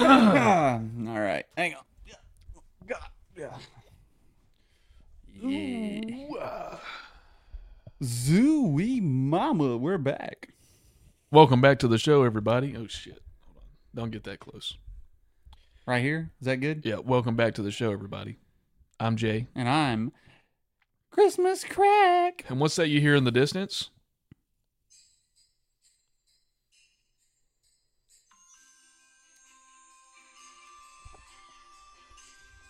And 0.00 1.08
All 1.08 1.20
right. 1.20 1.44
Hang 1.56 1.74
on. 1.74 1.82
Yeah. 3.36 3.56
Zooey 8.02 9.02
mama, 9.02 9.76
we're 9.76 9.98
back. 9.98 10.48
welcome 11.30 11.60
back 11.60 11.78
to 11.80 11.88
the 11.88 11.98
show, 11.98 12.22
everybody. 12.24 12.74
Oh 12.76 12.86
shit! 12.86 13.20
Hold 13.46 13.56
on, 13.56 13.62
don't 13.94 14.10
get 14.10 14.24
that 14.24 14.40
close. 14.40 14.76
Right 15.86 16.02
here. 16.02 16.30
Is 16.40 16.46
that 16.46 16.56
good? 16.56 16.82
Yeah, 16.84 16.96
welcome 16.98 17.34
back 17.36 17.54
to 17.54 17.62
the 17.62 17.70
show, 17.70 17.92
everybody. 17.92 18.38
I'm 19.00 19.16
Jay, 19.16 19.46
And 19.54 19.68
I'm 19.68 20.12
Christmas 21.10 21.64
crack. 21.64 22.44
and 22.48 22.60
what's 22.60 22.76
that 22.76 22.88
you 22.88 23.00
hear 23.00 23.14
in 23.14 23.24
the 23.24 23.30
distance? 23.32 23.90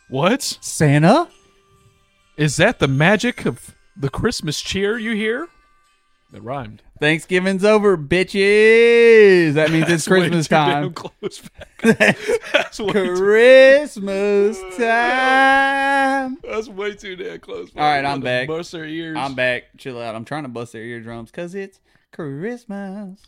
What 0.09 0.43
Santa? 0.43 1.29
is 2.37 2.57
that? 2.57 2.79
The 2.79 2.89
magic 2.89 3.45
of 3.45 3.75
the 3.97 4.09
Christmas 4.09 4.61
cheer 4.61 4.97
you 4.97 5.13
hear? 5.13 5.49
It 6.33 6.43
rhymed. 6.43 6.83
Thanksgiving's 7.01 7.65
over, 7.65 7.97
bitches. 7.97 9.55
That 9.55 9.71
means 9.71 9.85
it's 9.85 10.05
That's 10.05 10.09
way 10.09 10.19
Christmas 10.21 10.49
time. 10.49 10.93
Close. 10.93 11.43
That's 11.83 12.81
way, 12.81 12.93
too, 12.93 13.15
Christmas 13.17 14.59
time. 14.77 16.39
that's 16.43 16.69
way 16.69 16.95
too 16.95 17.17
damn 17.17 17.39
close. 17.41 17.71
All 17.77 17.83
right, 17.83 18.05
I'm 18.05 18.21
back. 18.21 18.49
Bust 18.49 18.73
their 18.73 18.85
ears. 18.85 19.17
I'm 19.19 19.35
back. 19.35 19.65
Chill 19.79 20.01
out. 20.01 20.15
I'm 20.15 20.25
trying 20.25 20.43
to 20.43 20.49
bust 20.49 20.73
their 20.73 20.83
eardrums 20.83 21.31
because 21.31 21.55
it's 21.55 21.81
Christmas. 22.13 23.21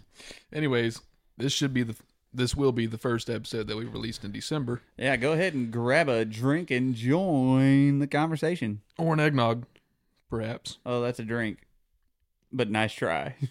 Anyways, 0.52 1.00
this 1.38 1.52
should 1.52 1.72
be 1.72 1.82
the 1.84 1.94
this 2.32 2.54
will 2.54 2.72
be 2.72 2.86
the 2.86 2.98
first 2.98 3.28
episode 3.28 3.66
that 3.66 3.76
we 3.76 3.84
released 3.84 4.24
in 4.24 4.32
December, 4.32 4.82
Yeah, 4.96 5.16
go 5.16 5.32
ahead 5.32 5.54
and 5.54 5.70
grab 5.72 6.08
a 6.08 6.24
drink 6.24 6.70
and 6.70 6.94
join 6.94 7.98
the 7.98 8.06
conversation. 8.06 8.82
or 8.98 9.14
an 9.14 9.20
eggnog, 9.20 9.66
perhaps. 10.28 10.78
Oh, 10.86 11.00
that's 11.00 11.18
a 11.18 11.24
drink. 11.24 11.58
But 12.52 12.70
nice 12.70 12.92
try. 12.92 13.34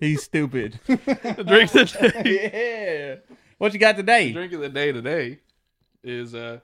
He's 0.00 0.22
stupid. 0.22 0.80
The 0.86 1.44
drink 1.46 1.74
of 1.74 1.90
the 1.92 2.08
day, 2.24 3.16
yeah. 3.24 3.34
What 3.58 3.72
you 3.72 3.78
got 3.78 3.96
the 3.96 4.02
today? 4.02 4.32
drink 4.32 4.52
of 4.52 4.60
the 4.60 4.68
day 4.68 4.92
today 4.92 5.38
is 6.02 6.34
uh, 6.34 6.58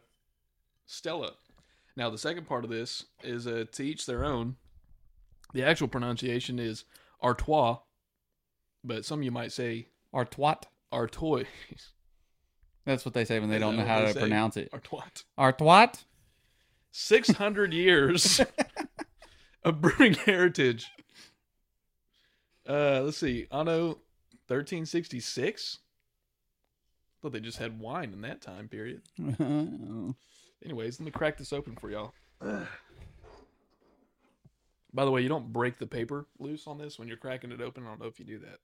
Stella. 0.87 1.33
Now 1.97 2.11
the 2.11 2.19
second 2.19 2.47
part 2.47 2.65
of 2.65 2.71
this 2.71 3.05
is 3.23 3.47
uh, 3.47 3.65
to 3.73 3.83
each 3.85 4.05
their 4.07 4.25
own. 4.25 4.57
The 5.55 5.63
actual 5.65 5.89
pronunciation 5.89 6.59
is 6.59 6.85
Artois, 7.23 7.79
but 8.89 9.05
some 9.05 9.21
of 9.21 9.25
you 9.25 9.31
might 9.31 9.53
say 9.53 9.87
Artois. 10.13 10.57
Artois. 10.91 11.45
That's 12.87 13.05
what 13.05 13.13
they 13.13 13.27
say 13.27 13.39
when 13.39 13.51
they 13.51 13.59
don't 13.59 13.77
know 13.77 13.85
how 13.85 14.01
to 14.01 14.15
pronounce 14.15 14.57
it. 14.57 14.71
Artois. 14.73 15.25
Artois? 15.37 16.05
600 16.91 17.75
years 17.75 18.41
of 19.63 19.81
brewing 19.83 20.15
heritage. 20.15 20.91
Uh, 22.67 23.03
let's 23.03 23.19
see. 23.19 23.47
Anno 23.53 23.99
1366. 24.49 25.79
Thought 27.21 27.33
they 27.33 27.41
just 27.41 27.59
had 27.59 27.79
wine 27.79 28.13
in 28.15 28.23
that 28.23 28.41
time 28.41 28.69
period. 28.69 29.03
Anyways, 30.65 30.99
let 30.99 31.05
me 31.05 31.11
crack 31.11 31.37
this 31.37 31.53
open 31.53 31.77
for 31.77 31.91
y'all. 31.91 32.15
By 34.95 35.05
the 35.05 35.11
way, 35.11 35.21
you 35.21 35.29
don't 35.29 35.53
break 35.53 35.79
the 35.79 35.87
paper 35.87 36.27
loose 36.39 36.67
on 36.67 36.79
this 36.79 36.99
when 36.99 37.07
you're 37.07 37.19
cracking 37.19 37.53
it 37.53 37.61
open. 37.61 37.85
I 37.85 37.89
don't 37.89 38.01
know 38.01 38.07
if 38.07 38.19
you 38.19 38.25
do 38.25 38.39
that. 38.39 38.59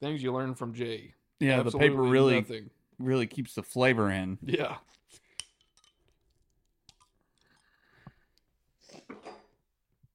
Things 0.00 0.22
you 0.22 0.32
learn 0.32 0.54
from 0.54 0.74
Jay. 0.74 1.14
yeah, 1.40 1.62
the 1.62 1.70
paper 1.70 2.02
really 2.02 2.36
nothing. 2.40 2.70
really 2.98 3.26
keeps 3.26 3.54
the 3.54 3.62
flavor 3.62 4.10
in. 4.10 4.38
Yeah. 4.42 4.76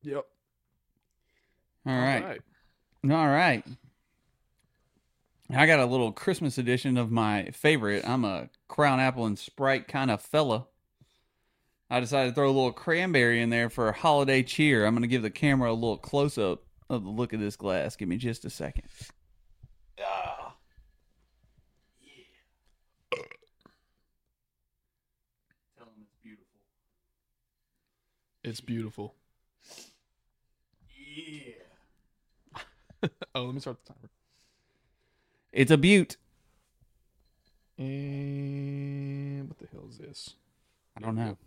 Yep. 0.04 0.26
All 1.86 1.96
right. 1.98 2.42
All 3.04 3.10
right. 3.28 3.64
I 5.54 5.66
got 5.66 5.80
a 5.80 5.86
little 5.86 6.12
Christmas 6.12 6.58
edition 6.58 6.98
of 6.98 7.12
my 7.12 7.46
favorite. 7.52 8.08
I'm 8.08 8.24
a 8.24 8.50
Crown 8.68 9.00
Apple 9.00 9.26
and 9.26 9.38
Sprite 9.38 9.88
kind 9.88 10.10
of 10.10 10.22
fella. 10.22 10.68
I 11.90 12.00
decided 12.00 12.30
to 12.30 12.36
throw 12.36 12.46
a 12.48 12.54
little 12.54 12.72
cranberry 12.72 13.42
in 13.42 13.50
there 13.50 13.70
for 13.70 13.90
a 13.90 13.94
holiday 13.94 14.44
cheer. 14.44 14.86
I'm 14.86 14.94
going 14.94 15.02
to 15.02 15.08
give 15.10 15.24
the 15.24 15.30
camera 15.30 15.72
a 15.72 15.74
little 15.74 15.98
close 15.98 16.38
up 16.38 16.64
of 16.90 17.04
the 17.04 17.10
look 17.10 17.34
of 17.34 17.42
this 17.42 17.58
glass. 17.58 17.98
Give 17.98 18.08
me 18.08 18.16
just 18.18 18.46
a 18.46 18.50
second. 18.50 18.86
Ah. 20.00 20.56
Tell 25.78 25.88
'em 25.88 25.94
it's 26.02 26.16
beautiful. 26.24 26.46
It's 28.52 28.60
beautiful. 28.60 29.16
Yeah. 31.08 31.54
Oh, 33.34 33.46
let 33.46 33.54
me 33.54 33.62
start 33.62 33.78
the 33.86 33.94
timer. 33.94 34.10
It's 35.54 35.72
a 35.72 35.78
butte. 35.78 36.18
And 37.78 39.48
what 39.48 39.58
the 39.58 39.68
hell 39.72 39.88
is 39.90 40.00
this? 40.00 40.36
I 40.98 41.00
don't 41.00 41.16
know. 41.16 41.38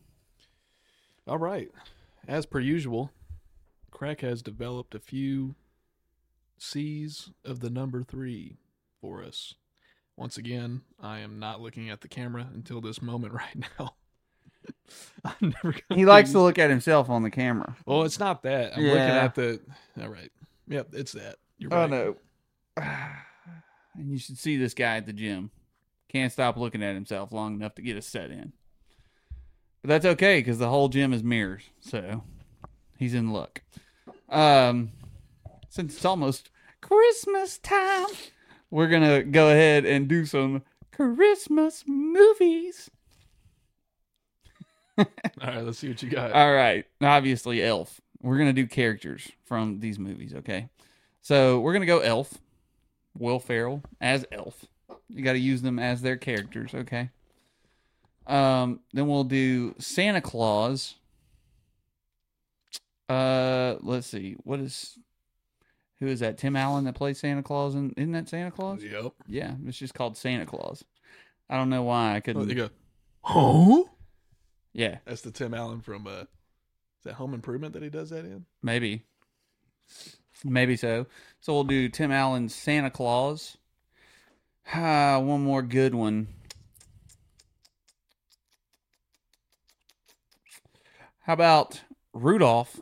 All 1.28 1.36
right. 1.36 1.70
As 2.26 2.46
per 2.46 2.58
usual, 2.58 3.10
Crack 3.90 4.22
has 4.22 4.40
developed 4.40 4.94
a 4.94 4.98
few 4.98 5.56
C's 6.56 7.32
of 7.44 7.60
the 7.60 7.68
number 7.68 8.02
three 8.02 8.56
for 8.98 9.22
us. 9.22 9.56
Once 10.16 10.38
again, 10.38 10.80
I 10.98 11.18
am 11.18 11.38
not 11.38 11.60
looking 11.60 11.90
at 11.90 12.00
the 12.00 12.08
camera 12.08 12.48
until 12.54 12.80
this 12.80 13.02
moment 13.02 13.34
right 13.34 13.62
now. 13.78 13.94
I'm 15.24 15.34
never 15.40 15.72
gonna 15.72 15.98
He 15.98 16.04
likes 16.04 16.32
to 16.32 16.40
look 16.40 16.58
at 16.58 16.70
himself 16.70 17.08
on 17.10 17.22
the 17.22 17.30
camera. 17.30 17.76
Well, 17.86 18.02
it's 18.02 18.18
not 18.18 18.42
that. 18.42 18.76
I'm 18.76 18.84
looking 18.84 18.98
at 19.00 19.34
the. 19.34 19.60
All 20.00 20.08
right. 20.08 20.30
Yep, 20.68 20.88
it's 20.92 21.12
that. 21.12 21.36
You're 21.58 21.74
Oh 21.74 21.86
no. 21.86 22.16
And 23.96 24.10
you 24.10 24.18
should 24.18 24.38
see 24.38 24.56
this 24.56 24.74
guy 24.74 24.96
at 24.96 25.06
the 25.06 25.12
gym. 25.12 25.52
Can't 26.08 26.32
stop 26.32 26.56
looking 26.56 26.82
at 26.82 26.94
himself 26.94 27.30
long 27.30 27.54
enough 27.54 27.76
to 27.76 27.82
get 27.82 27.96
a 27.96 28.02
set 28.02 28.32
in. 28.32 28.52
But 29.82 29.88
that's 29.88 30.06
okay 30.06 30.40
because 30.40 30.58
the 30.58 30.68
whole 30.68 30.88
gym 30.88 31.12
is 31.12 31.22
mirrors, 31.22 31.62
so 31.78 32.24
he's 32.98 33.14
in 33.14 33.32
luck. 33.32 33.62
Um, 34.28 34.90
since 35.68 35.94
it's 35.94 36.04
almost 36.04 36.50
Christmas 36.80 37.58
time, 37.58 38.06
we're 38.70 38.88
gonna 38.88 39.22
go 39.22 39.48
ahead 39.48 39.84
and 39.84 40.08
do 40.08 40.26
some 40.26 40.62
Christmas 40.90 41.84
movies. 41.86 42.90
All 44.98 45.06
right, 45.42 45.62
let's 45.64 45.78
see 45.78 45.88
what 45.88 46.02
you 46.02 46.10
got. 46.10 46.32
All 46.32 46.52
right. 46.52 46.84
Obviously, 47.02 47.62
Elf. 47.62 48.00
We're 48.22 48.36
going 48.38 48.48
to 48.48 48.52
do 48.62 48.66
characters 48.66 49.30
from 49.44 49.80
these 49.80 49.98
movies, 49.98 50.34
okay? 50.34 50.68
So 51.20 51.60
we're 51.60 51.72
going 51.72 51.82
to 51.82 51.86
go 51.86 51.98
Elf. 52.00 52.38
Will 53.16 53.38
Ferrell 53.38 53.82
as 54.00 54.24
Elf. 54.32 54.64
You 55.08 55.22
got 55.22 55.34
to 55.34 55.38
use 55.38 55.62
them 55.62 55.78
as 55.78 56.02
their 56.02 56.16
characters, 56.16 56.74
okay? 56.74 57.10
Um, 58.26 58.80
then 58.92 59.06
we'll 59.06 59.24
do 59.24 59.74
Santa 59.78 60.20
Claus. 60.20 60.94
Uh, 63.08 63.76
let's 63.82 64.06
see. 64.06 64.36
What 64.44 64.60
is 64.60 64.98
who 66.00 66.06
is 66.06 66.20
that? 66.20 66.38
Tim 66.38 66.56
Allen 66.56 66.84
that 66.84 66.94
plays 66.94 67.20
Santa 67.20 67.42
Claus? 67.42 67.74
And 67.74 67.92
isn't 67.96 68.12
that 68.12 68.28
Santa 68.28 68.50
Claus? 68.50 68.82
Yep. 68.82 69.12
Yeah, 69.28 69.54
it's 69.66 69.78
just 69.78 69.94
called 69.94 70.16
Santa 70.16 70.46
Claus. 70.46 70.84
I 71.48 71.56
don't 71.56 71.70
know 71.70 71.82
why 71.82 72.14
I 72.14 72.16
Oh, 72.16 72.20
couldn't. 72.22 72.48
they 72.48 72.54
go. 72.54 72.70
Huh? 73.22 73.82
Yeah, 74.74 74.98
That's 75.06 75.22
the 75.22 75.30
Tim 75.30 75.54
Allen 75.54 75.80
from. 75.80 76.06
uh 76.06 76.20
Is 76.20 77.04
that 77.04 77.14
Home 77.14 77.32
Improvement 77.32 77.72
that 77.72 77.82
he 77.82 77.88
does 77.88 78.10
that 78.10 78.24
in? 78.26 78.44
Maybe. 78.62 79.02
Maybe 80.44 80.76
so. 80.76 81.06
So 81.40 81.54
we'll 81.54 81.64
do 81.64 81.88
Tim 81.88 82.10
Allen's 82.12 82.54
Santa 82.54 82.90
Claus. 82.90 83.56
Ah, 84.72 85.18
one 85.20 85.42
more 85.42 85.62
good 85.62 85.94
one. 85.94 86.28
How 91.20 91.32
about 91.32 91.82
Rudolph 92.12 92.80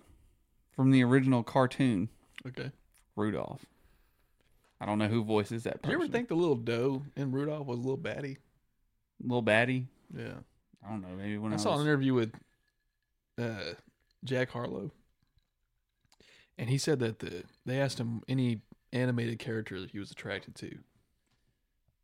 from 0.75 0.91
the 0.91 1.05
original 1.05 1.43
cartoon? 1.43 2.09
Okay. 2.47 2.73
Rudolph. 3.15 3.65
I 4.81 4.87
don't 4.87 4.99
know 4.99 5.07
who 5.07 5.23
voices 5.23 5.63
that 5.63 5.81
Did 5.83 5.91
you 5.93 5.97
ever 5.97 6.09
think 6.09 6.29
the 6.29 6.35
little 6.35 6.57
doe 6.57 7.05
in 7.15 7.31
Rudolph 7.31 7.67
was 7.67 7.79
a 7.79 7.83
little 7.83 7.97
batty? 7.97 8.39
Little 9.23 9.43
Baddie? 9.43 9.87
Yeah. 10.17 10.41
I 10.85 10.91
don't 10.91 11.03
know. 11.03 11.17
Maybe 11.17 11.39
when 11.39 11.53
I, 11.53 11.57
I 11.57 11.59
saw 11.59 11.75
an 11.75 11.83
interview 11.83 12.15
with 12.15 12.33
uh, 13.41 13.75
Jack 14.25 14.51
Harlow, 14.51 14.91
and 16.59 16.69
he 16.69 16.79
said 16.79 16.99
that 17.01 17.21
the 17.21 17.45
they 17.65 17.81
asked 17.81 17.99
him 17.99 18.23
any 18.29 18.61
animated 18.93 19.39
character 19.39 19.81
that 19.81 19.91
he 19.91 19.99
was 19.99 20.11
attracted 20.11 20.55
to, 20.57 20.79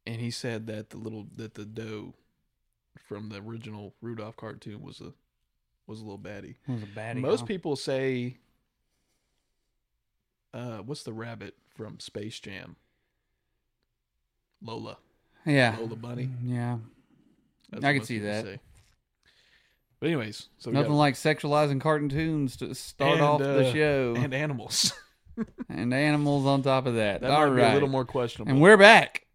and 0.06 0.20
he 0.20 0.30
said 0.30 0.66
that 0.68 0.90
the 0.90 0.96
little 0.98 1.26
that 1.36 1.54
the 1.54 1.64
doe 1.64 2.14
from 3.06 3.28
the 3.30 3.38
original 3.38 3.94
Rudolph 4.00 4.36
cartoon 4.36 4.82
was 4.82 5.00
a 5.00 5.12
was 5.86 6.00
a 6.00 6.04
little 6.04 6.18
baddie. 6.18 6.56
was 6.66 6.82
a 6.82 6.86
baddie. 6.86 7.20
Most 7.20 7.40
huh? 7.40 7.46
people 7.46 7.74
say, 7.74 8.36
uh, 10.52 10.78
what's 10.78 11.02
the 11.02 11.12
rabbit 11.12 11.54
from 11.74 11.98
Space 11.98 12.38
Jam? 12.38 12.76
Lola. 14.62 14.98
Yeah. 15.46 15.76
Lola 15.78 15.96
Bunny. 15.96 16.28
Yeah. 16.44 16.78
That's 17.70 17.84
I 17.84 17.94
can 17.94 18.04
see 18.04 18.18
that. 18.20 18.44
say. 18.44 18.60
But 20.00 20.06
anyways, 20.08 20.48
so 20.58 20.70
Nothing 20.70 20.92
like 20.92 21.14
sexualizing 21.14 21.80
cartoons 21.80 22.56
to 22.58 22.74
start 22.74 23.14
And, 23.14 23.20
off 23.20 23.40
the 23.40 23.68
uh, 23.68 23.72
show. 23.72 24.14
and 24.16 24.32
animals. 24.32 24.92
and 25.68 25.92
animals 25.92 26.46
on 26.46 26.62
top 26.62 26.86
of 26.86 26.94
that. 26.94 27.20
that 27.22 27.30
All 27.30 27.48
might 27.50 27.56
be 27.56 27.62
a 27.62 27.74
little 27.74 27.88
more 27.88 28.04
questionable. 28.04 28.50
and 28.52 28.60
we're 28.60 28.76
back 28.76 29.26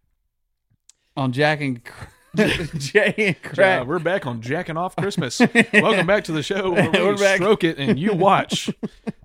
on 1.16 1.32
Jack 1.32 1.60
and 1.60 1.82
Jay 2.36 3.14
and 3.16 3.36
Yeah, 3.44 3.48
Crack. 3.50 3.86
we're 3.86 3.98
back 3.98 4.26
on 4.26 4.40
jacking 4.40 4.76
off 4.76 4.96
Christmas. 4.96 5.38
Welcome 5.72 6.06
back 6.06 6.24
to 6.24 6.32
the 6.32 6.42
show. 6.42 6.70
Where 6.72 6.90
we 6.90 6.98
We're 6.98 7.16
back. 7.16 7.36
stroke 7.36 7.62
it 7.64 7.78
and 7.78 7.98
you 7.98 8.14
watch. 8.14 8.70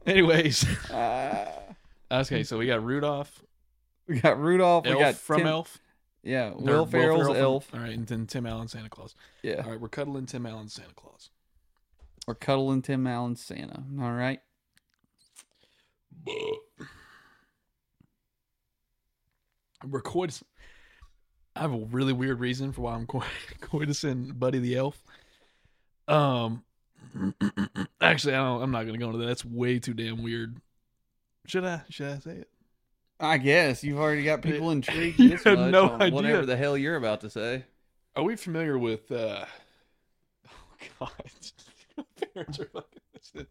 Anyways, 0.05 0.65
Uh, 0.91 1.51
okay, 2.11 2.43
so 2.43 2.57
we 2.57 2.67
got 2.67 2.83
Rudolph, 2.83 3.41
we 4.07 4.19
got 4.19 4.39
Rudolph. 4.39 4.85
Elf 4.85 4.95
we 4.95 5.01
got 5.03 5.15
from 5.15 5.37
Tim- 5.39 5.47
Elf, 5.47 5.79
Yeah, 6.23 6.51
Will 6.55 6.85
Ferrell's 6.85 7.27
from- 7.27 7.37
Elf. 7.37 7.73
All 7.73 7.79
right, 7.79 7.93
and 7.93 8.05
then 8.05 8.27
Tim 8.27 8.45
Allen 8.45 8.67
Santa 8.67 8.89
Claus. 8.89 9.15
Yeah, 9.41 9.61
All 9.63 9.71
right, 9.71 9.79
we're 9.79 9.87
cuddling 9.89 10.25
Tim 10.25 10.45
Allen 10.45 10.67
Santa 10.69 10.93
Claus. 10.93 11.29
or 12.27 12.35
cuddling 12.35 12.81
Tim 12.81 13.07
Allen 13.07 13.35
Santa. 13.35 13.83
All 14.01 14.11
right. 14.13 14.39
We're 19.87 20.01
coitus- 20.01 20.43
I 21.55 21.61
have 21.61 21.73
a 21.73 21.77
really 21.77 22.13
weird 22.13 22.39
reason 22.39 22.71
for 22.71 22.81
why 22.81 22.93
I'm 22.95 23.07
co- 23.07 23.23
coitusing 23.61 24.37
Buddy 24.37 24.59
the 24.59 24.75
Elf. 24.75 25.01
Um, 26.07 26.63
actually, 28.01 28.33
I 28.33 28.37
don't, 28.43 28.61
I'm 28.61 28.71
not 28.71 28.83
going 28.83 28.93
to 28.93 28.99
go 28.99 29.07
into 29.07 29.19
that. 29.19 29.27
That's 29.27 29.45
way 29.45 29.79
too 29.79 29.93
damn 29.93 30.21
weird. 30.23 30.57
Should 31.47 31.63
I? 31.65 31.81
Should 31.89 32.07
I 32.11 32.19
say 32.19 32.31
it? 32.31 32.49
I 33.19 33.37
guess 33.37 33.83
you've 33.83 33.99
already 33.99 34.23
got 34.23 34.41
people 34.41 34.71
intrigued 34.71 35.19
You 35.19 35.29
this 35.29 35.43
had 35.43 35.57
much 35.59 35.71
no 35.71 35.89
on 35.89 36.01
idea. 36.01 36.15
whatever 36.15 36.45
the 36.45 36.55
hell 36.57 36.77
you're 36.77 36.95
about 36.95 37.21
to 37.21 37.29
say. 37.29 37.65
Are 38.15 38.23
we 38.23 38.35
familiar 38.35 38.77
with? 38.77 39.11
uh 39.11 39.45
Oh 41.01 41.07
God, 41.97 42.05
parents 42.33 42.59
are 42.59 42.65
fucking. 42.65 43.47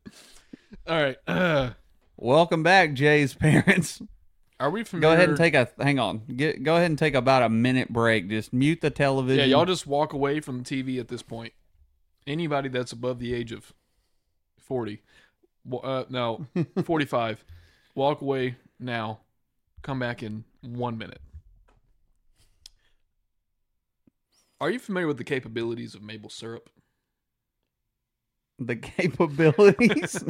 All 0.87 1.01
right. 1.03 1.17
Uh, 1.27 1.71
Welcome 2.17 2.63
back, 2.63 2.95
Jay's 2.95 3.35
parents. 3.35 4.03
are 4.59 4.71
we 4.71 4.83
familiar? 4.85 5.09
Go 5.11 5.15
ahead 5.17 5.29
and 5.29 5.39
take 5.39 5.55
a 5.55 5.69
hang 5.79 5.99
on. 5.99 6.23
Get 6.35 6.63
go 6.65 6.75
ahead 6.77 6.91
and 6.91 6.99
take 6.99 7.15
about 7.15 7.43
a 7.43 7.49
minute 7.49 7.93
break. 7.93 8.29
Just 8.29 8.53
mute 8.53 8.81
the 8.81 8.91
television. 8.91 9.39
Yeah, 9.49 9.57
y'all 9.57 9.67
just 9.67 9.87
walk 9.87 10.13
away 10.15 10.41
from 10.41 10.63
the 10.63 10.65
TV 10.65 10.99
at 10.99 11.09
this 11.09 11.23
point. 11.23 11.53
Anybody 12.27 12.69
that's 12.69 12.93
above 12.93 13.21
the 13.21 13.35
age 13.35 13.53
of 13.53 13.73
forty, 14.59 15.03
uh, 15.83 16.05
no, 16.09 16.47
forty-five, 16.85 17.45
walk 17.95 18.21
away 18.21 18.57
now. 18.81 19.21
Come 19.83 19.99
back 19.99 20.23
in 20.23 20.45
one 20.63 20.99
minute. 20.99 21.21
Are 24.61 24.71
you 24.71 24.79
familiar 24.79 25.07
with 25.07 25.19
the 25.19 25.25
capabilities 25.25 25.95
of 25.95 26.03
maple 26.03 26.31
syrup? 26.31 26.69
the 28.59 28.77
capabilities. 28.77 30.25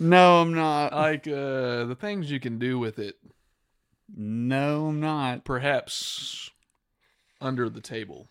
no, 0.00 0.40
I'm 0.40 0.54
not. 0.54 0.92
Like 0.92 1.26
uh, 1.26 1.84
the 1.84 1.96
things 1.98 2.30
you 2.30 2.40
can 2.40 2.58
do 2.58 2.78
with 2.78 2.98
it, 2.98 3.16
no, 4.14 4.88
I'm 4.88 5.00
not. 5.00 5.44
perhaps 5.44 6.50
under 7.40 7.68
the 7.68 7.80
table. 7.80 8.28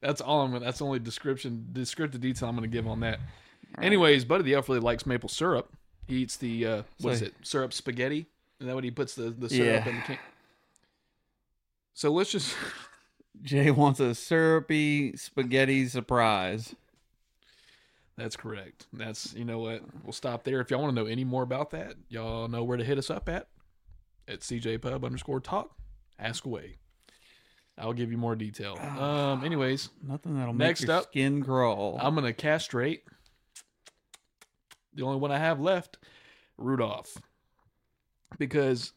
That's 0.00 0.20
all 0.20 0.42
I'm. 0.42 0.58
That's 0.60 0.78
the 0.78 0.84
only 0.86 0.98
description, 0.98 1.68
descriptive 1.72 2.20
detail 2.20 2.48
I'm 2.48 2.54
gonna 2.54 2.68
give 2.68 2.86
on 2.86 3.00
that. 3.00 3.20
Anyways, 3.82 4.24
Buddy 4.24 4.42
the 4.44 4.54
Elf 4.54 4.68
really 4.68 4.80
likes 4.80 5.06
maple 5.06 5.28
syrup. 5.28 5.72
He 6.06 6.16
eats 6.16 6.36
the 6.36 6.66
uh, 6.66 6.82
what 7.00 7.14
is 7.14 7.18
So- 7.20 7.26
it? 7.26 7.34
Syrup 7.42 7.72
spaghetti. 7.72 8.26
Is 8.60 8.66
that 8.66 8.74
what 8.74 8.84
he 8.84 8.90
puts 8.90 9.14
the 9.14 9.30
the 9.30 9.48
syrup 9.48 9.84
Yeah. 9.86 9.90
in 9.90 9.96
the 9.96 10.02
can? 10.02 10.18
So 11.94 12.12
let's 12.12 12.30
just 12.32 12.54
Jay 13.42 13.70
wants 13.70 14.00
a 14.00 14.14
syrupy 14.14 15.16
spaghetti 15.16 15.86
surprise. 15.88 16.74
That's 18.16 18.36
correct. 18.36 18.86
That's 18.92 19.32
you 19.34 19.44
know 19.44 19.60
what 19.60 19.82
we'll 20.04 20.12
stop 20.12 20.44
there. 20.44 20.60
If 20.60 20.70
y'all 20.70 20.82
want 20.82 20.94
to 20.94 21.00
know 21.02 21.08
any 21.08 21.24
more 21.24 21.42
about 21.42 21.70
that, 21.70 21.94
y'all 22.08 22.48
know 22.48 22.64
where 22.64 22.76
to 22.76 22.84
hit 22.84 22.98
us 22.98 23.08
up 23.10 23.28
at 23.28 23.48
at 24.28 24.40
CJ 24.40 24.82
Pub 24.82 25.04
underscore 25.04 25.40
talk. 25.40 25.70
Ask 26.18 26.44
away. 26.44 26.76
I'll 27.78 27.94
give 27.94 28.10
you 28.12 28.18
more 28.18 28.36
detail. 28.36 28.76
Um. 28.78 29.42
Anyways, 29.42 29.88
Nothing 30.06 30.36
that'll 30.38 30.52
Next 30.52 30.82
make 30.82 30.88
your 30.88 30.96
up, 30.98 31.04
skin 31.04 31.42
crawl. 31.42 31.98
I'm 32.02 32.14
gonna 32.14 32.34
castrate 32.34 33.04
the 34.94 35.04
only 35.04 35.18
one 35.18 35.32
I 35.32 35.38
have 35.38 35.60
left, 35.60 35.98
Rudolph, 36.56 37.18
because 38.38 38.92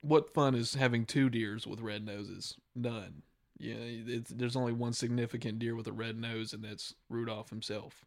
what 0.00 0.32
fun 0.32 0.54
is 0.54 0.74
having 0.74 1.04
two 1.04 1.30
deers 1.30 1.66
with 1.66 1.80
red 1.80 2.04
noses? 2.04 2.56
None. 2.74 3.22
Yeah, 3.58 3.76
it's, 3.78 4.30
there's 4.30 4.56
only 4.56 4.72
one 4.72 4.92
significant 4.92 5.60
deer 5.60 5.76
with 5.76 5.86
a 5.86 5.92
red 5.92 6.18
nose, 6.18 6.52
and 6.52 6.64
that's 6.64 6.94
Rudolph 7.08 7.50
himself. 7.50 8.04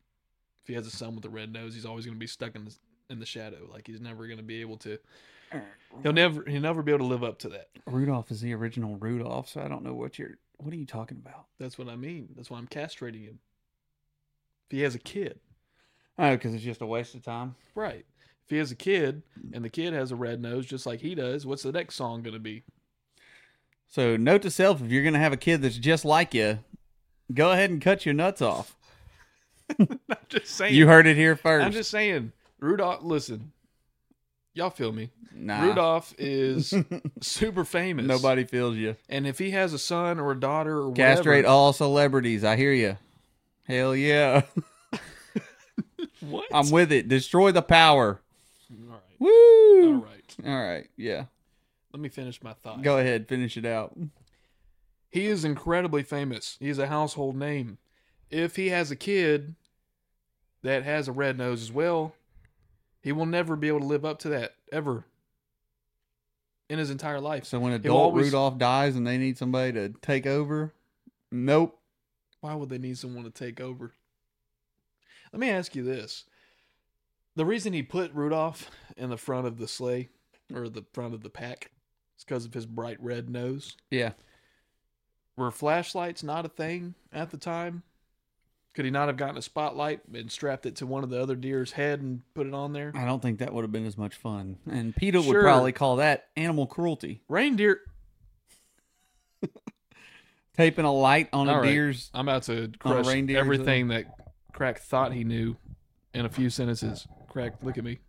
If 0.64 0.68
he 0.68 0.74
has 0.74 0.86
a 0.86 0.92
son 0.92 1.16
with 1.16 1.24
a 1.26 1.30
red 1.30 1.54
nose, 1.54 1.74
he's 1.74 1.86
always 1.86 2.06
going 2.06 2.16
to 2.16 2.20
be 2.20 2.28
stuck 2.28 2.56
in 2.56 2.66
the, 2.66 2.76
in 3.10 3.20
the 3.20 3.26
shadow. 3.26 3.70
Like 3.72 3.88
he's 3.88 4.02
never 4.02 4.26
going 4.26 4.38
to 4.38 4.44
be 4.44 4.62
able 4.62 4.78
to. 4.78 4.98
He'll 6.04 6.12
never 6.12 6.44
he'll 6.50 6.62
never 6.62 6.82
be 6.82 6.92
able 6.92 7.06
to 7.06 7.10
live 7.10 7.24
up 7.24 7.40
to 7.40 7.50
that. 7.50 7.70
Rudolph 7.86 8.32
is 8.32 8.42
the 8.42 8.54
original 8.54 8.98
Rudolph, 8.98 9.48
so 9.48 9.62
I 9.62 9.68
don't 9.68 9.84
know 9.84 9.94
what 9.94 10.20
you're. 10.20 10.38
What 10.58 10.74
are 10.74 10.78
you 10.78 10.86
talking 10.86 11.22
about? 11.24 11.46
That's 11.60 11.78
what 11.78 11.88
I 11.88 11.96
mean. 11.96 12.30
That's 12.36 12.50
why 12.50 12.58
I'm 12.58 12.68
castrating 12.68 13.26
him. 13.26 13.40
If 14.66 14.72
he 14.76 14.82
has 14.82 14.96
a 14.96 15.00
kid, 15.00 15.40
Oh, 16.18 16.32
because 16.32 16.54
it's 16.54 16.64
just 16.64 16.82
a 16.82 16.86
waste 16.86 17.16
of 17.16 17.24
time. 17.24 17.56
right? 17.76 18.06
If 18.46 18.50
he 18.52 18.58
has 18.58 18.72
a 18.72 18.76
kid 18.76 19.24
and 19.54 19.66
the 19.66 19.70
kid 19.70 19.94
has 19.94 20.12
a 20.12 20.16
red 20.16 20.40
nose 20.42 20.66
just 20.68 20.86
like 20.86 21.02
he 21.02 21.16
does, 21.16 21.46
what's 21.48 21.64
the 21.64 21.72
next 21.72 21.96
song 21.96 22.22
going 22.22 22.36
to 22.36 22.40
be? 22.40 22.64
So, 23.88 24.16
note 24.18 24.44
to 24.44 24.52
self: 24.52 24.82
if 24.82 24.92
you're 24.92 25.04
gonna 25.04 25.20
have 25.20 25.34
a 25.34 25.38
kid 25.38 25.62
that's 25.62 25.78
just 25.78 26.06
like 26.06 26.34
you, 26.34 26.60
go 27.34 27.52
ahead 27.52 27.70
and 27.72 27.82
cut 27.82 28.06
your 28.06 28.14
nuts 28.14 28.42
off. 28.42 28.76
I'm 29.80 29.88
just 30.30 30.48
saying. 30.48 30.76
You 30.76 30.86
heard 30.88 31.08
it 31.08 31.16
here 31.18 31.36
1st 31.36 31.64
I'm 31.66 31.72
just 31.72 31.90
saying. 31.92 32.32
Rudolph, 32.60 33.04
listen, 33.04 33.52
y'all 34.54 34.70
feel 34.70 34.92
me. 34.92 35.10
nah. 35.34 35.64
Rudolph 35.64 36.14
is 36.18 36.74
super 37.22 37.64
famous. 37.66 38.06
Nobody 38.06 38.44
feels 38.44 38.76
you. 38.76 38.96
And 39.10 39.26
if 39.26 39.40
he 39.40 39.52
has 39.52 39.74
a 39.74 39.80
son 39.80 40.20
or 40.20 40.32
a 40.32 40.40
daughter 40.40 40.78
or 40.78 40.90
whatever, 40.90 41.16
Castrate 41.16 41.46
all 41.46 41.74
celebrities. 41.74 42.44
I 42.44 42.56
hear 42.58 42.74
you. 42.74 42.98
Hell 43.64 43.96
yeah. 43.96 44.42
what? 46.32 46.46
I'm 46.54 46.70
with 46.72 46.92
it. 46.92 47.08
Destroy 47.08 47.52
the 47.52 47.62
power. 47.62 48.22
all 48.72 48.94
right. 48.94 49.02
Woo. 49.20 49.94
All 49.96 50.02
right. 50.04 50.36
All 50.46 50.64
right. 50.68 50.88
Yeah. 50.98 51.26
Let 51.94 52.02
me 52.02 52.10
finish 52.10 52.42
my 52.44 52.54
thought. 52.54 52.82
Go 52.82 52.98
ahead. 52.98 53.28
Finish 53.28 53.56
it 53.58 53.66
out. 53.66 53.98
He 55.10 55.28
is 55.28 55.46
incredibly 55.46 56.04
famous. 56.04 56.58
He's 56.60 56.78
a 56.78 56.88
household 56.88 57.36
name. 57.38 57.78
If 58.30 58.58
he 58.58 58.70
has 58.70 58.92
a 58.92 58.96
kid 58.98 59.56
that 60.62 60.84
has 60.84 61.08
a 61.08 61.12
red 61.14 61.38
nose 61.38 61.62
as 61.62 61.72
well, 61.72 62.14
he 63.02 63.12
will 63.14 63.26
never 63.26 63.56
be 63.56 63.68
able 63.70 63.80
to 63.80 63.86
live 63.86 64.04
up 64.04 64.20
to 64.20 64.30
that 64.30 64.56
ever 64.72 65.06
in 66.70 66.80
his 66.80 66.90
entire 66.90 67.22
life. 67.22 67.46
So 67.46 67.60
when 67.60 67.72
adult 67.72 67.98
always- 67.98 68.26
Rudolph 68.26 68.58
dies 68.58 68.96
and 68.96 69.06
they 69.08 69.18
need 69.18 69.38
somebody 69.38 69.72
to 69.74 69.90
take 70.02 70.26
over, 70.26 70.74
nope. 71.32 71.80
Why 72.42 72.56
would 72.56 72.70
they 72.70 72.78
need 72.80 72.98
someone 72.98 73.24
to 73.24 73.30
take 73.30 73.62
over? 73.62 73.94
Let 75.32 75.40
me 75.40 75.50
ask 75.50 75.76
you 75.76 75.84
this. 75.84 76.26
The 77.36 77.46
reason 77.46 77.74
he 77.74 77.84
put 77.84 78.14
Rudolph 78.14 78.72
in 78.96 79.10
the 79.10 79.18
front 79.18 79.48
of 79.48 79.58
the 79.58 79.68
sleigh 79.68 80.10
or 80.54 80.70
the 80.70 80.86
front 80.94 81.14
of 81.14 81.22
the 81.22 81.30
pack 81.30 81.72
is 82.18 82.24
because 82.24 82.46
of 82.46 82.54
his 82.54 82.66
bright 82.66 82.98
red 83.02 83.30
nose. 83.30 83.76
Yeah. 83.92 84.12
Were 85.36 85.52
flashlights 85.52 86.24
not 86.24 86.46
a 86.46 86.50
thing 86.50 86.96
at 87.12 87.32
the 87.32 87.38
time? 87.38 87.84
Could 88.74 88.86
he 88.86 88.92
not 88.92 89.08
have 89.08 89.18
gotten 89.18 89.38
a 89.38 89.42
spotlight 89.42 90.02
and 90.14 90.30
strapped 90.30 90.66
it 90.66 90.76
to 90.78 90.86
one 90.86 91.04
of 91.04 91.10
the 91.10 91.22
other 91.22 91.36
deer's 91.36 91.74
head 91.74 92.02
and 92.02 92.22
put 92.34 92.46
it 92.46 92.54
on 92.54 92.74
there? 92.74 92.92
I 92.94 93.06
don't 93.06 93.22
think 93.22 93.40
that 93.40 93.54
would 93.54 93.64
have 93.64 93.72
been 93.72 93.86
as 93.86 93.98
much 93.98 94.16
fun. 94.16 94.58
And 94.70 94.94
PETA 94.96 95.22
would 95.22 95.42
probably 95.42 95.72
call 95.72 95.98
that 95.98 96.28
animal 96.36 96.68
cruelty. 96.68 97.22
Reindeer. 97.30 97.80
Taping 100.58 100.86
a 100.86 100.92
light 100.92 101.30
on 101.32 101.50
All 101.50 101.56
a 101.56 101.62
right. 101.62 101.68
deer's. 101.70 102.10
I'm 102.14 102.28
about 102.28 102.44
to 102.44 102.72
crush 102.80 103.08
everything 103.08 103.90
that 103.90 104.06
Crack 104.56 104.80
thought 104.80 105.12
he 105.12 105.26
knew 105.26 105.58
in 106.14 106.26
a 106.26 106.30
few 106.30 106.50
sentences. 106.50 107.06
Crack, 107.28 107.56
look 107.62 107.78
at 107.78 107.84
me. 107.84 108.00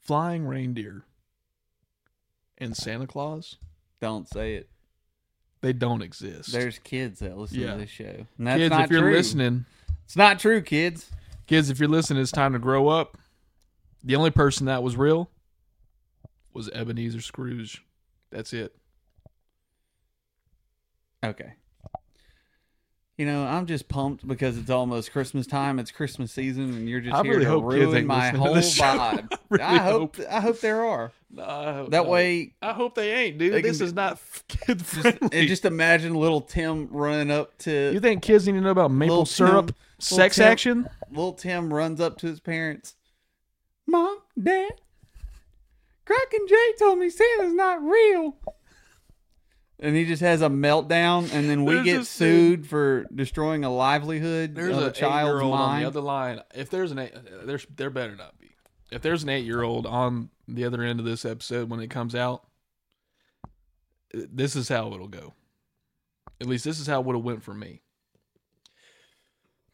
Flying 0.00 0.46
reindeer 0.46 1.04
and 2.56 2.74
Santa 2.74 3.06
Claus, 3.06 3.58
Don't 4.00 4.26
say 4.26 4.54
it. 4.54 4.70
they 5.60 5.74
don't 5.74 6.00
exist. 6.00 6.50
There's 6.50 6.78
kids 6.78 7.18
that 7.18 7.36
listen 7.36 7.60
Yeah. 7.60 7.72
to 7.74 7.78
this 7.80 7.90
show. 7.90 8.26
And 8.38 8.46
that's 8.46 8.58
kids, 8.58 8.70
not 8.70 8.84
if 8.84 8.90
you're 8.90 9.00
true. 9.02 9.12
listening, 9.12 9.66
It's 10.06 10.16
not 10.16 10.38
true, 10.38 10.62
kids. 10.62 11.10
kids, 11.46 11.68
if 11.68 11.78
you're 11.78 11.86
listening, 11.88 12.22
it's 12.22 12.32
time 12.32 12.54
to 12.54 12.58
grow 12.58 12.88
up. 12.88 13.18
The 14.02 14.16
only 14.16 14.30
person 14.30 14.64
that 14.66 14.82
was 14.82 14.96
real 14.96 15.30
was 16.54 16.70
Ebenezer 16.70 17.20
Scrooge. 17.20 17.84
That's 18.30 18.54
it. 18.54 18.74
Okay. 21.22 21.52
You 23.16 23.26
know, 23.26 23.44
I'm 23.46 23.66
just 23.66 23.86
pumped 23.88 24.26
because 24.26 24.58
it's 24.58 24.70
almost 24.70 25.12
Christmas 25.12 25.46
time. 25.46 25.78
It's 25.78 25.92
Christmas 25.92 26.32
season, 26.32 26.64
and 26.74 26.88
you're 26.88 27.00
just 27.00 27.14
I 27.14 27.22
here 27.22 27.34
really 27.34 27.44
to 27.44 27.60
ruin 27.60 28.06
my 28.08 28.30
whole 28.30 28.56
vibe. 28.56 29.28
I 29.32 29.38
really 29.50 29.64
I 29.64 29.76
hope. 29.78 30.16
I 30.28 30.40
hope 30.40 30.58
there 30.60 30.84
are. 30.84 31.12
No, 31.30 31.86
That 31.90 32.04
no. 32.04 32.10
way, 32.10 32.54
I 32.60 32.72
hope 32.72 32.96
they 32.96 33.12
ain't, 33.12 33.38
dude. 33.38 33.52
They 33.54 33.62
this 33.62 33.78
be- 33.78 33.84
is 33.84 33.92
not 33.92 34.18
kid 34.48 34.78
just, 34.78 34.84
friendly. 34.94 35.28
and 35.32 35.48
just 35.48 35.64
imagine 35.64 36.14
little 36.14 36.40
Tim 36.40 36.88
running 36.90 37.30
up 37.30 37.56
to 37.58 37.92
you 37.92 38.00
think 38.00 38.22
kids 38.22 38.46
need 38.46 38.52
to 38.54 38.60
know 38.60 38.70
about 38.70 38.90
maple 38.90 39.26
syrup, 39.26 39.66
Tim- 39.68 39.74
sex 40.00 40.36
Tim- 40.36 40.48
action? 40.48 40.88
little 41.10 41.34
Tim 41.34 41.72
runs 41.72 42.00
up 42.00 42.18
to 42.18 42.26
his 42.26 42.40
parents. 42.40 42.96
Mom, 43.86 44.18
Dad, 44.42 44.72
Crack 46.04 46.32
and 46.32 46.48
Jay 46.48 46.72
told 46.78 46.98
me 46.98 47.10
Santa's 47.10 47.52
not 47.54 47.80
real. 47.82 48.36
And 49.84 49.94
he 49.94 50.06
just 50.06 50.22
has 50.22 50.40
a 50.40 50.48
meltdown, 50.48 51.30
and 51.30 51.50
then 51.50 51.66
we 51.66 51.74
There's 51.74 51.84
get 51.84 52.06
sued 52.06 52.66
for 52.66 53.04
destroying 53.14 53.64
a 53.64 53.70
livelihood 53.70 54.54
There's 54.54 54.74
of 54.74 54.82
a 54.82 54.86
a 54.86 54.90
child's 54.90 55.28
eight-year-old 55.28 55.52
on 55.52 55.58
mind. 55.58 55.82
the 55.82 55.88
other 55.88 56.00
line. 56.00 56.40
If 56.54 56.70
there's 56.70 56.90
an 56.90 57.00
eight, 57.00 57.12
there's 57.44 57.66
there 57.76 57.90
better 57.90 58.16
not 58.16 58.38
be. 58.38 58.56
If 58.90 59.02
there's 59.02 59.24
an 59.24 59.28
eight-year-old 59.28 59.84
on 59.84 60.30
the 60.48 60.64
other 60.64 60.80
end 60.82 61.00
of 61.00 61.04
this 61.04 61.26
episode 61.26 61.68
when 61.68 61.80
it 61.80 61.90
comes 61.90 62.14
out, 62.14 62.46
this 64.14 64.56
is 64.56 64.70
how 64.70 64.90
it'll 64.94 65.06
go. 65.06 65.34
At 66.40 66.46
least 66.46 66.64
this 66.64 66.80
is 66.80 66.86
how 66.86 67.00
it 67.00 67.04
would 67.04 67.16
have 67.16 67.24
went 67.24 67.42
for 67.42 67.52
me. 67.52 67.82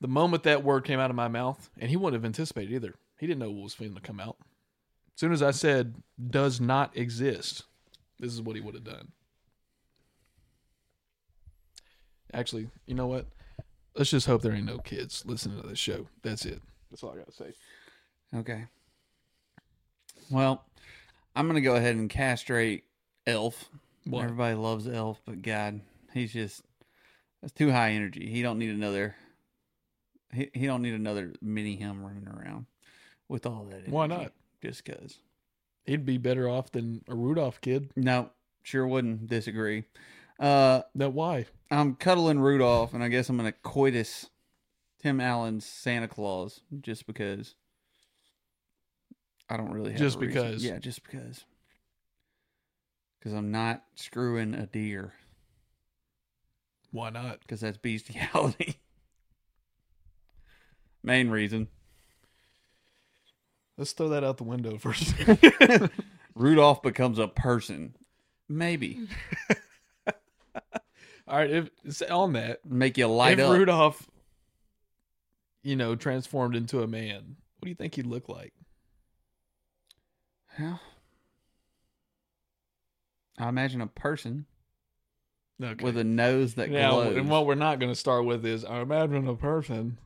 The 0.01 0.09
moment 0.09 0.43
that 0.43 0.65
word 0.65 0.85
came 0.85 0.99
out 0.99 1.11
of 1.11 1.17
my 1.17 1.29
mouth, 1.29 1.71
and 1.79 1.89
he 1.89 1.97
wouldn't 1.97 2.21
have 2.21 2.27
anticipated 2.27 2.75
either. 2.75 2.97
He 3.21 3.29
didn't 3.29 3.39
know 3.39 3.51
what 3.53 3.63
was 3.63 3.75
going 3.77 3.95
to 3.95 4.01
come 4.01 4.19
out. 4.19 4.39
As 4.41 5.21
soon 5.21 5.33
as 5.33 5.41
I 5.41 5.53
said 5.53 6.03
"does 6.21 6.61
not 6.61 6.97
exist," 6.97 7.63
this 8.19 8.33
is 8.33 8.43
what 8.43 8.57
he 8.57 8.61
would 8.61 8.75
have 8.75 8.83
done. 8.83 9.13
Actually, 12.33 12.69
you 12.87 12.95
know 12.95 13.07
what? 13.07 13.27
Let's 13.95 14.11
just 14.11 14.27
hope 14.27 14.43
there 14.43 14.53
ain't 14.53 14.67
no 14.67 14.79
kids 14.79 15.25
listening 15.27 15.61
to 15.61 15.67
this 15.67 15.79
show. 15.79 16.07
That's 16.23 16.45
it. 16.45 16.63
That's 16.91 17.03
all 17.03 17.13
I 17.13 17.19
gotta 17.19 17.33
say. 17.33 17.53
Okay. 18.35 18.67
Well, 20.31 20.65
I'm 21.35 21.47
gonna 21.47 21.61
go 21.61 21.75
ahead 21.75 21.97
and 21.97 22.09
castrate 22.09 22.85
Elf. 23.27 23.69
What? 24.05 24.25
Everybody 24.25 24.55
loves 24.55 24.89
Elf, 24.89 25.21
but 25.25 25.43
God, 25.43 25.81
he's 26.13 26.33
just 26.33 26.63
that's 27.41 27.53
too 27.53 27.71
high 27.71 27.93
energy. 27.93 28.29
He 28.31 28.43
don't 28.43 28.59
need 28.59 28.71
another. 28.71 29.17
He 30.33 30.51
he 30.55 30.67
don't 30.67 30.83
need 30.83 30.95
another 30.95 31.33
mini 31.41 31.77
him 31.77 32.05
running 32.05 32.29
around 32.29 32.67
with 33.29 33.47
all 33.47 33.65
that. 33.71 33.77
Energy, 33.77 33.91
Why 33.91 34.07
not? 34.07 34.33
Just 34.63 34.85
cause. 34.85 35.19
He'd 35.85 36.05
be 36.05 36.19
better 36.19 36.49
off 36.49 36.71
than 36.71 37.03
a 37.09 37.15
Rudolph 37.15 37.61
kid. 37.61 37.91
No, 37.97 38.31
sure 38.63 38.87
wouldn't 38.87 39.29
disagree. 39.29 39.85
Uh, 40.41 40.83
That 40.95 41.13
why? 41.13 41.47
I'm 41.71 41.95
cuddling 41.95 42.41
Rudolph, 42.41 42.95
and 42.95 43.05
I 43.05 43.09
guess 43.09 43.29
I'm 43.29 43.37
gonna 43.37 43.53
coitus 43.53 44.31
Tim 45.03 45.21
Allen's 45.21 45.67
Santa 45.67 46.09
Claus 46.09 46.61
just 46.81 47.07
because. 47.07 47.55
I 49.49 49.57
don't 49.57 49.73
really 49.73 49.91
have 49.91 49.99
Just 49.99 50.19
because. 50.19 50.65
Yeah, 50.65 50.79
just 50.79 51.03
because. 51.05 51.45
Because 53.19 53.35
I'm 53.35 53.51
not 53.51 53.85
screwing 53.97 54.55
a 54.55 54.65
deer 54.67 55.13
Why 56.91 57.11
not? 57.11 57.41
because 57.41 57.61
that's 57.61 57.77
bestiality. 57.77 58.77
Main 61.03 61.29
reason. 61.29 61.69
Let's 63.77 63.93
throw 63.93 64.09
that 64.11 64.25
out 64.25 64.39
the 64.39 64.45
window 64.45 64.79
first. 64.79 65.15
Rudolph 66.35 66.83
becomes 66.83 67.19
a 67.19 67.29
person. 67.29 67.95
Maybe 68.49 69.07
all 71.31 71.37
right. 71.39 71.51
If 71.51 71.71
it's 71.85 72.03
on 72.03 72.33
that, 72.35 72.65
make 72.67 72.99
you 72.99 73.07
light 73.07 73.39
if 73.39 73.47
up. 73.47 73.57
Rudolph, 73.57 74.07
you 75.63 75.77
know, 75.77 75.95
transformed 75.95 76.57
into 76.57 76.83
a 76.83 76.87
man, 76.87 77.37
what 77.59 77.67
do 77.67 77.69
you 77.69 77.75
think 77.75 77.95
he'd 77.95 78.07
look 78.07 78.29
like? 78.29 78.53
Well, 80.59 80.81
I 83.39 83.49
imagine 83.49 83.81
a 83.81 83.87
person 83.87 84.47
Okay. 85.63 85.85
with 85.85 85.97
a 85.99 86.05
nose 86.05 86.55
that 86.55 86.71
now, 86.71 86.93
glows. 86.93 87.17
and 87.19 87.29
what 87.31 87.45
we're 87.47 87.55
not 87.55 87.79
going 87.79 87.93
to 87.93 87.97
start 87.99 88.25
with 88.25 88.45
is 88.47 88.65
I 88.65 88.81
imagine 88.81 89.29
a 89.29 89.37
person. 89.37 89.99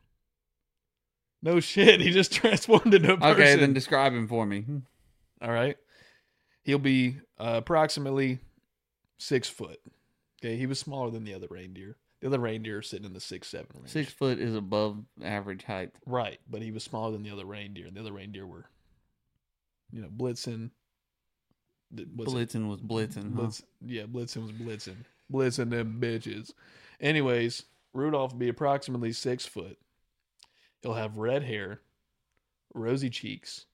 No 1.42 1.60
shit, 1.60 2.00
he 2.00 2.10
just 2.10 2.32
transformed 2.34 2.92
into 2.92 3.12
a 3.12 3.16
person. 3.16 3.32
okay, 3.40 3.56
then 3.56 3.72
describe 3.72 4.12
him 4.12 4.26
for 4.26 4.44
me. 4.46 4.64
All 5.40 5.50
right. 5.52 5.76
He'll 6.64 6.78
be 6.78 7.18
uh, 7.38 7.54
approximately 7.56 8.40
six 9.18 9.48
foot. 9.48 9.78
Okay, 10.44 10.56
he 10.56 10.66
was 10.66 10.78
smaller 10.78 11.10
than 11.10 11.24
the 11.24 11.32
other 11.34 11.46
reindeer. 11.50 11.96
The 12.20 12.26
other 12.26 12.38
reindeer 12.38 12.78
are 12.78 12.82
sitting 12.82 13.06
in 13.06 13.14
the 13.14 13.20
six 13.20 13.48
seven 13.48 13.68
range. 13.76 13.88
Six 13.90 14.12
foot 14.12 14.38
is 14.38 14.54
above 14.54 15.02
average 15.22 15.64
height. 15.64 15.92
Right, 16.06 16.38
but 16.50 16.60
he 16.60 16.70
was 16.70 16.82
smaller 16.84 17.12
than 17.12 17.22
the 17.22 17.30
other 17.30 17.46
reindeer, 17.46 17.86
and 17.86 17.96
the 17.96 18.00
other 18.00 18.12
reindeer 18.12 18.46
were, 18.46 18.66
you 19.90 20.02
know, 20.02 20.08
Blitzen. 20.08 20.70
was 21.90 22.02
it- 22.02 22.16
Blitzen 22.16 22.68
was 22.68 22.80
blitzing. 22.80 23.34
Huh? 23.34 23.50
Yeah, 23.86 24.04
Blitzen 24.04 24.42
was 24.42 24.52
Blitzen. 24.52 25.04
Blitzen 25.32 25.70
them 25.70 25.98
bitches. 26.00 26.52
Anyways, 27.00 27.64
Rudolph 27.92 28.32
will 28.32 28.38
be 28.40 28.48
approximately 28.48 29.12
six 29.12 29.46
foot. 29.46 29.78
He'll 30.82 30.94
have 30.94 31.16
red 31.16 31.42
hair, 31.44 31.80
rosy 32.74 33.08
cheeks, 33.08 33.64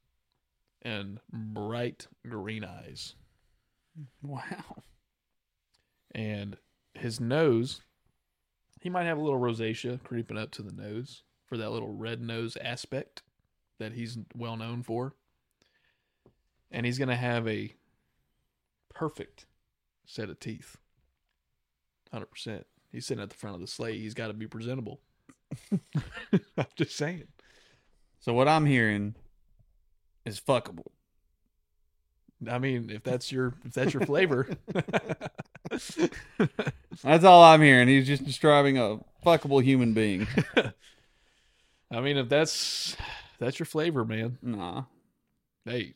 and 0.83 1.21
bright 1.33 2.07
green 2.29 2.63
eyes. 2.65 3.15
Wow. 4.23 4.83
And 6.15 6.57
his 6.95 7.21
nose 7.21 7.83
he 8.81 8.89
might 8.89 9.05
have 9.05 9.19
a 9.19 9.21
little 9.21 9.39
rosacea 9.39 10.03
creeping 10.03 10.39
up 10.39 10.51
to 10.53 10.63
the 10.63 10.73
nose 10.73 11.23
for 11.47 11.59
that 11.59 11.71
little 11.71 11.93
red 11.93 12.21
nose 12.21 12.57
aspect 12.63 13.23
that 13.79 13.93
he's 13.93 14.19
well 14.35 14.57
known 14.57 14.83
for. 14.83 15.15
And 16.71 16.87
he's 16.87 16.99
going 16.99 17.09
to 17.09 17.17
have 17.17 17.47
a 17.47 17.75
perfect 18.95 19.47
set 20.07 20.31
of 20.31 20.41
teeth. 20.41 20.77
100% 22.15 22.65
he's 22.91 23.07
sitting 23.07 23.23
at 23.23 23.31
the 23.31 23.37
front 23.37 23.55
of 23.55 23.61
the 23.61 23.67
sleigh 23.67 23.99
he's 23.99 24.15
got 24.15 24.29
to 24.29 24.33
be 24.33 24.47
presentable. 24.47 25.01
I'm 25.73 26.67
just 26.75 26.97
saying. 26.97 27.25
So 28.21 28.33
what 28.33 28.49
I'm 28.49 28.67
hearing 28.67 29.15
is 30.25 30.41
fuckable. 30.41 30.93
I 32.49 32.59
mean 32.59 32.91
if 32.91 33.03
that's 33.03 33.31
your 33.33 33.55
if 33.65 33.73
that's 33.75 33.93
your 33.93 34.05
flavor 34.05 34.49
That's 37.03 37.25
all 37.25 37.43
I'm 37.45 37.63
hearing. 37.63 37.87
He's 37.89 38.07
just 38.07 38.25
describing 38.25 38.77
a 38.77 38.99
fuckable 39.25 39.63
human 39.63 39.95
being. 39.95 40.27
i 41.93 42.01
mean 42.01 42.17
if 42.17 42.29
that's 42.29 42.97
that's 43.39 43.59
your 43.59 43.67
flavor 43.67 44.05
man 44.05 44.39
Nah. 44.43 44.85
Hey, 45.65 45.95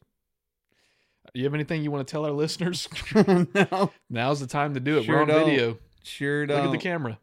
do 1.32 1.40
you 1.40 1.44
have 1.44 1.54
anything 1.54 1.82
you 1.82 1.90
want 1.90 2.06
to 2.06 2.10
tell 2.12 2.24
our 2.24 2.30
listeners? 2.32 2.88
no. 3.14 3.90
Now's 4.10 4.40
the 4.40 4.46
time 4.46 4.74
to 4.74 4.80
do 4.80 4.98
it. 4.98 5.04
Sure 5.04 5.16
We're 5.16 5.22
on 5.22 5.28
don't. 5.28 5.46
video. 5.46 5.78
Sure 6.04 6.40
Look 6.46 6.56
don't. 6.56 6.66
at 6.66 6.70
the 6.72 6.78
camera. 6.78 7.18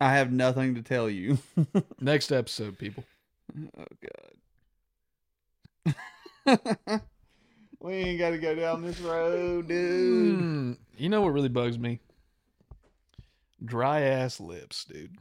I 0.00 0.14
have 0.14 0.32
nothing 0.32 0.74
to 0.74 0.82
tell 0.82 1.08
you. 1.08 1.38
Next 2.00 2.32
episode, 2.32 2.78
people. 2.78 3.04
oh 3.78 3.84
god. 6.86 7.00
We 7.80 7.94
ain't 7.94 8.18
got 8.18 8.30
to 8.30 8.38
go 8.38 8.54
down 8.54 8.82
this 8.82 9.00
road, 9.00 9.68
dude. 9.68 10.38
Mm, 10.38 10.76
you 10.96 11.08
know 11.08 11.22
what 11.22 11.32
really 11.32 11.48
bugs 11.48 11.78
me? 11.78 11.98
Dry 13.64 14.02
ass 14.02 14.38
lips, 14.38 14.84
dude. 14.84 15.16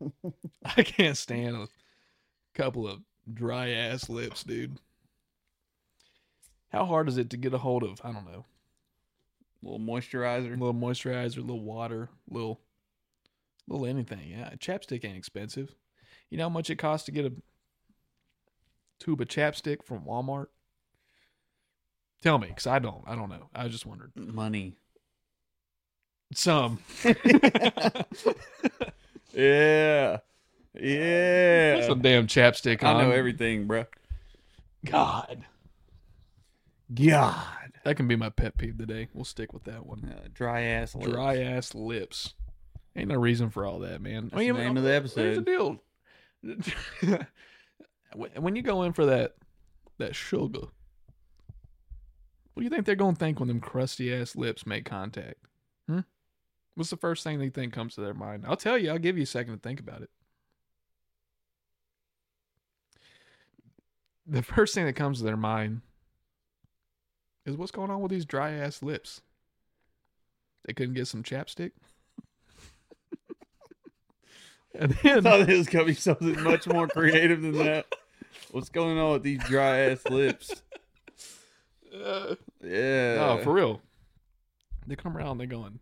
I 0.64 0.82
can't 0.82 1.16
stand 1.16 1.56
a 1.56 1.68
couple 2.54 2.88
of 2.88 3.00
dry 3.32 3.70
ass 3.70 4.08
lips, 4.08 4.44
dude. 4.44 4.78
How 6.72 6.84
hard 6.84 7.08
is 7.08 7.18
it 7.18 7.30
to 7.30 7.36
get 7.36 7.54
a 7.54 7.58
hold 7.58 7.82
of? 7.82 8.00
I 8.04 8.12
don't 8.12 8.26
know. 8.26 8.44
A 9.62 9.68
little 9.68 9.80
moisturizer, 9.80 10.48
A 10.48 10.50
little 10.50 10.74
moisturizer, 10.74 11.38
a 11.38 11.40
little 11.40 11.62
water, 11.62 12.08
little, 12.30 12.60
little 13.66 13.86
anything. 13.86 14.28
Yeah, 14.28 14.50
chapstick 14.58 15.04
ain't 15.04 15.16
expensive. 15.16 15.74
You 16.30 16.38
know 16.38 16.44
how 16.44 16.50
much 16.50 16.70
it 16.70 16.76
costs 16.76 17.06
to 17.06 17.12
get 17.12 17.24
a 17.24 17.32
tube 18.98 19.20
of 19.20 19.28
chapstick 19.28 19.84
from 19.84 20.00
Walmart? 20.02 20.46
Tell 22.26 22.38
me, 22.38 22.48
cause 22.48 22.66
I 22.66 22.80
don't. 22.80 23.04
I 23.06 23.14
don't 23.14 23.28
know. 23.28 23.48
I 23.54 23.68
just 23.68 23.86
wondered. 23.86 24.10
Money. 24.16 24.74
Some. 26.34 26.80
Yeah. 29.32 30.18
Yeah. 30.74 31.86
Some 31.86 32.00
damn 32.00 32.26
chapstick 32.26 32.82
I 32.82 33.00
know 33.00 33.12
everything, 33.12 33.66
bro. 33.68 33.84
God, 34.84 35.44
God. 36.92 37.72
that 37.84 37.96
can 37.96 38.08
be 38.08 38.16
my 38.16 38.30
pet 38.30 38.56
peeve 38.56 38.76
today. 38.78 39.06
We'll 39.14 39.24
stick 39.24 39.52
with 39.52 39.62
that 39.64 39.86
one. 39.86 40.12
Uh, 40.12 40.26
dry 40.34 40.62
ass 40.62 40.96
lips. 40.96 41.12
Dry 41.12 41.36
ass 41.38 41.74
lips. 41.76 42.34
Ain't 42.96 43.08
no 43.08 43.14
reason 43.16 43.50
for 43.50 43.64
all 43.64 43.78
that, 43.80 44.00
man. 44.00 44.30
That's 44.32 44.36
the 44.36 44.52
name 44.52 44.76
of 44.76 44.82
the 44.82 44.90
Here's 44.90 45.14
the 45.14 45.22
episode. 45.22 45.44
deal. 47.04 47.18
When- 48.14 48.30
when 48.42 48.56
you 48.56 48.62
go 48.62 48.82
in 48.82 48.94
for 48.94 49.06
that 49.06 49.34
that 49.98 50.16
sugar, 50.16 50.68
what 52.56 52.62
do 52.62 52.64
you 52.64 52.70
think 52.70 52.86
they're 52.86 52.94
gonna 52.94 53.14
think 53.14 53.38
when 53.38 53.48
them 53.48 53.60
crusty 53.60 54.10
ass 54.14 54.34
lips 54.34 54.64
make 54.64 54.86
contact? 54.86 55.44
Hmm? 55.86 56.00
What's 56.74 56.88
the 56.88 56.96
first 56.96 57.22
thing 57.22 57.38
they 57.38 57.50
think 57.50 57.74
comes 57.74 57.94
to 57.96 58.00
their 58.00 58.14
mind? 58.14 58.44
I'll 58.48 58.56
tell 58.56 58.78
you. 58.78 58.90
I'll 58.90 58.98
give 58.98 59.18
you 59.18 59.24
a 59.24 59.26
second 59.26 59.52
to 59.52 59.60
think 59.60 59.78
about 59.78 60.00
it. 60.00 60.08
The 64.26 64.42
first 64.42 64.74
thing 64.74 64.86
that 64.86 64.94
comes 64.94 65.18
to 65.18 65.24
their 65.24 65.36
mind 65.36 65.82
is 67.44 67.58
what's 67.58 67.72
going 67.72 67.90
on 67.90 68.00
with 68.00 68.10
these 68.10 68.24
dry 68.24 68.52
ass 68.52 68.82
lips. 68.82 69.20
They 70.64 70.72
couldn't 70.72 70.94
get 70.94 71.08
some 71.08 71.22
chapstick. 71.22 71.72
and 74.74 74.92
then, 75.02 75.18
I 75.18 75.20
thought 75.20 75.50
it 75.50 75.58
was 75.58 75.68
gonna 75.68 75.84
be 75.84 75.92
something 75.92 76.42
much 76.42 76.66
more 76.66 76.88
creative 76.88 77.42
than 77.42 77.52
that. 77.58 77.84
What's 78.50 78.70
going 78.70 78.96
on 78.96 79.12
with 79.12 79.24
these 79.24 79.44
dry 79.44 79.90
ass 79.90 80.06
lips? 80.08 80.62
Yeah. 82.62 83.14
no, 83.16 83.40
for 83.42 83.52
real. 83.52 83.80
They 84.86 84.96
come 84.96 85.16
around. 85.16 85.38
They're 85.38 85.46
going. 85.46 85.80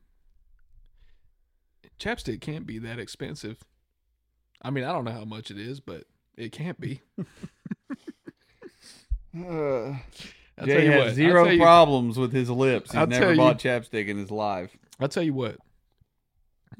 Chapstick 1.98 2.40
can't 2.40 2.66
be 2.66 2.78
that 2.78 2.98
expensive. 2.98 3.62
I 4.62 4.70
mean, 4.70 4.84
I 4.84 4.92
don't 4.92 5.04
know 5.04 5.12
how 5.12 5.24
much 5.24 5.50
it 5.50 5.58
is, 5.58 5.80
but 5.80 6.04
it 6.36 6.52
can't 6.52 6.80
be. 6.80 7.00
Uh, 9.36 9.96
I'll 10.58 10.66
Jay 10.66 10.86
tell 10.86 10.92
has 10.92 11.04
what. 11.06 11.14
Zero 11.14 11.48
you- 11.48 11.60
problems 11.60 12.16
with 12.16 12.32
his 12.32 12.48
lips. 12.48 12.92
He's 12.92 12.98
I'll 13.00 13.06
never 13.08 13.34
bought 13.34 13.58
chapstick 13.58 14.06
in 14.06 14.16
his 14.16 14.30
life. 14.30 14.76
I'll 15.00 15.08
tell 15.08 15.24
you 15.24 15.34
what. 15.34 15.56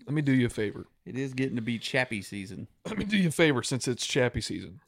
Let 0.07 0.15
me 0.15 0.23
do 0.23 0.33
you 0.33 0.47
a 0.47 0.51
favor. 0.51 0.87
It 1.05 1.17
is 1.19 1.35
getting 1.35 1.57
to 1.57 1.63
be 1.63 1.79
chappy 1.79 2.23
season. 2.23 2.69
Let 2.87 2.99
me 2.99 3.05
do 3.05 3.17
you 3.17 3.29
a 3.29 3.33
favor 3.33 3.63
since 3.65 3.89
it's 3.89 4.07
chappy 4.07 4.41
season. 4.41 4.81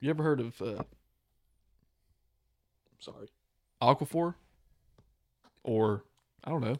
You 0.00 0.10
ever 0.10 0.22
heard 0.22 0.38
of 0.40 0.62
uh 0.62 0.82
sorry. 3.02 3.28
Aquaphor? 3.82 4.34
Or 5.64 6.04
I 6.44 6.50
don't 6.50 6.60
know. 6.62 6.76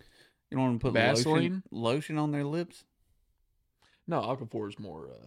You 0.50 0.56
don't 0.56 0.60
want 0.62 0.80
to 0.80 0.84
put 0.84 0.92
Vaseline? 0.94 1.34
lotion, 1.34 1.62
lotion 1.70 2.18
on 2.18 2.30
their 2.30 2.44
lips? 2.44 2.84
No, 4.06 4.20
Aquaphor 4.20 4.68
is 4.68 4.78
more 4.78 5.08
uh 5.08 5.26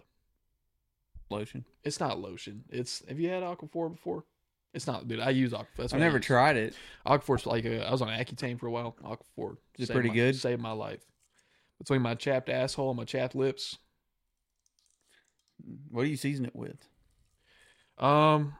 Lotion. 1.28 1.64
it's 1.82 1.98
not 1.98 2.20
lotion. 2.20 2.62
It's 2.70 3.02
have 3.08 3.18
you 3.18 3.28
had 3.28 3.42
Aquaphor 3.42 3.90
before? 3.90 4.24
It's 4.74 4.86
not 4.86 5.08
dude, 5.08 5.20
I 5.20 5.30
use 5.30 5.52
Aquaphor. 5.52 5.92
I've 5.92 5.98
never 6.00 6.20
tried 6.20 6.56
it. 6.56 6.74
Aquaphor's 7.06 7.46
like 7.46 7.64
uh, 7.66 7.84
I 7.84 7.90
was 7.90 8.02
on 8.02 8.08
Accutane 8.08 8.58
for 8.60 8.66
a 8.66 8.70
while. 8.70 8.94
Aquaphor 9.02 9.56
Is 9.78 9.90
pretty 9.90 10.10
my- 10.10 10.14
good? 10.14 10.36
Saved 10.36 10.60
my 10.60 10.72
life. 10.72 11.00
Between 11.78 12.00
my 12.02 12.14
chapped 12.14 12.48
asshole 12.48 12.90
and 12.90 12.96
my 12.96 13.04
chapped 13.04 13.34
lips. 13.34 13.76
What 15.90 16.04
do 16.04 16.08
you 16.08 16.16
season 16.16 16.44
it 16.46 16.54
with? 16.54 16.76
Um, 17.98 18.54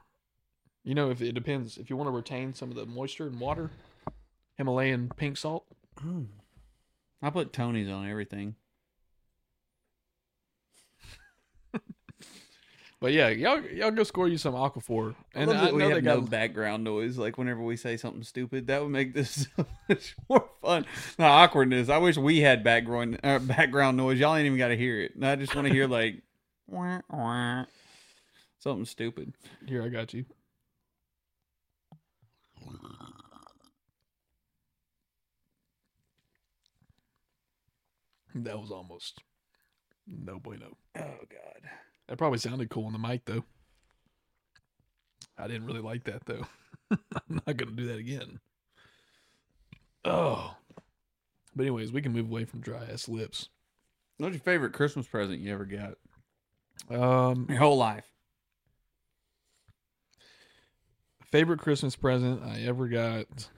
you 0.87 0.95
know, 0.95 1.11
if 1.11 1.21
it 1.21 1.33
depends. 1.33 1.77
If 1.77 1.89
you 1.89 1.97
want 1.97 2.07
to 2.07 2.11
retain 2.11 2.53
some 2.53 2.69
of 2.69 2.77
the 2.77 2.85
moisture 2.85 3.27
and 3.27 3.37
water, 3.41 3.71
Himalayan 4.57 5.11
pink 5.17 5.35
salt. 5.35 5.65
I 7.21 7.29
put 7.29 7.51
Tony's 7.51 7.89
on 7.89 8.09
everything. 8.09 8.55
But 12.99 13.13
yeah, 13.13 13.27
y'all 13.29 13.61
y'all 13.61 13.91
go 13.91 14.01
score 14.01 14.27
you 14.27 14.39
some 14.39 14.55
Aquaphor. 14.55 15.13
And 15.35 15.51
And 15.51 15.59
I, 15.59 15.71
we 15.71 15.83
have 15.83 16.01
no 16.01 16.19
background 16.19 16.83
noise. 16.83 17.15
Like 17.15 17.37
whenever 17.37 17.61
we 17.61 17.77
say 17.77 17.95
something 17.95 18.23
stupid, 18.23 18.65
that 18.65 18.81
would 18.81 18.89
make 18.89 19.13
this 19.13 19.45
so 19.55 19.67
much 19.87 20.15
more 20.27 20.49
fun. 20.63 20.87
The 21.15 21.25
awkwardness. 21.25 21.89
I 21.89 21.99
wish 21.99 22.17
we 22.17 22.39
had 22.39 22.63
background 22.63 23.19
uh, 23.23 23.37
background 23.37 23.97
noise. 23.97 24.19
Y'all 24.19 24.35
ain't 24.35 24.47
even 24.47 24.57
got 24.57 24.69
to 24.69 24.77
hear 24.77 24.99
it. 24.99 25.11
I 25.21 25.35
just 25.35 25.53
want 25.53 25.67
to 25.67 25.73
hear 25.75 25.87
like 25.87 26.23
wah, 26.65 27.01
wah, 27.11 27.65
something 28.57 28.85
stupid. 28.85 29.31
here. 29.67 29.83
I 29.83 29.89
got 29.89 30.15
you. 30.15 30.25
That 38.43 38.59
was 38.59 38.69
almost 38.69 39.23
no 40.05 40.39
bueno. 40.39 40.77
Oh 40.95 41.01
God. 41.01 41.69
That 42.07 42.17
probably 42.17 42.39
sounded 42.39 42.69
cool 42.69 42.85
on 42.85 42.93
the 42.93 42.99
mic 42.99 43.25
though. 43.25 43.43
I 45.37 45.47
didn't 45.47 45.65
really 45.65 45.81
like 45.81 46.03
that 46.05 46.25
though. 46.25 46.45
I'm 46.91 47.41
not 47.47 47.57
gonna 47.57 47.71
do 47.71 47.87
that 47.87 47.97
again. 47.97 48.39
Oh. 50.05 50.55
But 51.55 51.63
anyways, 51.63 51.91
we 51.91 52.01
can 52.01 52.13
move 52.13 52.27
away 52.29 52.45
from 52.45 52.61
dry 52.61 52.85
ass 52.91 53.09
lips. 53.09 53.49
What's 54.17 54.33
your 54.33 54.41
favorite 54.41 54.73
Christmas 54.73 55.07
present 55.07 55.39
you 55.39 55.53
ever 55.53 55.65
got? 55.65 55.95
Um 56.89 57.47
Your 57.49 57.59
whole 57.59 57.77
life. 57.77 58.05
Favorite 61.31 61.59
Christmas 61.59 61.95
present 61.95 62.41
I 62.43 62.61
ever 62.61 62.87
got. 62.87 63.49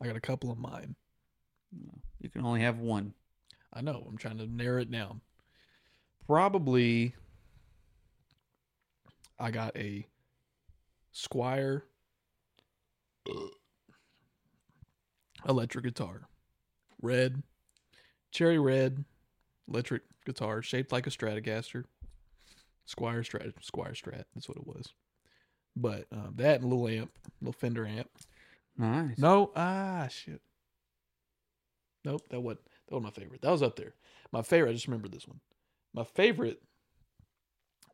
I 0.00 0.06
got 0.06 0.16
a 0.16 0.20
couple 0.20 0.50
of 0.50 0.58
mine. 0.58 0.94
You 2.20 2.28
can 2.28 2.44
only 2.44 2.60
have 2.60 2.78
one. 2.78 3.14
I 3.72 3.80
know. 3.80 4.04
I'm 4.06 4.18
trying 4.18 4.38
to 4.38 4.46
narrow 4.46 4.82
it 4.82 4.90
down. 4.90 5.22
Probably 6.26 7.14
I 9.38 9.50
got 9.50 9.76
a 9.76 10.06
Squier 11.14 11.82
electric 15.48 15.84
guitar. 15.84 16.28
Red, 17.00 17.42
cherry 18.30 18.58
red 18.58 19.04
electric 19.66 20.02
guitar 20.26 20.62
shaped 20.62 20.92
like 20.92 21.06
a 21.06 21.10
Stratocaster. 21.10 21.84
Squier 22.86 23.24
Strat, 23.24 23.54
Squier 23.62 23.92
Strat. 23.92 24.24
That's 24.34 24.48
what 24.48 24.58
it 24.58 24.66
was. 24.66 24.92
But 25.74 26.06
um, 26.12 26.34
that 26.36 26.60
and 26.60 26.70
little 26.70 26.88
amp, 26.88 27.10
little 27.40 27.52
Fender 27.52 27.86
amp. 27.86 28.10
Nice. 28.76 29.18
No, 29.18 29.52
ah, 29.56 30.08
shit. 30.10 30.40
Nope, 32.04 32.22
that 32.30 32.40
was 32.40 32.56
that 32.88 32.94
was 32.94 33.04
my 33.04 33.10
favorite. 33.10 33.42
That 33.42 33.50
was 33.50 33.62
up 33.62 33.76
there. 33.76 33.94
My 34.32 34.42
favorite. 34.42 34.70
I 34.70 34.74
just 34.74 34.86
remember 34.86 35.08
this 35.08 35.26
one. 35.26 35.40
My 35.94 36.04
favorite. 36.04 36.60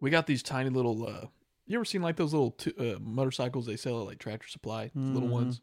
We 0.00 0.10
got 0.10 0.26
these 0.26 0.42
tiny 0.42 0.70
little. 0.70 1.06
uh 1.06 1.26
You 1.66 1.76
ever 1.76 1.84
seen 1.84 2.02
like 2.02 2.16
those 2.16 2.32
little 2.32 2.52
two, 2.52 2.72
uh, 2.78 2.98
motorcycles 3.00 3.66
they 3.66 3.76
sell 3.76 4.00
at 4.00 4.06
like 4.06 4.18
Tractor 4.18 4.48
Supply? 4.48 4.90
the 4.94 5.00
Little 5.00 5.28
ones. 5.28 5.60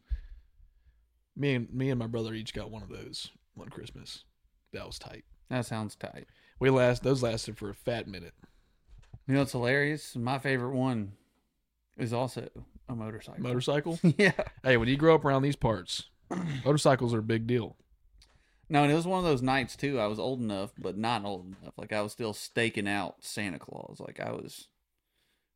Me 1.34 1.54
and 1.54 1.72
me 1.72 1.90
and 1.90 1.98
my 1.98 2.06
brother 2.06 2.32
each 2.34 2.54
got 2.54 2.70
one 2.70 2.82
of 2.82 2.88
those 2.88 3.30
one 3.54 3.68
Christmas. 3.68 4.24
That 4.72 4.86
was 4.86 4.98
tight. 4.98 5.24
That 5.50 5.66
sounds 5.66 5.96
tight. 5.96 6.26
We 6.58 6.70
last 6.70 7.02
those 7.02 7.22
lasted 7.22 7.58
for 7.58 7.70
a 7.70 7.74
fat 7.74 8.06
minute. 8.06 8.34
You 9.26 9.34
know 9.34 9.40
what's 9.40 9.52
hilarious? 9.52 10.14
My 10.16 10.38
favorite 10.38 10.74
one 10.74 11.12
is 11.96 12.12
also 12.12 12.48
a 12.88 12.94
motorcycle. 12.94 13.42
Motorcycle. 13.42 13.98
yeah. 14.18 14.32
hey, 14.62 14.76
when 14.76 14.88
you 14.88 14.96
grow 14.96 15.14
up 15.14 15.24
around 15.24 15.42
these 15.42 15.56
parts, 15.56 16.04
motorcycles 16.64 17.14
are 17.14 17.18
a 17.18 17.22
big 17.22 17.46
deal. 17.46 17.76
No, 18.68 18.82
and 18.82 18.90
it 18.90 18.96
was 18.96 19.06
one 19.06 19.20
of 19.20 19.24
those 19.24 19.42
nights 19.42 19.76
too. 19.76 20.00
I 20.00 20.06
was 20.06 20.18
old 20.18 20.40
enough, 20.40 20.72
but 20.76 20.98
not 20.98 21.24
old 21.24 21.46
enough. 21.46 21.74
Like 21.76 21.92
I 21.92 22.02
was 22.02 22.12
still 22.12 22.32
staking 22.32 22.88
out 22.88 23.16
Santa 23.20 23.58
Claus. 23.58 24.00
Like 24.00 24.18
I 24.20 24.32
was 24.32 24.68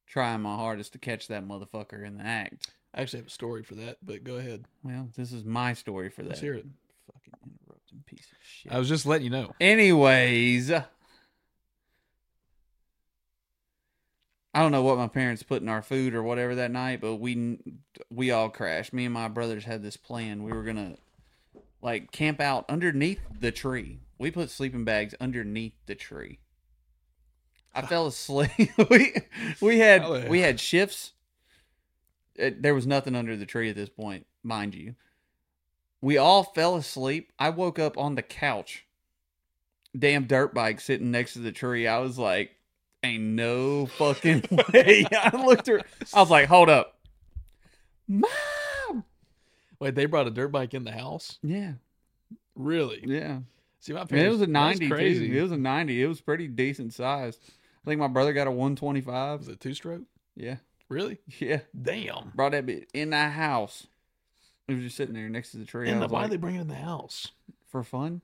trying 0.07 0.43
my 0.43 0.55
hardest 0.55 0.93
to 0.93 0.99
catch 0.99 1.29
that 1.29 1.47
motherfucker 1.47 2.07
in 2.07 2.19
the 2.19 2.25
act. 2.25 2.71
I 2.95 3.03
actually 3.03 3.21
have 3.21 3.29
a 3.29 3.31
story 3.31 3.63
for 3.63 3.75
that, 3.77 3.99
but 4.03 4.25
go 4.25 4.37
ahead. 4.37 4.65
Well, 4.83 5.09
this 5.17 5.33
is 5.33 5.45
my 5.45 5.75
story 5.75 6.11
for 6.11 6.23
that. 6.23 6.31
Let's 6.31 6.41
hear 6.41 6.55
it. 6.55 6.67
Fucking 7.07 7.35
interrupting 7.45 8.03
piece 8.07 8.27
of 8.31 8.39
shit. 8.43 8.73
I 8.73 8.79
was 8.79 8.89
just 8.89 9.07
letting 9.07 9.25
you 9.25 9.31
know. 9.31 9.53
Anyways, 9.61 10.73
I 14.53 14.61
don't 14.61 14.73
know 14.73 14.83
what 14.83 14.99
my 14.99 15.09
parents 15.09 15.43
put 15.43 15.63
in 15.63 15.69
our 15.69 15.83
food 15.83 16.15
or 16.15 16.23
whatever 16.23 16.57
that 16.57 16.71
night, 16.73 17.01
but 17.01 17.17
we 17.17 17.59
we 18.11 18.31
all 18.31 18.49
crashed. 18.49 18.93
Me 18.93 19.05
and 19.05 19.15
my 19.15 19.29
brothers 19.29 19.65
had 19.65 19.83
this 19.83 19.97
plan. 19.97 20.43
We 20.43 20.53
were 20.53 20.65
gonna 20.65 20.97
like 21.81 22.11
camp 22.11 22.41
out 22.41 22.65
underneath 22.69 23.21
the 23.39 23.53
tree. 23.53 24.01
We 24.19 24.31
put 24.31 24.51
sleeping 24.51 24.85
bags 24.85 25.15
underneath 25.21 25.75
the 25.87 25.95
tree. 25.95 26.41
I 27.75 27.83
fell 27.83 28.07
asleep. 28.09 28.71
we 28.91 29.15
we 29.61 29.79
had 29.79 30.03
oh, 30.03 30.27
we 30.29 30.41
had 30.41 30.59
shifts. 30.59 31.13
It, 32.35 32.63
there 32.63 32.75
was 32.75 32.87
nothing 32.87 33.15
under 33.15 33.37
the 33.37 33.47
tree 33.47 33.71
at 33.71 33.77
this 33.77 33.89
point, 33.89 34.27
mind 34.43 34.75
you. 34.75 34.95
We 36.01 36.17
all 36.17 36.43
fell 36.43 36.77
asleep. 36.77 37.33
I 37.39 37.51
woke 37.51 37.79
up 37.79 37.99
on 37.99 38.15
the 38.15 38.23
couch 38.23 38.87
damn 39.99 40.25
dirt 40.25 40.55
bike 40.55 40.81
sitting 40.81 41.11
next 41.11 41.35
to 41.35 41.41
the 41.41 41.53
tree. 41.53 41.87
I 41.87 41.99
was 41.99 42.19
like, 42.19 42.57
ain't 43.03 43.23
no 43.23 43.87
fucking 43.87 44.45
way. 44.73 45.07
I 45.11 45.45
looked 45.45 45.67
her. 45.67 45.81
I 46.13 46.21
was 46.21 46.31
like, 46.31 46.49
hold 46.49 46.69
up. 46.69 46.99
Mom. 48.07 49.05
Wait, 49.79 49.95
they 49.95 50.07
brought 50.07 50.27
a 50.27 50.31
dirt 50.31 50.49
bike 50.49 50.75
in 50.75 50.85
the 50.85 50.93
house? 50.93 51.39
Yeah. 51.43 51.73
Really? 52.55 53.03
Yeah. 53.05 53.41
See, 53.81 53.93
my 53.95 54.05
mean, 54.11 54.27
it 54.27 54.29
was 54.29 54.39
a 54.43 54.47
that's 54.47 54.51
90 54.81 54.89
crazy. 54.89 55.29
too. 55.29 55.39
It 55.39 55.43
was 55.43 55.53
a 55.53 55.57
90. 55.57 56.03
It 56.03 56.07
was 56.07 56.21
pretty 56.21 56.49
decent 56.49 56.93
size. 56.93 57.39
I 57.83 57.89
think 57.89 57.99
my 57.99 58.09
brother 58.09 58.33
got 58.35 58.47
a 58.47 58.51
125. 58.51 59.39
Was 59.39 59.49
it 59.49 59.61
two 59.61 59.73
stroke? 59.73 60.03
Yeah. 60.37 60.57
Really? 60.89 61.19
Yeah. 61.39 61.61
Damn. 61.81 62.33
Brought 62.35 62.53
that 62.53 62.67
bit 62.67 62.89
in 62.93 63.11
the 63.11 63.29
house. 63.29 63.87
It 64.69 64.75
was 64.75 64.83
just 64.85 64.97
sitting 64.97 65.15
there 65.15 65.29
next 65.29 65.53
to 65.53 65.57
the 65.57 65.65
tree. 65.65 65.89
And 65.89 66.01
was 66.01 66.11
why 66.11 66.23
like, 66.23 66.31
they 66.31 66.37
bring 66.37 66.57
it 66.57 66.61
in 66.61 66.69
the 66.69 66.75
house? 66.75 67.29
for 67.71 67.83
fun? 67.83 68.21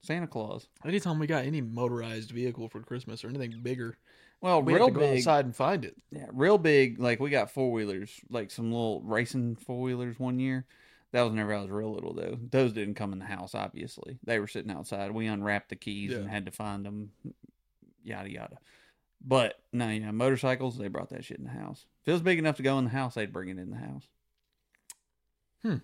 Santa 0.00 0.26
Claus. 0.26 0.68
Anytime 0.84 1.18
we 1.18 1.26
got 1.26 1.44
any 1.44 1.60
motorized 1.60 2.30
vehicle 2.30 2.68
for 2.68 2.80
Christmas 2.80 3.24
or 3.24 3.28
anything 3.28 3.60
bigger, 3.62 3.98
Well, 4.40 4.62
we 4.62 4.74
real 4.74 4.86
have 4.86 4.94
to 4.94 5.00
go 5.00 5.06
big. 5.06 5.18
outside 5.18 5.44
and 5.44 5.54
find 5.56 5.84
it. 5.84 5.96
Yeah, 6.10 6.26
real 6.32 6.58
big. 6.58 6.98
Like 7.00 7.20
we 7.20 7.30
got 7.30 7.50
four 7.50 7.72
wheelers, 7.72 8.20
like 8.30 8.50
some 8.50 8.70
little 8.72 9.02
racing 9.02 9.56
four 9.56 9.80
wheelers 9.82 10.18
one 10.18 10.38
year. 10.38 10.64
That 11.12 11.22
was 11.22 11.30
whenever 11.30 11.54
I 11.54 11.62
was 11.62 11.70
real 11.70 11.92
little, 11.92 12.12
though. 12.12 12.38
Those 12.50 12.74
didn't 12.74 12.94
come 12.94 13.14
in 13.14 13.18
the 13.18 13.24
house, 13.24 13.54
obviously. 13.54 14.18
They 14.24 14.38
were 14.38 14.46
sitting 14.46 14.70
outside. 14.70 15.10
We 15.10 15.26
unwrapped 15.26 15.70
the 15.70 15.76
keys 15.76 16.12
and 16.14 16.28
had 16.28 16.44
to 16.44 16.52
find 16.52 16.84
them, 16.84 17.12
yada, 18.04 18.30
yada. 18.30 18.58
But, 19.26 19.58
no, 19.72 19.88
yeah, 19.88 20.10
motorcycles, 20.10 20.76
they 20.76 20.88
brought 20.88 21.08
that 21.10 21.24
shit 21.24 21.38
in 21.38 21.44
the 21.44 21.50
house. 21.50 21.86
If 22.02 22.08
it 22.08 22.12
was 22.12 22.20
big 22.20 22.38
enough 22.38 22.58
to 22.58 22.62
go 22.62 22.78
in 22.78 22.84
the 22.84 22.90
house, 22.90 23.14
they'd 23.14 23.32
bring 23.32 23.48
it 23.48 23.58
in 23.58 23.70
the 23.70 23.78
house. 23.78 24.04
Hmm. 25.62 25.76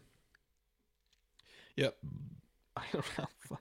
Yep. 1.77 1.97
I 2.77 2.83
don't 2.93 3.19
know 3.19 3.59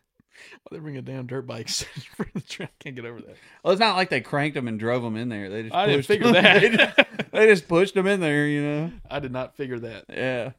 why 0.64 0.76
they 0.76 0.80
bring 0.80 0.98
a 0.98 1.02
damn 1.02 1.28
dirt 1.28 1.46
bike 1.48 1.70
for 2.16 2.28
the 2.34 2.42
track. 2.42 2.72
Can't 2.80 2.96
get 2.96 3.06
over 3.06 3.22
that. 3.22 3.36
Well, 3.64 3.74
it's 3.74 3.80
not 3.80 3.96
like 3.96 4.10
they 4.10 4.22
cranked 4.22 4.56
them 4.56 4.68
and 4.68 4.80
drove 4.80 5.04
them 5.04 5.16
in 5.16 5.30
there. 5.30 5.50
They 5.50 5.64
just 5.64 5.76
I 5.76 5.86
didn't 5.86 6.00
pushed 6.00 6.08
figure 6.08 6.32
them- 6.32 6.44
that. 6.44 6.62
they, 6.62 6.70
just, 6.70 7.32
they 7.32 7.48
just 7.48 7.68
pushed 7.68 7.94
them 7.96 8.08
in 8.08 8.20
there, 8.20 8.46
you 8.48 8.62
know? 8.62 8.92
I 9.10 9.20
did 9.20 9.32
not 9.32 9.56
figure 9.56 9.80
that. 9.80 10.06
Yeah. 10.10 10.52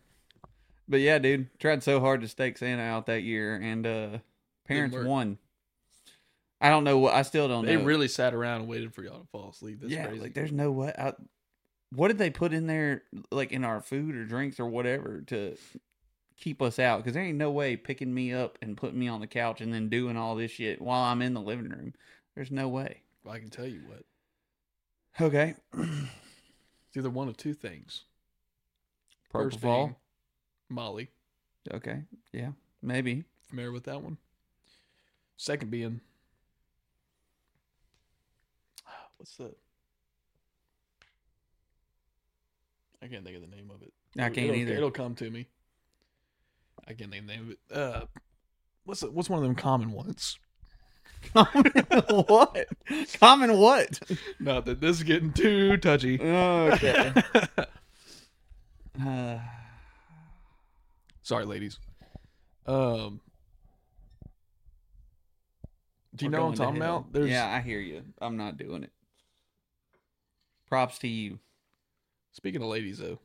But 0.88 1.00
yeah, 1.00 1.18
dude, 1.18 1.48
tried 1.58 1.82
so 1.82 2.00
hard 2.00 2.20
to 2.20 2.28
stake 2.28 2.58
Santa 2.58 2.82
out 2.82 3.06
that 3.06 3.22
year, 3.22 3.54
and 3.56 3.86
uh 3.86 4.08
parents 4.66 4.96
won. 4.96 5.38
I 6.60 6.68
don't 6.70 6.84
know 6.84 6.98
what. 6.98 7.14
I 7.14 7.22
still 7.22 7.48
don't 7.48 7.64
They 7.66 7.76
know. 7.76 7.84
really 7.84 8.08
sat 8.08 8.34
around 8.34 8.60
and 8.62 8.68
waited 8.68 8.94
for 8.94 9.02
y'all 9.02 9.20
to 9.20 9.26
fall 9.26 9.50
asleep. 9.50 9.80
That's 9.80 9.92
yeah, 9.92 10.06
crazy. 10.06 10.20
like 10.20 10.34
there's 10.34 10.52
no 10.52 10.70
what. 10.72 10.98
I, 10.98 11.12
what 11.94 12.08
did 12.08 12.18
they 12.18 12.30
put 12.30 12.52
in 12.52 12.66
there, 12.66 13.02
like 13.30 13.52
in 13.52 13.64
our 13.64 13.80
food 13.80 14.14
or 14.14 14.24
drinks 14.24 14.58
or 14.60 14.66
whatever, 14.66 15.22
to 15.28 15.56
keep 16.36 16.60
us 16.62 16.78
out? 16.78 16.98
Because 16.98 17.14
there 17.14 17.22
ain't 17.22 17.38
no 17.38 17.50
way 17.50 17.76
picking 17.76 18.12
me 18.12 18.32
up 18.32 18.58
and 18.62 18.76
putting 18.76 18.98
me 18.98 19.08
on 19.08 19.20
the 19.20 19.26
couch 19.26 19.60
and 19.60 19.72
then 19.72 19.88
doing 19.88 20.16
all 20.16 20.34
this 20.34 20.50
shit 20.52 20.80
while 20.80 21.02
I'm 21.02 21.22
in 21.22 21.34
the 21.34 21.40
living 21.40 21.68
room. 21.68 21.94
There's 22.34 22.50
no 22.50 22.68
way. 22.68 23.02
Well, 23.24 23.34
I 23.34 23.38
can 23.38 23.50
tell 23.50 23.66
you 23.66 23.82
what. 23.86 24.04
Okay. 25.20 25.54
It's 26.94 27.00
either 27.00 27.10
one 27.10 27.26
of 27.26 27.36
two 27.36 27.54
things. 27.54 28.04
First 29.32 29.56
of 29.56 29.64
all, 29.64 29.98
Molly. 30.68 31.10
okay, 31.72 32.02
yeah, 32.32 32.50
maybe. 32.82 33.24
Familiar 33.48 33.72
with 33.72 33.82
that 33.86 34.00
one? 34.00 34.16
Second 35.36 35.72
being, 35.72 36.00
what's 39.16 39.36
the? 39.36 39.52
I 43.02 43.08
can't 43.08 43.24
think 43.24 43.34
of 43.34 43.42
the 43.42 43.56
name 43.56 43.72
of 43.74 43.82
it. 43.82 43.92
I 44.16 44.28
can't 44.28 44.50
it'll, 44.50 44.54
either. 44.54 44.74
It'll 44.74 44.92
come 44.92 45.16
to 45.16 45.28
me. 45.28 45.48
I 46.86 46.92
can't 46.92 47.10
think 47.10 47.22
of 47.22 47.28
the 47.28 47.32
name 47.34 47.42
of 47.42 47.50
it. 47.50 47.58
Uh, 47.72 48.06
what's 48.84 49.02
what's 49.02 49.30
one 49.30 49.38
of 49.38 49.44
them 49.44 49.54
common 49.54 49.92
ones? 49.92 50.38
Common 51.32 51.64
what? 52.26 52.66
Common 53.18 53.58
what? 53.58 54.00
Not 54.38 54.66
that 54.66 54.80
this 54.80 54.98
is 54.98 55.02
getting 55.02 55.32
too 55.32 55.76
touchy. 55.78 56.20
Okay. 56.20 57.14
Uh, 59.02 59.38
Sorry, 61.22 61.46
ladies. 61.46 61.78
Um, 62.66 63.20
do 66.14 66.26
you 66.26 66.30
we're 66.30 66.36
know 66.38 66.46
what 66.46 66.50
I'm 66.50 66.56
going 66.56 66.56
to 66.56 66.62
talking 66.64 66.82
hell. 66.82 66.96
about? 66.96 67.12
There's 67.12 67.30
Yeah, 67.30 67.46
I 67.52 67.60
hear 67.60 67.80
you. 67.80 68.02
I'm 68.20 68.36
not 68.36 68.56
doing 68.58 68.84
it. 68.84 68.92
Props 70.68 70.98
to 70.98 71.08
you. 71.08 71.38
Speaking 72.32 72.62
of 72.62 72.68
ladies, 72.68 72.98
though, 72.98 73.18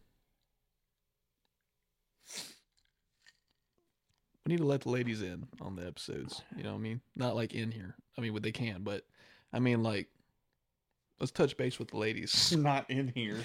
we 4.49 4.55
need 4.55 4.62
to 4.62 4.67
let 4.67 4.81
the 4.81 4.89
ladies 4.89 5.21
in 5.21 5.47
on 5.62 5.75
the 5.75 5.85
episodes. 5.85 6.41
You 6.57 6.63
know 6.63 6.71
what 6.71 6.79
I 6.79 6.81
mean? 6.81 7.01
Not 7.15 7.35
like 7.35 7.53
in 7.53 7.71
here. 7.71 7.95
I 8.17 8.21
mean, 8.21 8.33
what 8.33 8.41
they 8.41 8.51
can, 8.51 8.81
but 8.81 9.05
I 9.53 9.59
mean, 9.59 9.83
like, 9.83 10.07
let's 11.19 11.31
touch 11.31 11.55
base 11.55 11.77
with 11.77 11.89
the 11.89 11.97
ladies. 11.97 12.51
Not 12.57 12.89
in 12.89 13.09
here. 13.09 13.38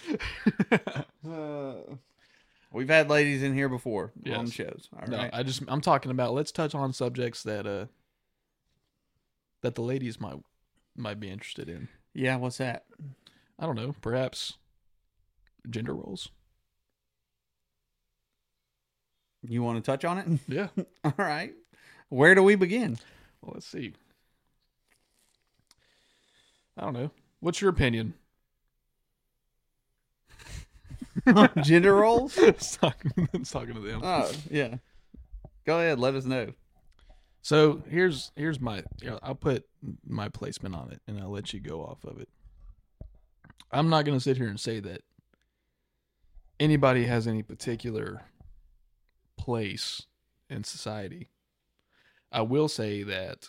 Uh, 1.27 1.77
we've 2.71 2.91
had 2.91 3.09
ladies 3.09 3.43
in 3.43 3.55
here 3.55 3.71
before 3.71 4.13
on 4.31 4.51
shows. 4.51 4.91
All 4.95 5.09
no. 5.09 5.31
I 5.33 5.43
just 5.43 5.63
I'm 5.69 5.81
talking 5.81 6.11
about. 6.11 6.35
Let's 6.35 6.53
touch 6.53 6.75
on 6.75 6.93
subjects 6.93 7.43
that 7.45 7.67
uh 7.67 7.87
that 9.63 9.75
the 9.75 9.81
ladies 9.81 10.21
might 10.21 10.37
might 10.95 11.19
be 11.19 11.31
interested 11.31 11.71
in. 11.71 11.89
yeah, 12.13 12.37
what's 12.37 12.59
that? 12.59 12.85
I 13.59 13.65
don't 13.65 13.75
know, 13.75 13.95
perhaps 14.03 14.59
gender 15.71 15.95
roles. 15.95 16.29
You 19.47 19.63
want 19.63 19.83
to 19.83 19.91
touch 19.91 20.05
on 20.05 20.19
it? 20.19 20.27
Yeah. 20.49 20.69
All 21.05 21.15
right. 21.19 21.53
Where 22.09 22.35
do 22.35 22.43
we 22.43 22.55
begin? 22.55 22.99
Well, 23.43 23.53
let's 23.55 23.67
see. 23.67 23.95
I 26.77 26.83
don't 26.83 26.95
know. 26.95 27.11
What's 27.41 27.61
your 27.61 27.71
opinion? 27.71 28.15
Gender 31.63 31.95
roles? 31.95 32.37
it's, 32.39 32.77
talking, 32.77 33.29
it's 33.33 33.51
talking 33.51 33.75
to 33.75 33.81
them. 33.81 34.01
Oh, 34.03 34.31
yeah. 34.51 34.77
Go 35.65 35.79
ahead. 35.79 35.99
Let 35.99 36.15
us 36.15 36.25
know. 36.25 36.53
So 37.43 37.83
here's 37.91 38.33
here's 38.37 38.59
my 38.59 38.85
I'll 39.23 39.35
put 39.35 39.67
my 40.07 40.31
placement 40.31 40.75
on 40.75 40.91
it 40.91 41.03
and 41.07 41.21
I'll 41.21 41.31
let 41.31 41.53
you 41.53 41.61
go 41.61 41.83
off 41.83 42.03
of 42.05 42.19
it. 42.19 42.29
I'm 43.71 43.91
not 43.91 44.07
going 44.07 44.17
to 44.17 44.23
sit 44.23 44.39
here 44.39 44.49
and 44.49 44.59
say 44.59 44.81
that 44.81 45.03
anybody 46.59 47.05
has 47.05 47.27
any 47.27 47.43
particular 47.43 48.23
place 49.37 50.03
in 50.49 50.65
society. 50.65 51.29
I 52.33 52.43
will 52.43 52.69
say 52.69 53.03
that 53.03 53.49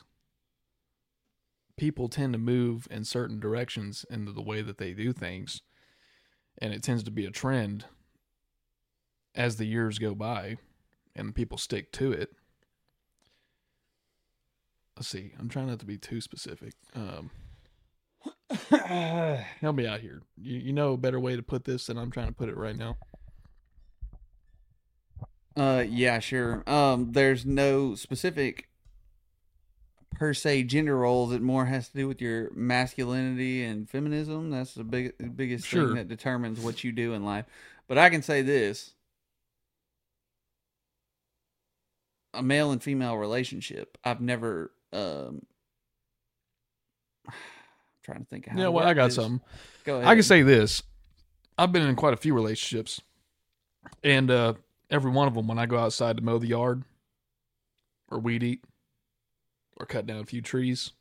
people 1.77 2.07
tend 2.07 2.33
to 2.33 2.39
move 2.39 2.87
in 2.89 3.03
certain 3.03 3.39
directions 3.39 4.05
into 4.09 4.31
the 4.31 4.41
way 4.41 4.61
that 4.61 4.77
they 4.77 4.93
do 4.93 5.11
things 5.11 5.61
and 6.57 6.73
it 6.73 6.81
tends 6.81 7.03
to 7.03 7.11
be 7.11 7.25
a 7.25 7.31
trend 7.31 7.85
as 9.33 9.57
the 9.57 9.65
years 9.65 9.99
go 9.99 10.15
by 10.15 10.57
and 11.15 11.35
people 11.35 11.57
stick 11.57 11.91
to 11.91 12.13
it 12.13 12.31
let's 14.97 15.07
see. 15.07 15.31
I'm 15.39 15.49
trying 15.49 15.67
not 15.67 15.79
to 15.79 15.85
be 15.85 15.97
too 15.97 16.21
specific. 16.21 16.73
Um, 16.95 17.31
help 19.61 19.75
me 19.75 19.87
out 19.87 19.99
here. 20.01 20.21
You, 20.37 20.59
you 20.59 20.73
know 20.73 20.93
a 20.93 20.97
better 20.97 21.19
way 21.19 21.35
to 21.35 21.43
put 21.43 21.65
this 21.65 21.87
than 21.87 21.97
I'm 21.97 22.11
trying 22.11 22.27
to 22.27 22.33
put 22.33 22.49
it 22.49 22.57
right 22.57 22.77
now. 22.77 22.97
Uh, 25.57 25.83
yeah, 25.87 26.19
sure. 26.19 26.63
Um, 26.69 27.11
there's 27.13 27.45
no 27.45 27.95
specific 27.95 28.67
per 30.11 30.33
se 30.33 30.63
gender 30.63 30.97
roles. 30.97 31.31
It 31.33 31.41
more 31.41 31.65
has 31.65 31.89
to 31.89 31.95
do 31.97 32.07
with 32.07 32.21
your 32.21 32.51
masculinity 32.53 33.63
and 33.63 33.89
feminism. 33.89 34.49
That's 34.51 34.73
the 34.73 34.83
big 34.83 35.13
biggest 35.35 35.65
Sure. 35.67 35.87
thing 35.87 35.95
that 35.95 36.07
determines 36.09 36.59
what 36.59 36.83
you 36.83 36.91
do 36.91 37.13
in 37.13 37.23
life. 37.23 37.45
But 37.87 37.97
I 37.97 38.09
can 38.09 38.21
say 38.21 38.41
this: 38.41 38.93
a 42.33 42.43
male 42.43 42.71
and 42.71 42.81
female 42.83 43.17
relationship. 43.17 43.97
I've 44.03 44.21
never. 44.21 44.71
Um, 44.91 45.45
I'm 47.27 47.33
trying 48.03 48.19
to 48.19 48.25
think. 48.25 48.47
How 48.47 48.57
Yeah, 48.59 48.67
well, 48.69 48.85
I 48.85 48.93
got 48.93 49.05
this. 49.07 49.15
something. 49.15 49.41
Go 49.85 49.95
ahead. 49.97 50.07
I 50.07 50.15
can 50.15 50.23
say 50.23 50.41
this. 50.41 50.83
I've 51.57 51.71
been 51.71 51.87
in 51.87 51.95
quite 51.95 52.13
a 52.13 52.17
few 52.17 52.33
relationships, 52.33 52.99
and 54.03 54.29
uh, 54.29 54.55
every 54.89 55.11
one 55.11 55.27
of 55.27 55.33
them, 55.33 55.47
when 55.47 55.59
I 55.59 55.65
go 55.65 55.77
outside 55.77 56.17
to 56.17 56.23
mow 56.23 56.37
the 56.37 56.47
yard, 56.47 56.83
or 58.09 58.19
weed 58.19 58.43
eat, 58.43 58.63
or 59.77 59.85
cut 59.85 60.05
down 60.05 60.19
a 60.19 60.25
few 60.25 60.41
trees, 60.41 60.91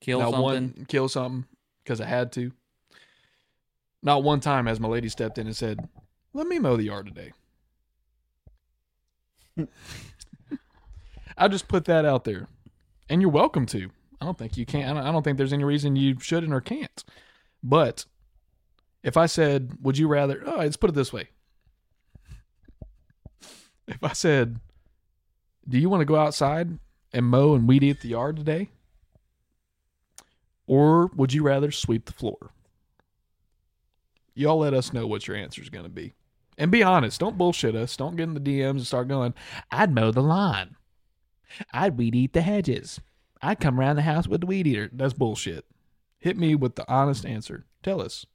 kill 0.00 0.20
not 0.20 0.30
something. 0.30 0.42
one 0.44 0.86
kill 0.88 1.08
something 1.08 1.46
because 1.82 2.00
I 2.00 2.06
had 2.06 2.32
to. 2.32 2.52
Not 4.02 4.22
one 4.22 4.40
time 4.40 4.66
has 4.66 4.80
my 4.80 4.88
lady 4.88 5.08
stepped 5.08 5.38
in 5.38 5.46
and 5.46 5.56
said, 5.56 5.88
"Let 6.32 6.46
me 6.46 6.58
mow 6.58 6.76
the 6.76 6.84
yard 6.84 7.06
today." 7.06 7.32
I 11.36 11.48
just 11.48 11.68
put 11.68 11.84
that 11.86 12.04
out 12.04 12.24
there, 12.24 12.48
and 13.08 13.20
you're 13.20 13.30
welcome 13.30 13.66
to. 13.66 13.90
I 14.20 14.24
don't 14.26 14.36
think 14.38 14.56
you 14.56 14.66
can. 14.66 14.84
I 14.84 14.92
don't- 15.00 15.06
I 15.08 15.12
don't 15.12 15.22
think 15.22 15.38
there's 15.38 15.52
any 15.52 15.64
reason 15.64 15.96
you 15.96 16.18
shouldn't 16.20 16.52
or 16.52 16.60
can't. 16.60 17.04
But 17.62 18.04
if 19.02 19.16
I 19.16 19.26
said, 19.26 19.78
"Would 19.82 19.96
you 19.98 20.08
rather?" 20.08 20.42
Oh, 20.46 20.56
let's 20.58 20.76
put 20.76 20.90
it 20.90 20.94
this 20.94 21.12
way. 21.12 21.30
If 23.86 24.02
I 24.02 24.12
said, 24.12 24.60
"Do 25.68 25.78
you 25.78 25.88
want 25.88 26.00
to 26.00 26.06
go 26.06 26.16
outside 26.16 26.78
and 27.12 27.26
mow 27.26 27.54
and 27.54 27.66
weed 27.66 27.82
eat 27.82 28.00
the 28.00 28.08
yard 28.08 28.36
today?" 28.36 28.70
Or 30.66 31.06
would 31.16 31.32
you 31.32 31.42
rather 31.42 31.72
sweep 31.72 32.06
the 32.06 32.12
floor? 32.12 32.52
Y'all 34.34 34.58
let 34.58 34.72
us 34.72 34.92
know 34.92 35.04
what 35.04 35.26
your 35.26 35.36
answer 35.36 35.60
is 35.60 35.68
going 35.68 35.84
to 35.84 35.90
be. 35.90 36.14
And 36.56 36.70
be 36.70 36.82
honest. 36.82 37.18
Don't 37.18 37.36
bullshit 37.36 37.74
us. 37.74 37.96
Don't 37.96 38.14
get 38.14 38.24
in 38.24 38.34
the 38.34 38.40
DMs 38.40 38.70
and 38.70 38.86
start 38.86 39.08
going, 39.08 39.34
I'd 39.72 39.92
mow 39.92 40.12
the 40.12 40.22
lawn. 40.22 40.76
I'd 41.72 41.98
weed 41.98 42.14
eat 42.14 42.34
the 42.34 42.42
hedges. 42.42 43.00
I'd 43.42 43.58
come 43.58 43.80
around 43.80 43.96
the 43.96 44.02
house 44.02 44.28
with 44.28 44.42
the 44.42 44.46
weed 44.46 44.66
eater. 44.66 44.90
That's 44.92 45.12
bullshit. 45.12 45.64
Hit 46.18 46.36
me 46.36 46.54
with 46.54 46.76
the 46.76 46.88
honest 46.88 47.26
answer. 47.26 47.66
Tell 47.82 48.00
us. 48.00 48.26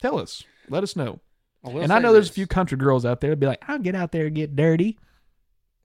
Tell 0.00 0.18
us. 0.18 0.42
Let 0.68 0.82
us 0.82 0.96
know. 0.96 1.20
Will 1.70 1.82
and 1.82 1.92
I 1.92 1.98
say 1.98 2.02
know 2.02 2.12
there's 2.12 2.26
a 2.26 2.30
this. 2.30 2.34
few 2.34 2.46
country 2.46 2.76
girls 2.78 3.04
out 3.04 3.20
there 3.20 3.30
that 3.30 3.40
be 3.40 3.46
like, 3.46 3.62
I'll 3.68 3.78
get 3.78 3.94
out 3.94 4.12
there 4.12 4.26
and 4.26 4.34
get 4.34 4.54
dirty. 4.56 4.98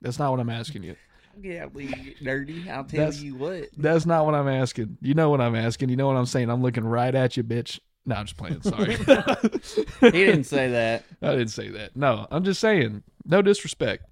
That's 0.01 0.19
not 0.19 0.31
what 0.31 0.39
I'm 0.39 0.49
asking 0.49 0.83
you. 0.83 0.95
Yeah, 1.41 1.67
we 1.67 1.87
get 1.87 2.23
dirty. 2.23 2.69
I'll 2.69 2.83
tell 2.83 2.99
That's- 3.05 3.21
you 3.21 3.35
what. 3.35 3.69
That's 3.77 4.05
not 4.05 4.25
what 4.25 4.35
I'm 4.35 4.47
asking. 4.47 4.97
You 5.01 5.13
know 5.13 5.29
what 5.29 5.39
I'm 5.41 5.55
asking. 5.55 5.89
You 5.89 5.95
know 5.95 6.07
what 6.07 6.17
I'm 6.17 6.25
saying. 6.25 6.49
I'm 6.49 6.61
looking 6.61 6.83
right 6.83 7.13
at 7.15 7.37
you, 7.37 7.43
bitch. 7.43 7.79
No, 8.05 8.15
I'm 8.15 8.25
just 8.25 8.37
playing. 8.37 8.61
Sorry. 8.61 8.95
He 10.01 10.11
didn't 10.25 10.45
say 10.45 10.69
that. 10.71 11.03
I 11.21 11.31
didn't 11.31 11.49
say 11.49 11.69
that. 11.69 11.95
No, 11.95 12.27
I'm 12.31 12.43
just 12.43 12.59
saying. 12.59 13.03
No 13.25 13.41
disrespect. 13.41 14.05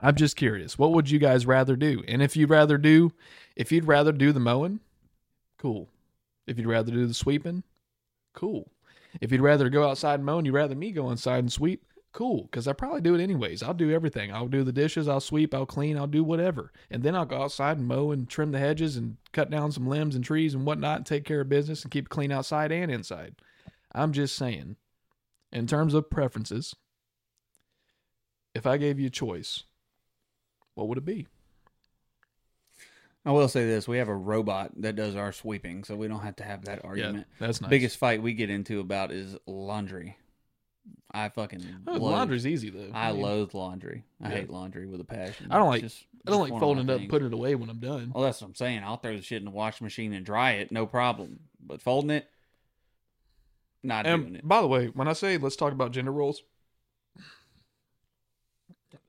I'm 0.00 0.16
just 0.16 0.36
curious. 0.36 0.78
What 0.78 0.92
would 0.92 1.08
you 1.10 1.18
guys 1.18 1.46
rather 1.46 1.76
do? 1.76 2.02
And 2.08 2.20
if 2.22 2.36
you'd 2.36 2.50
rather 2.50 2.76
do, 2.76 3.12
if 3.56 3.70
you'd 3.72 3.86
rather 3.86 4.12
do 4.12 4.32
the 4.32 4.40
mowing, 4.40 4.80
cool. 5.58 5.88
If 6.46 6.58
you'd 6.58 6.66
rather 6.66 6.90
do 6.92 7.06
the 7.06 7.14
sweeping, 7.14 7.62
cool. 8.34 8.70
If 9.20 9.32
you'd 9.32 9.40
rather 9.40 9.68
go 9.68 9.88
outside 9.88 10.16
and 10.16 10.24
mow 10.24 10.38
and 10.38 10.46
you'd 10.46 10.54
rather 10.54 10.74
me 10.74 10.92
go 10.92 11.10
inside 11.10 11.38
and 11.38 11.52
sweep, 11.52 11.84
cool. 12.12 12.44
Because 12.44 12.66
I 12.66 12.72
probably 12.72 13.00
do 13.00 13.14
it 13.14 13.20
anyways. 13.20 13.62
I'll 13.62 13.74
do 13.74 13.90
everything. 13.90 14.32
I'll 14.32 14.48
do 14.48 14.64
the 14.64 14.72
dishes. 14.72 15.08
I'll 15.08 15.20
sweep. 15.20 15.54
I'll 15.54 15.66
clean. 15.66 15.96
I'll 15.96 16.06
do 16.06 16.24
whatever. 16.24 16.72
And 16.90 17.02
then 17.02 17.14
I'll 17.14 17.26
go 17.26 17.42
outside 17.42 17.78
and 17.78 17.86
mow 17.86 18.10
and 18.10 18.28
trim 18.28 18.52
the 18.52 18.58
hedges 18.58 18.96
and 18.96 19.16
cut 19.32 19.50
down 19.50 19.72
some 19.72 19.86
limbs 19.86 20.14
and 20.14 20.24
trees 20.24 20.54
and 20.54 20.64
whatnot 20.64 20.98
and 20.98 21.06
take 21.06 21.24
care 21.24 21.40
of 21.40 21.48
business 21.48 21.82
and 21.82 21.90
keep 21.90 22.06
it 22.06 22.10
clean 22.10 22.32
outside 22.32 22.72
and 22.72 22.90
inside. 22.90 23.36
I'm 23.92 24.12
just 24.12 24.34
saying, 24.36 24.76
in 25.52 25.66
terms 25.66 25.94
of 25.94 26.10
preferences, 26.10 26.74
if 28.54 28.66
I 28.66 28.76
gave 28.76 28.98
you 28.98 29.06
a 29.06 29.10
choice, 29.10 29.64
what 30.74 30.88
would 30.88 30.98
it 30.98 31.04
be? 31.04 31.26
I 33.26 33.32
will 33.32 33.48
say 33.48 33.64
this: 33.66 33.88
we 33.88 33.98
have 33.98 34.08
a 34.08 34.14
robot 34.14 34.72
that 34.82 34.96
does 34.96 35.16
our 35.16 35.32
sweeping, 35.32 35.84
so 35.84 35.96
we 35.96 36.08
don't 36.08 36.20
have 36.20 36.36
to 36.36 36.44
have 36.44 36.64
that 36.66 36.84
argument. 36.84 37.26
Yeah, 37.40 37.46
that's 37.46 37.60
nice. 37.60 37.70
Biggest 37.70 37.96
fight 37.96 38.22
we 38.22 38.34
get 38.34 38.50
into 38.50 38.80
about 38.80 39.10
is 39.12 39.36
laundry. 39.46 40.16
I 41.12 41.28
fucking 41.28 41.64
Oh, 41.86 41.92
loathe- 41.92 42.02
laundry's 42.02 42.46
easy 42.46 42.70
though. 42.70 42.90
I 42.92 43.12
mean, 43.12 43.22
loathe 43.22 43.54
laundry. 43.54 44.04
I 44.20 44.28
Yeah. 44.28 44.34
hate 44.40 44.50
laundry 44.50 44.86
with 44.86 45.00
a 45.00 45.04
passion. 45.04 45.46
I 45.50 45.58
don't 45.58 45.68
like- 45.68 45.82
just- 45.82 46.04
I 46.26 46.30
don't 46.32 46.40
like 46.40 46.58
folding 46.60 46.84
it 46.84 46.90
up, 46.90 46.94
and 46.96 47.00
things. 47.02 47.10
putting 47.10 47.28
it 47.28 47.34
away 47.34 47.54
when 47.54 47.70
I'm 47.70 47.78
done. 47.78 48.10
Well, 48.14 48.24
that's 48.24 48.40
what 48.40 48.48
I'm 48.48 48.54
saying. 48.54 48.82
I'll 48.82 48.96
throw 48.96 49.14
the 49.16 49.22
shit 49.22 49.38
in 49.40 49.44
the 49.44 49.50
washing 49.50 49.84
machine 49.84 50.12
and 50.12 50.24
dry 50.26 50.52
it, 50.52 50.72
no 50.72 50.86
problem. 50.86 51.40
But 51.60 51.80
folding 51.82 52.10
it, 52.10 52.28
not 53.82 54.04
doing 54.06 54.36
it. 54.36 54.46
by 54.48 54.60
the 54.60 54.66
way, 54.66 54.86
when 54.88 55.06
I 55.08 55.12
say 55.12 55.38
let's 55.38 55.56
talk 55.56 55.72
about 55.72 55.92
gender 55.92 56.12
roles, 56.12 56.42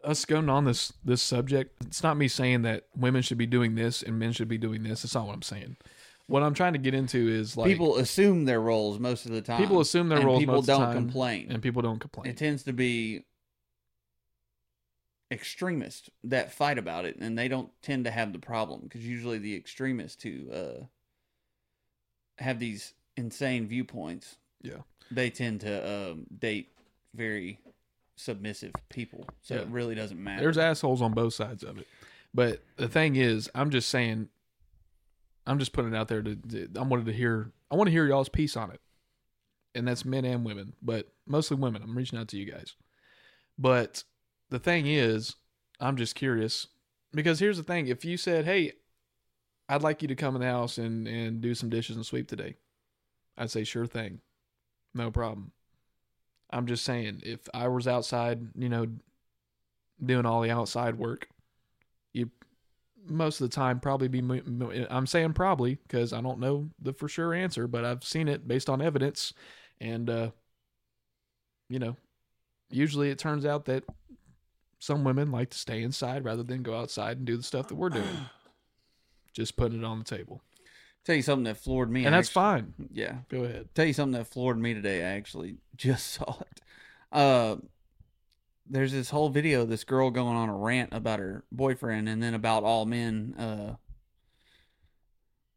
us 0.05 0.25
going 0.25 0.49
on 0.49 0.65
this 0.65 0.93
this 1.03 1.21
subject, 1.21 1.75
it's 1.85 2.03
not 2.03 2.17
me 2.17 2.27
saying 2.27 2.61
that 2.63 2.85
women 2.95 3.21
should 3.21 3.37
be 3.37 3.45
doing 3.47 3.75
this 3.75 4.01
and 4.03 4.17
men 4.19 4.31
should 4.31 4.47
be 4.47 4.57
doing 4.57 4.83
this. 4.83 5.01
That's 5.01 5.15
not 5.15 5.25
what 5.27 5.33
I'm 5.35 5.41
saying. 5.41 5.77
What 6.27 6.41
I'm 6.43 6.53
trying 6.53 6.73
to 6.73 6.79
get 6.79 6.93
into 6.93 7.27
is 7.27 7.55
like 7.57 7.67
people 7.67 7.97
assume 7.97 8.45
their 8.45 8.59
roles 8.61 8.99
most 8.99 9.25
of 9.25 9.31
the 9.31 9.41
time. 9.41 9.59
people 9.61 9.79
assume 9.79 10.09
their 10.09 10.17
and 10.19 10.25
roles 10.27 10.39
People 10.39 10.55
most 10.55 10.65
don't 10.65 10.79
the 10.79 10.85
time, 10.87 10.95
complain. 10.95 11.47
and 11.51 11.61
people 11.61 11.81
don't 11.81 11.99
complain. 11.99 12.27
it 12.31 12.37
tends 12.37 12.63
to 12.63 12.73
be 12.73 13.23
extremists 15.31 16.09
that 16.23 16.51
fight 16.51 16.77
about 16.77 17.05
it, 17.05 17.17
and 17.19 17.37
they 17.37 17.47
don't 17.47 17.69
tend 17.81 18.05
to 18.05 18.11
have 18.11 18.31
the 18.33 18.39
problem 18.39 18.81
because 18.83 19.05
usually 19.05 19.37
the 19.37 19.55
extremists 19.55 20.23
who 20.23 20.51
uh, 20.51 20.83
have 22.37 22.59
these 22.59 22.93
insane 23.17 23.67
viewpoints, 23.67 24.37
Yeah. 24.61 24.79
they 25.11 25.29
tend 25.29 25.61
to 25.61 26.11
um, 26.11 26.25
date 26.39 26.69
very 27.13 27.59
submissive 28.15 28.71
people. 28.89 29.27
So 29.41 29.55
it 29.55 29.67
really 29.69 29.95
doesn't 29.95 30.21
matter. 30.21 30.41
There's 30.41 30.57
assholes 30.57 31.01
on 31.01 31.13
both 31.13 31.33
sides 31.33 31.63
of 31.63 31.77
it. 31.77 31.87
But 32.33 32.61
the 32.77 32.87
thing 32.87 33.15
is, 33.15 33.49
I'm 33.55 33.69
just 33.69 33.89
saying, 33.89 34.29
I'm 35.47 35.59
just 35.59 35.73
putting 35.73 35.93
it 35.93 35.97
out 35.97 36.07
there 36.07 36.21
to, 36.21 36.35
to 36.35 36.69
I 36.77 36.83
wanted 36.83 37.05
to 37.05 37.13
hear, 37.13 37.51
I 37.71 37.75
want 37.75 37.87
to 37.87 37.91
hear 37.91 38.05
y'all's 38.05 38.29
piece 38.29 38.57
on 38.57 38.71
it. 38.71 38.81
And 39.73 39.87
that's 39.87 40.05
men 40.05 40.23
and 40.23 40.45
women, 40.45 40.73
but 40.81 41.09
mostly 41.27 41.57
women. 41.57 41.81
I'm 41.83 41.97
reaching 41.97 42.17
out 42.17 42.29
to 42.29 42.37
you 42.37 42.49
guys. 42.49 42.75
But 43.57 44.03
the 44.49 44.59
thing 44.59 44.87
is, 44.87 45.35
I'm 45.79 45.97
just 45.97 46.15
curious 46.15 46.67
because 47.13 47.39
here's 47.39 47.57
the 47.57 47.63
thing. 47.63 47.87
If 47.87 48.05
you 48.05 48.15
said, 48.15 48.45
Hey, 48.45 48.73
I'd 49.67 49.81
like 49.81 50.01
you 50.01 50.07
to 50.09 50.15
come 50.15 50.35
in 50.35 50.41
the 50.41 50.47
house 50.47 50.77
and, 50.77 51.07
and 51.07 51.41
do 51.41 51.55
some 51.55 51.69
dishes 51.69 51.95
and 51.95 52.05
sweep 52.05 52.27
today, 52.27 52.55
I'd 53.37 53.51
say, 53.51 53.63
sure 53.63 53.85
thing. 53.85 54.21
No 54.93 55.11
problem. 55.11 55.51
I'm 56.55 56.67
just 56.67 56.85
saying, 56.85 57.21
if 57.25 57.41
I 57.53 57.67
was 57.67 57.85
outside, 57.85 58.39
you 58.55 58.69
know, 58.69 58.87
doing 60.03 60.25
all 60.25 60.41
the 60.41 60.51
outside 60.51 60.97
work, 60.97 61.27
you 62.13 62.31
most 63.07 63.41
of 63.41 63.49
the 63.49 63.53
time 63.53 63.81
probably 63.81 64.07
be. 64.07 64.19
I'm 64.89 65.05
saying 65.05 65.33
probably 65.33 65.75
because 65.75 66.13
I 66.13 66.21
don't 66.21 66.39
know 66.39 66.69
the 66.81 66.93
for 66.93 67.09
sure 67.09 67.33
answer, 67.33 67.67
but 67.67 67.83
I've 67.83 68.05
seen 68.05 68.29
it 68.29 68.47
based 68.47 68.69
on 68.69 68.81
evidence, 68.81 69.33
and 69.81 70.09
uh, 70.09 70.29
you 71.69 71.79
know, 71.79 71.97
usually 72.69 73.09
it 73.09 73.19
turns 73.19 73.45
out 73.45 73.65
that 73.65 73.83
some 74.79 75.03
women 75.03 75.31
like 75.31 75.49
to 75.49 75.57
stay 75.57 75.83
inside 75.83 76.23
rather 76.23 76.43
than 76.43 76.63
go 76.63 76.79
outside 76.79 77.17
and 77.17 77.25
do 77.25 77.35
the 77.35 77.43
stuff 77.43 77.67
that 77.67 77.75
we're 77.75 77.89
doing. 77.89 78.29
Just 79.33 79.57
putting 79.57 79.79
it 79.79 79.85
on 79.85 79.99
the 79.99 80.05
table, 80.05 80.41
Tell 81.05 81.15
you 81.15 81.21
something 81.21 81.43
that 81.45 81.57
floored 81.57 81.91
me, 81.91 82.03
and 82.05 82.13
that's 82.15 82.29
actu- 82.29 82.33
fine. 82.33 82.73
Yeah, 82.91 83.17
Go 83.29 83.43
ahead. 83.43 83.69
tell 83.75 83.85
you 83.85 83.93
something 83.93 84.17
that 84.17 84.25
floored 84.25 84.59
me 84.59 84.73
today. 84.73 85.01
I 85.03 85.09
actually 85.15 85.57
just 85.77 86.07
saw 86.07 86.39
it. 86.41 86.61
Uh, 87.11 87.57
there's 88.67 88.91
this 88.91 89.11
whole 89.11 89.29
video 89.29 89.61
of 89.61 89.69
this 89.69 89.83
girl 89.83 90.09
going 90.09 90.35
on 90.35 90.49
a 90.49 90.55
rant 90.57 90.89
about 90.93 91.19
her 91.19 91.43
boyfriend, 91.51 92.09
and 92.09 92.23
then 92.23 92.33
about 92.33 92.63
all 92.63 92.85
men, 92.85 93.35
uh, 93.37 93.75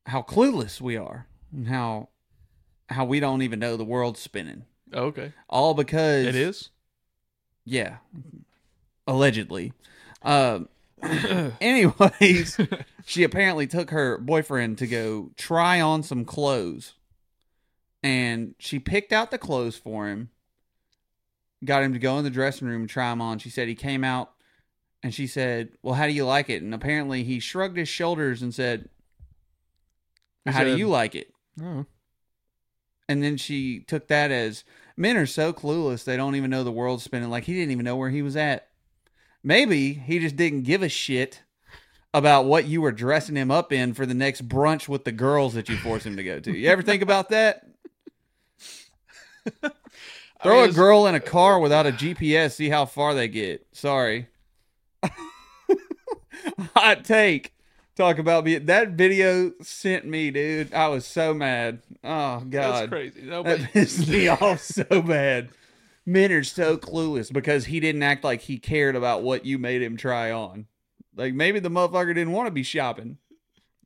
how 0.06 0.20
clueless 0.22 0.80
we 0.80 0.96
are, 0.96 1.26
and 1.52 1.68
how 1.68 2.08
how 2.90 3.04
we 3.06 3.18
don't 3.20 3.42
even 3.42 3.58
know 3.58 3.76
the 3.76 3.84
world's 3.84 4.20
spinning. 4.20 4.64
Oh, 4.92 5.04
okay, 5.06 5.32
All 5.48 5.72
because 5.74 6.26
it 6.26 6.34
is. 6.34 6.70
yeah, 7.64 7.96
allegedly. 9.06 9.72
Uh, 10.22 10.60
anyways, 11.60 12.58
she 13.08 13.24
apparently 13.24 13.66
took 13.66 13.88
her 13.88 14.18
boyfriend 14.18 14.76
to 14.76 14.86
go 14.86 15.30
try 15.34 15.80
on 15.80 16.02
some 16.02 16.26
clothes. 16.26 16.92
And 18.02 18.54
she 18.58 18.78
picked 18.78 19.14
out 19.14 19.30
the 19.30 19.38
clothes 19.38 19.76
for 19.78 20.08
him, 20.08 20.28
got 21.64 21.82
him 21.82 21.94
to 21.94 21.98
go 21.98 22.18
in 22.18 22.24
the 22.24 22.30
dressing 22.30 22.68
room 22.68 22.82
and 22.82 22.90
try 22.90 23.08
them 23.08 23.22
on. 23.22 23.38
She 23.38 23.48
said 23.48 23.66
he 23.66 23.74
came 23.74 24.04
out 24.04 24.34
and 25.02 25.14
she 25.14 25.26
said, 25.26 25.70
Well, 25.82 25.94
how 25.94 26.06
do 26.06 26.12
you 26.12 26.26
like 26.26 26.50
it? 26.50 26.60
And 26.60 26.74
apparently 26.74 27.24
he 27.24 27.40
shrugged 27.40 27.78
his 27.78 27.88
shoulders 27.88 28.42
and 28.42 28.54
said, 28.54 28.90
How 30.52 30.64
do 30.64 30.76
you 30.76 30.88
like 30.88 31.14
it? 31.14 31.32
Oh, 31.62 31.86
And 33.08 33.22
then 33.22 33.38
she 33.38 33.80
took 33.80 34.08
that 34.08 34.30
as 34.30 34.64
men 34.98 35.16
are 35.16 35.24
so 35.24 35.54
clueless 35.54 36.04
they 36.04 36.18
don't 36.18 36.36
even 36.36 36.50
know 36.50 36.62
the 36.62 36.70
world's 36.70 37.04
spinning. 37.04 37.30
Like 37.30 37.44
he 37.44 37.54
didn't 37.54 37.72
even 37.72 37.86
know 37.86 37.96
where 37.96 38.10
he 38.10 38.20
was 38.20 38.36
at. 38.36 38.68
Maybe 39.42 39.94
he 39.94 40.18
just 40.18 40.36
didn't 40.36 40.64
give 40.64 40.82
a 40.82 40.90
shit 40.90 41.42
about 42.14 42.46
what 42.46 42.64
you 42.64 42.80
were 42.80 42.92
dressing 42.92 43.36
him 43.36 43.50
up 43.50 43.72
in 43.72 43.94
for 43.94 44.06
the 44.06 44.14
next 44.14 44.48
brunch 44.48 44.88
with 44.88 45.04
the 45.04 45.12
girls 45.12 45.54
that 45.54 45.68
you 45.68 45.76
force 45.76 46.04
him 46.04 46.16
to 46.16 46.24
go 46.24 46.40
to. 46.40 46.56
You 46.56 46.68
ever 46.68 46.82
think 46.82 47.02
about 47.02 47.28
that? 47.30 47.64
I 49.62 49.70
Throw 50.42 50.60
mean, 50.62 50.70
a 50.70 50.72
girl 50.72 51.06
in 51.06 51.14
a 51.14 51.20
car 51.20 51.58
without 51.58 51.86
a 51.86 51.92
GPS, 51.92 52.52
see 52.52 52.68
how 52.68 52.86
far 52.86 53.14
they 53.14 53.28
get. 53.28 53.66
Sorry. 53.72 54.28
Hot 56.74 57.04
take. 57.04 57.54
Talk 57.96 58.18
about 58.18 58.44
me. 58.44 58.58
That 58.58 58.90
video 58.90 59.52
sent 59.60 60.06
me, 60.06 60.30
dude. 60.30 60.72
I 60.72 60.86
was 60.88 61.04
so 61.04 61.34
mad. 61.34 61.82
Oh 62.04 62.40
God. 62.40 62.50
That's 62.50 62.88
crazy. 62.88 63.22
No, 63.22 63.42
but 63.42 63.58
That 63.58 63.70
pissed 63.72 64.06
me 64.08 64.28
off 64.28 64.60
so 64.60 65.02
bad. 65.02 65.48
Men 66.06 66.30
are 66.30 66.44
so 66.44 66.76
clueless 66.76 67.32
because 67.32 67.66
he 67.66 67.80
didn't 67.80 68.04
act 68.04 68.22
like 68.22 68.42
he 68.42 68.58
cared 68.58 68.94
about 68.94 69.24
what 69.24 69.44
you 69.44 69.58
made 69.58 69.82
him 69.82 69.96
try 69.96 70.30
on. 70.30 70.66
Like 71.18 71.34
maybe 71.34 71.58
the 71.60 71.68
motherfucker 71.70 72.14
didn't 72.14 72.32
want 72.32 72.46
to 72.46 72.50
be 72.52 72.62
shopping. 72.62 73.18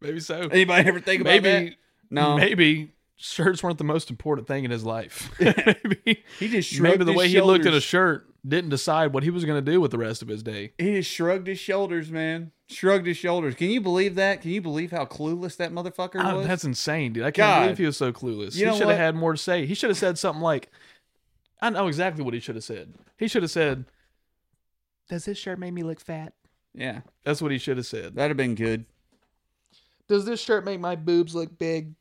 maybe 0.00 0.20
so. 0.20 0.42
Anybody 0.42 0.88
ever 0.88 1.00
think 1.00 1.22
about 1.22 1.30
that? 1.30 1.42
maybe 1.42 1.76
No. 2.10 2.36
maybe 2.36 2.92
shirts 3.16 3.62
weren't 3.62 3.78
the 3.78 3.84
most 3.84 4.10
important 4.10 4.46
thing 4.46 4.64
in 4.64 4.70
his 4.70 4.84
life. 4.84 5.32
maybe 5.40 6.22
He 6.38 6.48
just 6.48 6.68
shrugged 6.70 6.98
maybe 7.00 7.04
the 7.04 7.16
way 7.16 7.28
he 7.28 7.40
looked 7.40 7.66
at 7.66 7.74
a 7.74 7.80
shirt 7.80 8.28
didn't 8.46 8.70
decide 8.70 9.12
what 9.14 9.22
he 9.22 9.30
was 9.30 9.44
going 9.44 9.64
to 9.64 9.70
do 9.70 9.80
with 9.80 9.92
the 9.92 9.98
rest 9.98 10.20
of 10.20 10.28
his 10.28 10.42
day. 10.42 10.72
He 10.78 10.94
just 10.96 11.10
shrugged 11.10 11.46
his 11.46 11.58
shoulders, 11.60 12.10
man. 12.10 12.50
Shrugged 12.68 13.06
his 13.06 13.16
shoulders. 13.16 13.54
Can 13.54 13.70
you 13.70 13.80
believe 13.80 14.16
that? 14.16 14.40
Can 14.42 14.50
you 14.50 14.60
believe 14.60 14.90
how 14.90 15.04
clueless 15.06 15.56
that 15.58 15.70
motherfucker 15.72 16.16
Ah, 16.18 16.36
was? 16.38 16.46
that's 16.46 16.64
insane, 16.64 17.12
dude. 17.12 17.22
I 17.22 17.26
can't 17.30 17.36
God. 17.36 17.60
believe 17.62 17.78
he 17.78 17.86
was 17.86 17.96
so 17.96 18.12
clueless. 18.12 18.56
You 18.56 18.70
he 18.70 18.76
should 18.78 18.88
have 18.88 18.98
had 18.98 19.14
more 19.14 19.32
to 19.32 19.38
say. 19.38 19.64
He 19.66 19.74
should 19.74 19.90
have 19.90 19.96
said 19.98 20.18
something 20.18 20.42
like, 20.42 20.70
I 21.60 21.70
know 21.70 21.86
exactly 21.86 22.24
what 22.24 22.34
he 22.34 22.40
should 22.40 22.56
have 22.56 22.64
said. 22.64 22.92
He 23.16 23.28
should 23.28 23.42
have 23.42 23.50
said, 23.52 23.84
Does 25.08 25.24
this 25.26 25.38
shirt 25.38 25.58
make 25.60 25.72
me 25.72 25.82
look 25.84 26.00
fat? 26.00 26.32
Yeah, 26.74 27.00
That's 27.24 27.42
what 27.42 27.52
he 27.52 27.58
should 27.58 27.76
have 27.76 27.87
said. 27.87 28.14
that'd 28.14 28.30
have 28.30 28.37
been 28.37 28.54
good. 28.54 28.85
Does 30.08 30.24
this 30.24 30.40
shirt 30.40 30.64
make 30.64 30.80
my 30.80 30.96
boobs 30.96 31.35
look 31.35 31.58
big? 31.58 31.94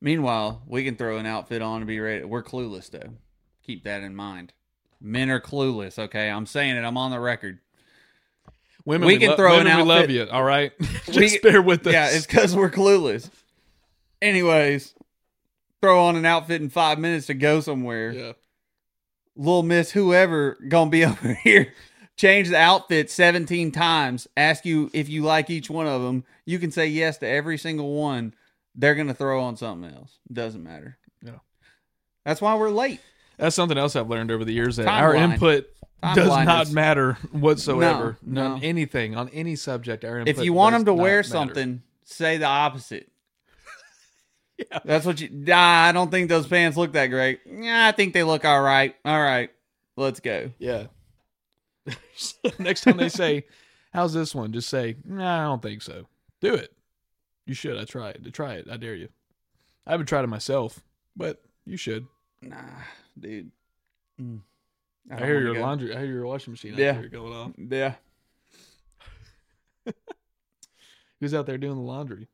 Meanwhile, 0.00 0.62
we 0.66 0.84
can 0.84 0.96
throw 0.96 1.16
an 1.18 1.26
outfit 1.26 1.62
on 1.62 1.78
and 1.78 1.86
be 1.86 1.98
ready. 2.00 2.24
We're 2.24 2.42
clueless 2.42 2.90
though. 2.90 3.10
Keep 3.64 3.84
that 3.84 4.02
in 4.02 4.14
mind. 4.14 4.52
Men 5.00 5.30
are 5.30 5.40
clueless. 5.40 5.98
Okay, 5.98 6.28
I'm 6.30 6.46
saying 6.46 6.76
it. 6.76 6.84
I'm 6.84 6.96
on 6.98 7.10
the 7.10 7.20
record. 7.20 7.58
Women, 8.84 9.06
We 9.06 9.14
we, 9.14 9.18
can 9.20 9.30
lo- 9.30 9.36
throw 9.36 9.52
an 9.58 9.64
women, 9.64 9.76
we 9.78 9.82
love 9.84 10.10
you. 10.10 10.26
All 10.30 10.44
right, 10.44 10.72
just 11.06 11.18
We- 11.18 11.38
bear 11.38 11.62
with 11.62 11.86
us. 11.86 11.92
Yeah, 11.92 12.10
it's 12.10 12.26
because 12.26 12.54
we're 12.54 12.70
clueless. 12.70 13.30
Anyways, 14.20 14.94
throw 15.80 16.04
on 16.04 16.16
an 16.16 16.26
outfit 16.26 16.60
in 16.60 16.68
five 16.68 16.98
minutes 16.98 17.26
to 17.28 17.34
go 17.34 17.60
somewhere. 17.60 18.12
yeah. 18.12 18.32
Little 19.36 19.62
Miss 19.64 19.90
whoever 19.90 20.58
gonna 20.68 20.90
be 20.90 21.04
over 21.06 21.34
here. 21.42 21.72
Change 22.16 22.48
the 22.50 22.56
outfit 22.58 23.10
17 23.10 23.72
times. 23.72 24.28
Ask 24.36 24.64
you 24.64 24.90
if 24.92 25.08
you 25.08 25.22
like 25.22 25.50
each 25.50 25.68
one 25.68 25.86
of 25.86 26.02
them. 26.02 26.24
You 26.46 26.58
can 26.58 26.70
say 26.70 26.86
yes 26.86 27.18
to 27.18 27.26
every 27.28 27.58
single 27.58 27.92
one. 27.94 28.34
They're 28.76 28.94
gonna 28.94 29.14
throw 29.14 29.42
on 29.42 29.56
something 29.56 29.92
else. 29.92 30.18
Doesn't 30.32 30.62
matter. 30.62 30.96
Yeah. 31.22 31.38
That's 32.24 32.40
why 32.40 32.54
we're 32.56 32.70
late. 32.70 33.00
That's 33.36 33.56
something 33.56 33.78
else 33.78 33.96
I've 33.96 34.08
learned 34.08 34.30
over 34.30 34.44
the 34.44 34.52
years 34.52 34.76
that 34.76 34.86
Timeline. 34.86 35.00
our 35.00 35.14
input 35.14 35.66
does 36.14 36.28
not 36.44 36.66
is- 36.68 36.72
matter 36.72 37.14
whatsoever. 37.32 38.16
No, 38.22 38.44
on 38.54 38.60
no. 38.60 38.66
anything, 38.66 39.16
on 39.16 39.28
any 39.30 39.56
subject. 39.56 40.04
Our 40.04 40.18
input 40.20 40.36
If 40.38 40.44
you 40.44 40.52
want 40.52 40.74
them 40.74 40.84
to 40.84 40.94
wear 40.94 41.18
matter. 41.18 41.28
something, 41.28 41.82
say 42.04 42.36
the 42.36 42.46
opposite. 42.46 43.08
Yeah. 44.56 44.78
That's 44.84 45.04
what 45.04 45.20
you. 45.20 45.30
Nah, 45.32 45.56
I 45.58 45.90
don't 45.90 46.12
think 46.12 46.28
those 46.28 46.46
pants 46.46 46.76
look 46.76 46.92
that 46.92 47.06
great. 47.08 47.40
Yeah, 47.44 47.88
I 47.88 47.90
think 47.90 48.14
they 48.14 48.22
look 48.22 48.44
all 48.44 48.62
right. 48.62 48.94
All 49.04 49.20
right, 49.20 49.50
let's 49.96 50.20
go. 50.20 50.52
yeah. 50.60 50.86
Next 52.58 52.82
time 52.82 52.96
they 52.96 53.08
say, 53.08 53.44
"How's 53.92 54.12
this 54.12 54.34
one?" 54.34 54.52
Just 54.52 54.68
say, 54.68 54.96
"Nah, 55.04 55.40
I 55.40 55.44
don't 55.44 55.62
think 55.62 55.82
so." 55.82 56.06
Do 56.40 56.54
it. 56.54 56.72
You 57.46 57.54
should. 57.54 57.78
I 57.78 57.84
try 57.84 58.10
it. 58.10 58.32
Try 58.32 58.54
it. 58.54 58.68
I 58.70 58.76
dare 58.76 58.94
you. 58.94 59.08
I 59.86 59.92
haven't 59.92 60.06
tried 60.06 60.24
it 60.24 60.28
myself, 60.28 60.80
but 61.16 61.42
you 61.66 61.76
should. 61.76 62.06
Nah, 62.40 62.56
dude. 63.18 63.50
Mm. 64.20 64.40
I, 65.10 65.16
don't 65.16 65.28
hear 65.28 65.40
your 65.40 65.54
go. 65.54 65.60
laundry. 65.60 65.94
I 65.94 65.98
hear 65.98 66.12
your 66.12 66.26
washing 66.26 66.52
machine. 66.52 66.74
Yeah. 66.76 67.02
going 67.02 67.32
on. 67.32 67.54
Yeah. 67.70 67.94
Who's 71.20 71.34
out 71.34 71.46
there 71.46 71.58
doing 71.58 71.76
the 71.76 71.82
laundry? 71.82 72.28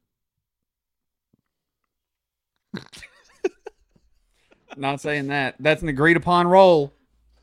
Not 4.76 5.00
saying 5.00 5.26
that. 5.28 5.56
That's 5.58 5.82
an 5.82 5.88
agreed 5.88 6.16
upon 6.16 6.46
role. 6.46 6.92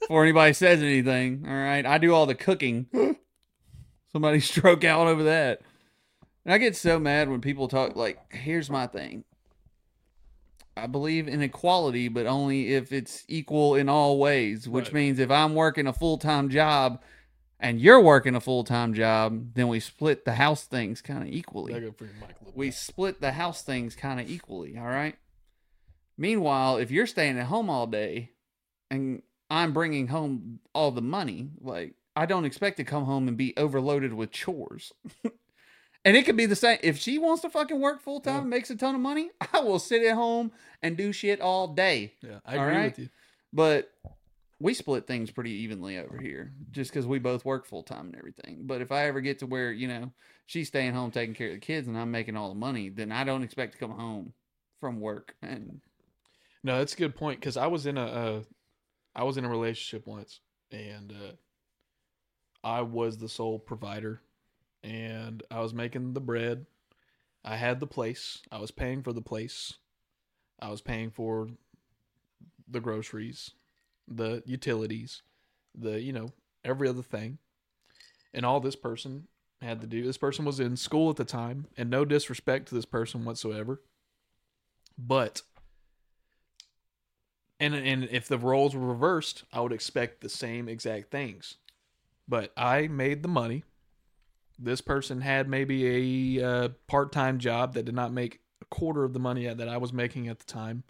Before 0.00 0.22
anybody 0.22 0.52
says 0.52 0.80
anything. 0.82 1.44
All 1.46 1.54
right. 1.54 1.84
I 1.86 1.98
do 1.98 2.14
all 2.14 2.26
the 2.26 2.34
cooking. 2.34 2.86
Somebody 4.12 4.40
stroke 4.40 4.84
out 4.84 5.06
over 5.06 5.24
that. 5.24 5.60
And 6.44 6.52
I 6.54 6.58
get 6.58 6.76
so 6.76 6.98
mad 6.98 7.28
when 7.28 7.40
people 7.40 7.68
talk 7.68 7.96
like, 7.96 8.32
here's 8.32 8.70
my 8.70 8.86
thing. 8.86 9.24
I 10.76 10.86
believe 10.86 11.28
in 11.28 11.42
equality, 11.42 12.08
but 12.08 12.26
only 12.26 12.72
if 12.74 12.92
it's 12.92 13.24
equal 13.28 13.74
in 13.74 13.88
all 13.88 14.18
ways, 14.18 14.68
which 14.68 14.86
Right. 14.86 14.94
means 14.94 15.18
if 15.18 15.30
I'm 15.30 15.54
working 15.54 15.86
a 15.86 15.92
full 15.92 16.16
time 16.16 16.48
job 16.48 17.02
and 17.58 17.78
you're 17.80 18.00
working 18.00 18.34
a 18.34 18.40
full 18.40 18.64
time 18.64 18.94
job, 18.94 19.54
then 19.54 19.68
we 19.68 19.80
split 19.80 20.24
the 20.24 20.34
house 20.34 20.64
things 20.64 21.02
kind 21.02 21.22
of 21.22 21.28
equally 21.28 21.74
I 21.74 21.80
go 21.80 21.92
for 21.92 22.04
your 22.04 22.14
mic 22.14 22.36
a 22.40 22.44
little 22.44 22.52
we 22.58 22.70
split 22.70 23.20
the 23.20 23.32
house 23.32 23.62
things 23.62 23.94
kind 23.94 24.18
of 24.20 24.30
equally, 24.30 24.78
all 24.78 24.86
right? 24.86 25.16
Meanwhile, 26.16 26.78
if 26.78 26.90
you're 26.90 27.06
staying 27.06 27.38
at 27.38 27.46
home 27.46 27.68
all 27.68 27.86
day 27.86 28.30
and 28.90 29.22
I'm 29.50 29.72
bringing 29.72 30.06
home 30.08 30.60
all 30.74 30.90
the 30.92 31.02
money, 31.02 31.50
like 31.60 31.94
I 32.16 32.26
don't 32.26 32.44
expect 32.44 32.76
to 32.78 32.84
come 32.84 33.04
home 33.04 33.28
and 33.28 33.36
be 33.36 33.54
overloaded 33.56 34.12
with 34.14 34.30
chores. 34.30 34.92
and 36.04 36.16
it 36.16 36.24
could 36.24 36.36
be 36.36 36.46
the 36.46 36.56
same 36.56 36.78
if 36.82 36.98
she 36.98 37.18
wants 37.18 37.42
to 37.42 37.50
fucking 37.50 37.80
work 37.80 38.00
full 38.00 38.20
time, 38.20 38.34
Yeah. 38.34 38.40
and 38.42 38.50
makes 38.50 38.70
a 38.70 38.76
ton 38.76 38.94
of 38.94 39.00
money, 39.00 39.30
I 39.52 39.60
will 39.60 39.78
sit 39.78 40.02
at 40.04 40.14
home 40.14 40.52
and 40.82 40.96
do 40.96 41.12
shit 41.12 41.40
all 41.40 41.68
day. 41.68 42.14
Yeah, 42.22 42.38
I 42.44 42.54
agree 42.56 42.76
right. 42.76 42.84
with 42.90 42.98
you. 43.00 43.08
But 43.52 43.90
we 44.60 44.74
split 44.74 45.06
things 45.06 45.30
pretty 45.30 45.50
evenly 45.52 45.98
over 45.98 46.18
here 46.18 46.52
just 46.70 46.90
because 46.92 47.06
we 47.06 47.18
both 47.18 47.44
work 47.44 47.66
full 47.66 47.82
time 47.82 48.06
and 48.06 48.16
everything. 48.16 48.60
But 48.62 48.82
if 48.82 48.92
I 48.92 49.06
ever 49.06 49.20
get 49.20 49.38
to 49.40 49.46
where, 49.46 49.72
you 49.72 49.88
know, 49.88 50.12
she's 50.46 50.68
staying 50.68 50.92
home 50.92 51.10
taking 51.10 51.34
care 51.34 51.48
of 51.48 51.54
the 51.54 51.60
kids 51.60 51.88
and 51.88 51.96
I'm 51.98 52.10
making 52.10 52.36
all 52.36 52.50
the 52.50 52.54
money, 52.54 52.88
then 52.90 53.10
I 53.10 53.24
don't 53.24 53.42
expect 53.42 53.72
to 53.72 53.78
come 53.78 53.90
home 53.92 54.32
from 54.78 55.00
work. 55.00 55.34
And 55.42 55.80
No, 56.62 56.78
that's 56.78 56.92
a 56.94 56.96
good 56.98 57.16
point 57.16 57.40
because 57.40 57.56
I 57.56 57.66
was 57.68 57.86
in 57.86 57.96
a, 57.98 58.42
I 59.14 59.24
was 59.24 59.36
in 59.36 59.44
a 59.44 59.48
relationship 59.48 60.06
once, 60.06 60.40
and 60.70 61.12
uh, 61.12 61.32
I 62.62 62.82
was 62.82 63.18
the 63.18 63.28
sole 63.28 63.58
provider, 63.58 64.22
and 64.82 65.42
I 65.50 65.60
was 65.60 65.74
making 65.74 66.14
the 66.14 66.20
bread. 66.20 66.66
I 67.44 67.56
had 67.56 67.80
the 67.80 67.86
place. 67.86 68.38
I 68.52 68.58
was 68.58 68.70
paying 68.70 69.02
for 69.02 69.12
the 69.12 69.22
place. 69.22 69.74
I 70.60 70.70
was 70.70 70.80
paying 70.80 71.10
for 71.10 71.48
the 72.68 72.80
groceries, 72.80 73.52
the 74.06 74.42
utilities, 74.46 75.22
the 75.74 76.00
you 76.00 76.12
know 76.12 76.32
every 76.64 76.88
other 76.88 77.02
thing, 77.02 77.38
and 78.32 78.44
all 78.44 78.60
this 78.60 78.76
person 78.76 79.26
had 79.62 79.80
to 79.80 79.86
do. 79.86 80.04
This 80.04 80.18
person 80.18 80.44
was 80.44 80.60
in 80.60 80.76
school 80.76 81.10
at 81.10 81.16
the 81.16 81.24
time, 81.24 81.66
and 81.76 81.90
no 81.90 82.04
disrespect 82.04 82.68
to 82.68 82.74
this 82.74 82.84
person 82.84 83.24
whatsoever, 83.24 83.80
but 84.96 85.42
and 87.60 87.74
and 87.74 88.08
if 88.10 88.26
the 88.26 88.38
roles 88.38 88.74
were 88.74 88.86
reversed, 88.86 89.44
I 89.52 89.60
would 89.60 89.72
expect 89.72 90.20
the 90.20 90.28
same 90.28 90.68
exact 90.68 91.10
things. 91.10 91.56
But 92.26 92.52
I 92.56 92.88
made 92.88 93.22
the 93.22 93.28
money. 93.28 93.64
This 94.58 94.80
person 94.80 95.20
had 95.20 95.48
maybe 95.48 96.38
a 96.38 96.46
uh, 96.46 96.68
part-time 96.86 97.38
job 97.38 97.74
that 97.74 97.84
did 97.84 97.94
not 97.94 98.12
make 98.12 98.40
a 98.60 98.64
quarter 98.66 99.04
of 99.04 99.12
the 99.12 99.18
money 99.18 99.46
that 99.52 99.68
I 99.68 99.78
was 99.78 99.92
making 99.92 100.28
at 100.28 100.38
the 100.38 100.44
time, 100.44 100.84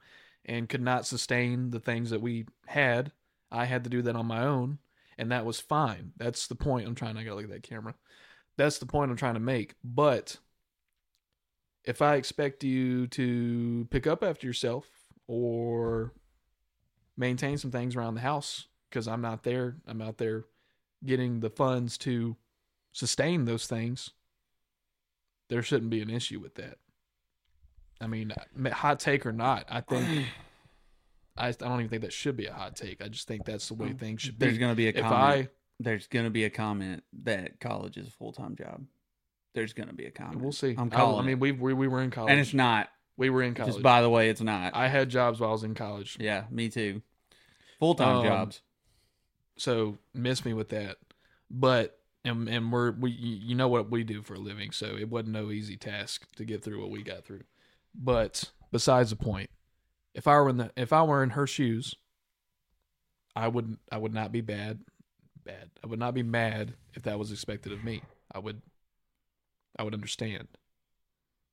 and 0.45 0.69
could 0.69 0.83
not 0.83 1.07
sustain 1.07 1.71
the 1.71 1.81
things 1.81 2.11
that 2.11 2.21
we 2.21 2.47
had. 2.67 3.13
I 3.51 3.65
had 3.65 3.85
to 3.85 3.91
do 3.91 4.03
that 4.03 4.17
on 4.17 4.27
my 4.27 4.45
own, 4.45 4.79
and 5.19 5.31
that 5.33 5.45
was 5.45 5.61
fine. 5.61 6.13
That's 6.17 6.47
the 6.47 6.55
point 6.55 6.87
I'm 6.87 6.95
trying. 6.95 7.17
I 7.17 7.25
gotta 7.25 7.37
look 7.37 7.45
at 7.45 7.51
that 7.51 7.63
camera. 7.63 7.95
That's 8.57 8.79
the 8.79 8.87
point 8.87 9.11
I'm 9.11 9.17
trying 9.17 9.35
to 9.35 9.41
make. 9.41 9.75
But 9.83 10.39
if 11.85 12.03
I 12.03 12.17
expect 12.17 12.63
you 12.63 13.07
to 13.09 13.87
pick 13.91 14.07
up 14.07 14.23
after 14.23 14.47
yourself 14.47 14.87
or 15.27 16.13
maintain 17.21 17.59
some 17.59 17.71
things 17.71 17.95
around 17.95 18.15
the 18.15 18.23
house 18.23 18.67
because 18.89 19.07
I'm 19.07 19.21
not 19.21 19.45
there. 19.45 19.77
I'm 19.87 20.01
out 20.01 20.17
there 20.17 20.45
getting 21.05 21.41
the 21.41 21.51
funds 21.51 21.99
to 21.99 22.37
sustain 22.93 23.45
those 23.45 23.67
things. 23.67 24.11
There 25.51 25.63
shouldn't 25.63 25.91
be 25.91 26.01
an 26.01 26.11
issue 26.11 26.41
with 26.41 26.55
that. 26.55 26.79
I 28.01 28.07
mean, 28.07 28.33
hot 28.73 28.99
take 28.99 29.27
or 29.27 29.33
not, 29.33 29.67
I 29.69 29.83
think 29.83 30.27
I, 31.37 31.49
I 31.49 31.53
don't 31.53 31.81
even 31.81 31.89
think 31.89 32.03
that 32.03 32.13
should 32.13 32.37
be 32.37 32.47
a 32.47 32.53
hot 32.53 32.75
take. 32.75 33.05
I 33.05 33.09
just 33.09 33.29
think 33.29 33.45
that's 33.45 33.69
the 33.69 33.75
way 33.75 33.89
um, 33.89 33.97
things 33.97 34.23
should 34.23 34.39
be. 34.39 34.47
there's 34.47 34.59
going 34.59 34.73
to 34.73 34.77
be 34.77 34.87
a 34.87 34.91
if 34.91 35.03
comment. 35.03 35.13
I 35.13 35.49
there's 35.79 36.07
going 36.07 36.25
to 36.25 36.31
be 36.31 36.45
a 36.45 36.51
comment 36.51 37.05
that 37.25 37.61
college 37.61 37.97
is 37.99 38.09
a 38.09 38.11
full 38.11 38.33
time 38.33 38.57
job. 38.57 38.85
There's 39.55 39.75
going 39.75 39.89
to 39.89 39.95
be 39.95 40.07
a 40.07 40.11
comment. 40.11 40.41
we'll 40.41 40.53
see. 40.53 40.75
I'm 40.79 40.89
calling 40.89 41.25
I 41.25 41.27
mean, 41.27 41.41
we, 41.41 41.53
we 41.53 41.75
we 41.75 41.89
were 41.89 42.01
in 42.01 42.11
college. 42.11 42.31
and 42.31 42.41
it's 42.41 42.55
not. 42.55 42.89
we 43.19 43.29
were 43.29 43.43
in 43.43 43.55
college. 43.55 43.75
Just 43.75 43.83
by 43.83 44.01
the 44.01 44.09
way, 44.09 44.31
it's 44.31 44.41
not. 44.41 44.75
I 44.75 44.89
had 44.89 45.11
jobs 45.11 45.41
while 45.41 45.51
I 45.51 45.53
was 45.53 45.65
in 45.65 45.75
college. 45.75 46.17
yeah, 46.19 46.45
me 46.51 46.71
too. 46.71 47.03
Full 47.81 47.95
time 47.97 48.19
Um, 48.19 48.25
jobs. 48.25 48.61
so 49.57 49.99
miss 50.15 50.45
me 50.45 50.53
with 50.55 50.69
that. 50.69 50.99
But 51.51 51.99
and, 52.25 52.49
and 52.49 52.71
we're 52.71 52.93
we 52.93 53.11
you 53.11 53.55
know 53.57 53.69
what 53.69 53.91
we 53.91 54.05
do 54.05 54.23
for 54.23 54.35
a 54.35 54.39
living 54.39 54.71
so 54.71 54.95
it 54.97 55.09
wasn't 55.09 55.33
no 55.33 55.51
easy 55.51 55.77
task 55.77 56.27
to 56.37 56.45
get 56.45 56.63
through 56.63 56.81
what 56.81 56.91
we 56.91 57.03
got 57.03 57.25
through. 57.25 57.43
But 57.95 58.51
besides 58.71 59.11
the 59.11 59.17
point 59.17 59.51
if 60.15 60.27
i 60.29 60.35
were 60.39 60.49
in 60.49 60.57
the 60.59 60.71
if 60.77 60.93
i 60.93 61.03
were 61.03 61.23
in 61.25 61.31
her 61.31 61.47
shoes 61.47 61.95
i 63.35 63.49
wouldn't 63.49 63.79
i 63.91 63.97
would 63.97 64.13
not 64.15 64.31
be 64.33 64.41
bad 64.41 64.79
bad. 65.45 65.71
I 65.83 65.87
would 65.87 65.99
not 65.99 66.15
be 66.15 66.23
mad 66.23 66.75
if 66.95 67.03
that 67.05 67.19
was 67.19 67.33
expected 67.33 67.73
of 67.73 67.83
me. 67.83 68.03
I 68.33 68.39
would 68.39 68.61
i 69.79 69.83
would 69.83 69.95
understand. 69.95 70.47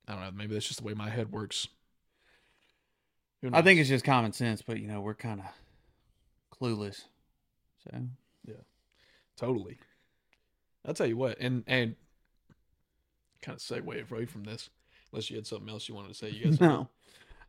I 0.06 0.12
don't 0.12 0.20
know 0.22 0.30
maybe 0.32 0.54
that's 0.54 0.68
just 0.68 0.80
the 0.80 0.86
way 0.86 0.94
my 0.94 1.08
head 1.08 1.32
works. 1.32 1.66
I 3.52 3.62
think 3.62 3.80
it's 3.80 3.88
just 3.88 4.04
common 4.04 4.32
sense, 4.32 4.60
but 4.62 4.78
you 4.80 4.86
know, 4.88 5.00
we're 5.00 5.14
kind 5.14 5.40
of 5.40 5.46
clueless. 6.60 7.04
So 7.84 7.90
yeah, 8.46 8.54
Totally. 9.36 9.78
I'll 10.84 10.94
tell 10.94 11.06
you 11.06 11.16
what, 11.16 11.38
and 11.38 11.64
and 11.66 11.94
kind 13.42 13.56
of 13.56 13.62
segue 13.62 14.10
away 14.10 14.24
from 14.24 14.44
this, 14.44 14.70
unless 15.12 15.30
you 15.30 15.36
had 15.36 15.46
something 15.46 15.68
else 15.68 15.88
you 15.88 15.94
wanted 15.94 16.08
to 16.08 16.14
say. 16.14 16.30
You 16.30 16.46
guys, 16.46 16.60
no, 16.60 16.88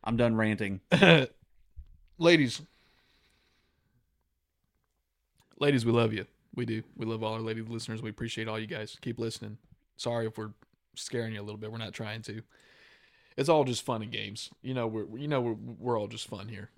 I'm 0.04 0.16
done 0.16 0.36
ranting. 0.36 0.80
ladies, 2.18 2.62
ladies, 5.58 5.84
we 5.84 5.92
love 5.92 6.12
you. 6.12 6.26
We 6.54 6.64
do. 6.64 6.82
We 6.96 7.06
love 7.06 7.22
all 7.22 7.34
our 7.34 7.40
lady 7.40 7.62
listeners. 7.62 8.02
We 8.02 8.10
appreciate 8.10 8.46
all 8.48 8.58
you 8.58 8.66
guys. 8.66 8.96
Keep 9.00 9.18
listening. 9.18 9.58
Sorry 9.96 10.26
if 10.26 10.36
we're 10.36 10.50
scaring 10.94 11.34
you 11.34 11.40
a 11.40 11.44
little 11.44 11.58
bit. 11.58 11.72
We're 11.72 11.78
not 11.78 11.92
trying 11.92 12.22
to. 12.22 12.42
It's 13.36 13.48
all 13.48 13.64
just 13.64 13.84
fun 13.84 14.02
and 14.02 14.12
games. 14.12 14.50
You 14.62 14.74
know, 14.74 14.86
we're 14.86 15.06
you 15.16 15.28
know 15.28 15.40
we're 15.40 15.56
we're 15.78 15.98
all 15.98 16.08
just 16.08 16.28
fun 16.28 16.48
here. 16.48 16.70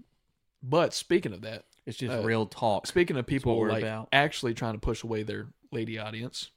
But 0.63 0.95
speaking 0.95 1.33
of 1.33 1.41
that, 1.43 1.65
It's 1.85 1.99
just 1.99 2.13
Uh, 2.17 2.23
real 2.23 2.47
talk. 2.47 2.87
speaking 2.87 3.17
of 3.17 3.27
people 3.27 3.59
we're 3.59 3.71
like 3.71 3.83
about. 3.83 4.09
actually 4.13 4.55
trying 4.55 4.75
to 4.75 4.79
push 4.79 5.03
away 5.03 5.25
their 5.25 5.49
lady 5.73 5.99
audience, 5.99 6.51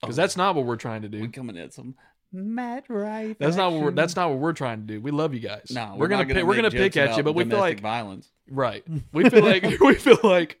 because 0.00 0.18
Oh, 0.18 0.22
that's 0.22 0.36
not 0.36 0.54
what 0.54 0.64
we're 0.64 0.76
trying 0.76 1.02
to 1.02 1.08
do. 1.08 1.20
We're 1.20 1.28
coming 1.28 1.58
at 1.58 1.72
some 1.74 1.94
Matt 2.32 2.84
Rife. 2.88 3.36
That's 3.38 3.56
not 3.56 3.72
what 3.72 3.82
we're. 3.82 3.90
That's 3.92 4.16
not 4.16 4.30
what 4.30 4.38
we're 4.38 4.54
trying 4.54 4.80
to 4.80 4.86
do. 4.86 5.00
We 5.00 5.10
love 5.10 5.34
you 5.34 5.40
guys. 5.40 5.70
No, 5.70 5.94
we're, 5.96 6.08
gonna, 6.08 6.24
not 6.24 6.34
pick, 6.34 6.44
we're 6.44 6.56
gonna 6.56 6.70
pick 6.70 6.96
at 6.96 7.16
you, 7.16 7.22
but 7.22 7.34
we 7.34 7.44
feel 7.44 7.58
like 7.60 7.80
violence. 7.80 8.28
right. 8.50 8.82
We 9.12 9.28
feel 9.28 9.44
like 9.44 9.62
we 9.80 9.94
feel 9.94 10.18
like 10.24 10.60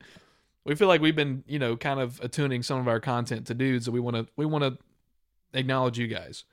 we 0.64 0.74
feel 0.76 0.86
like 0.88 1.00
we've 1.00 1.16
been 1.16 1.42
you 1.48 1.58
know 1.58 1.76
kind 1.76 1.98
of 1.98 2.20
attuning 2.22 2.62
some 2.62 2.78
of 2.78 2.86
our 2.86 3.00
content 3.00 3.46
to 3.48 3.54
dudes, 3.54 3.86
that 3.86 3.92
we 3.92 3.98
want 4.00 4.16
to 4.16 4.26
we 4.36 4.44
want 4.46 4.62
to 4.64 4.78
acknowledge 5.58 5.98
you 5.98 6.06
guys. 6.06 6.44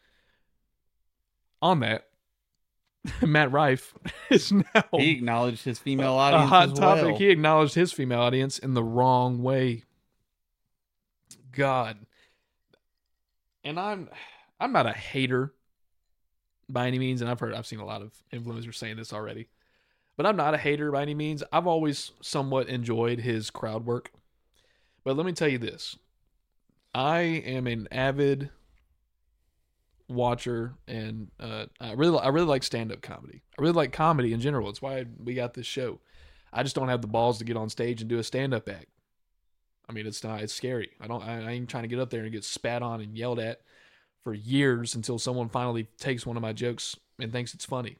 On 1.61 1.81
that, 1.81 2.07
Matt 3.21 3.51
Rife 3.51 3.93
is 4.29 4.51
now 4.51 4.83
He 4.97 5.11
acknowledged 5.11 5.63
his 5.65 5.79
female 5.79 6.13
audience. 6.13 6.43
a 6.43 6.47
hot 6.47 6.71
as 6.71 6.79
topic. 6.79 7.05
well. 7.05 7.17
He 7.17 7.29
acknowledged 7.29 7.73
his 7.75 7.91
female 7.91 8.19
audience 8.21 8.59
in 8.59 8.73
the 8.73 8.83
wrong 8.83 9.41
way. 9.41 9.83
God. 11.51 11.97
And 13.63 13.79
I'm 13.79 14.09
I'm 14.59 14.71
not 14.71 14.85
a 14.85 14.93
hater 14.93 15.53
by 16.69 16.87
any 16.87 16.99
means, 16.99 17.21
and 17.21 17.29
I've 17.29 17.39
heard 17.39 17.53
I've 17.53 17.65
seen 17.67 17.79
a 17.79 17.85
lot 17.85 18.01
of 18.01 18.11
influencers 18.33 18.75
saying 18.75 18.97
this 18.97 19.11
already. 19.13 19.47
but 20.17 20.25
I'm 20.25 20.35
not 20.37 20.53
a 20.53 20.57
hater 20.57 20.91
by 20.91 21.01
any 21.01 21.13
means. 21.15 21.43
I've 21.51 21.67
always 21.67 22.11
somewhat 22.21 22.69
enjoyed 22.69 23.19
his 23.19 23.49
crowd 23.49 23.85
work. 23.85 24.11
But 25.03 25.17
let 25.17 25.25
me 25.25 25.31
tell 25.33 25.47
you 25.49 25.57
this 25.57 25.97
I 26.93 27.21
am 27.21 27.67
an 27.67 27.87
avid 27.91 28.51
watcher 30.11 30.75
and 30.87 31.29
uh, 31.39 31.65
I 31.79 31.93
really 31.93 32.19
I 32.19 32.29
really 32.29 32.47
like 32.47 32.63
stand 32.63 32.91
up 32.91 33.01
comedy. 33.01 33.43
I 33.57 33.61
really 33.61 33.73
like 33.73 33.93
comedy 33.93 34.33
in 34.33 34.41
general. 34.41 34.69
It's 34.69 34.81
why 34.81 35.05
we 35.17 35.33
got 35.33 35.53
this 35.53 35.65
show. 35.65 35.99
I 36.53 36.63
just 36.63 36.75
don't 36.75 36.89
have 36.89 37.01
the 37.01 37.07
balls 37.07 37.37
to 37.37 37.45
get 37.45 37.57
on 37.57 37.69
stage 37.69 38.01
and 38.01 38.09
do 38.09 38.19
a 38.19 38.23
stand 38.23 38.53
up 38.53 38.67
act. 38.67 38.87
I 39.89 39.93
mean, 39.93 40.05
it's 40.05 40.23
not 40.23 40.41
it's 40.41 40.53
scary. 40.53 40.91
I 40.99 41.07
don't 41.07 41.23
I, 41.23 41.47
I 41.47 41.51
ain't 41.51 41.69
trying 41.69 41.83
to 41.83 41.89
get 41.89 41.99
up 41.99 42.09
there 42.09 42.23
and 42.23 42.31
get 42.31 42.43
spat 42.43 42.81
on 42.81 43.01
and 43.01 43.17
yelled 43.17 43.39
at 43.39 43.61
for 44.23 44.33
years 44.33 44.95
until 44.95 45.17
someone 45.17 45.49
finally 45.49 45.87
takes 45.97 46.25
one 46.25 46.37
of 46.37 46.41
my 46.41 46.53
jokes 46.53 46.95
and 47.19 47.31
thinks 47.31 47.53
it's 47.53 47.65
funny. 47.65 47.97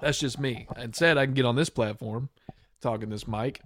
That's 0.00 0.18
just 0.18 0.38
me. 0.38 0.66
Instead, 0.76 1.16
I 1.16 1.24
can 1.24 1.34
get 1.34 1.46
on 1.46 1.56
this 1.56 1.70
platform, 1.70 2.28
talking 2.82 3.08
this 3.08 3.26
mic, 3.26 3.62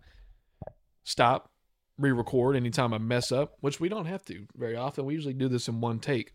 stop, 1.03 1.51
re-record 1.99 2.57
anytime 2.57 2.95
I 2.95 2.99
mess 2.99 3.33
up, 3.33 3.57
which 3.61 3.81
we 3.81 3.89
don't 3.89 4.07
have 4.07 4.25
to 4.27 4.47
very 4.57 4.77
often. 4.77 5.05
We 5.05 5.15
usually 5.15 5.35
do 5.35 5.49
this 5.49 5.69
in 5.69 5.81
one 5.81 5.99
take. 5.99 6.33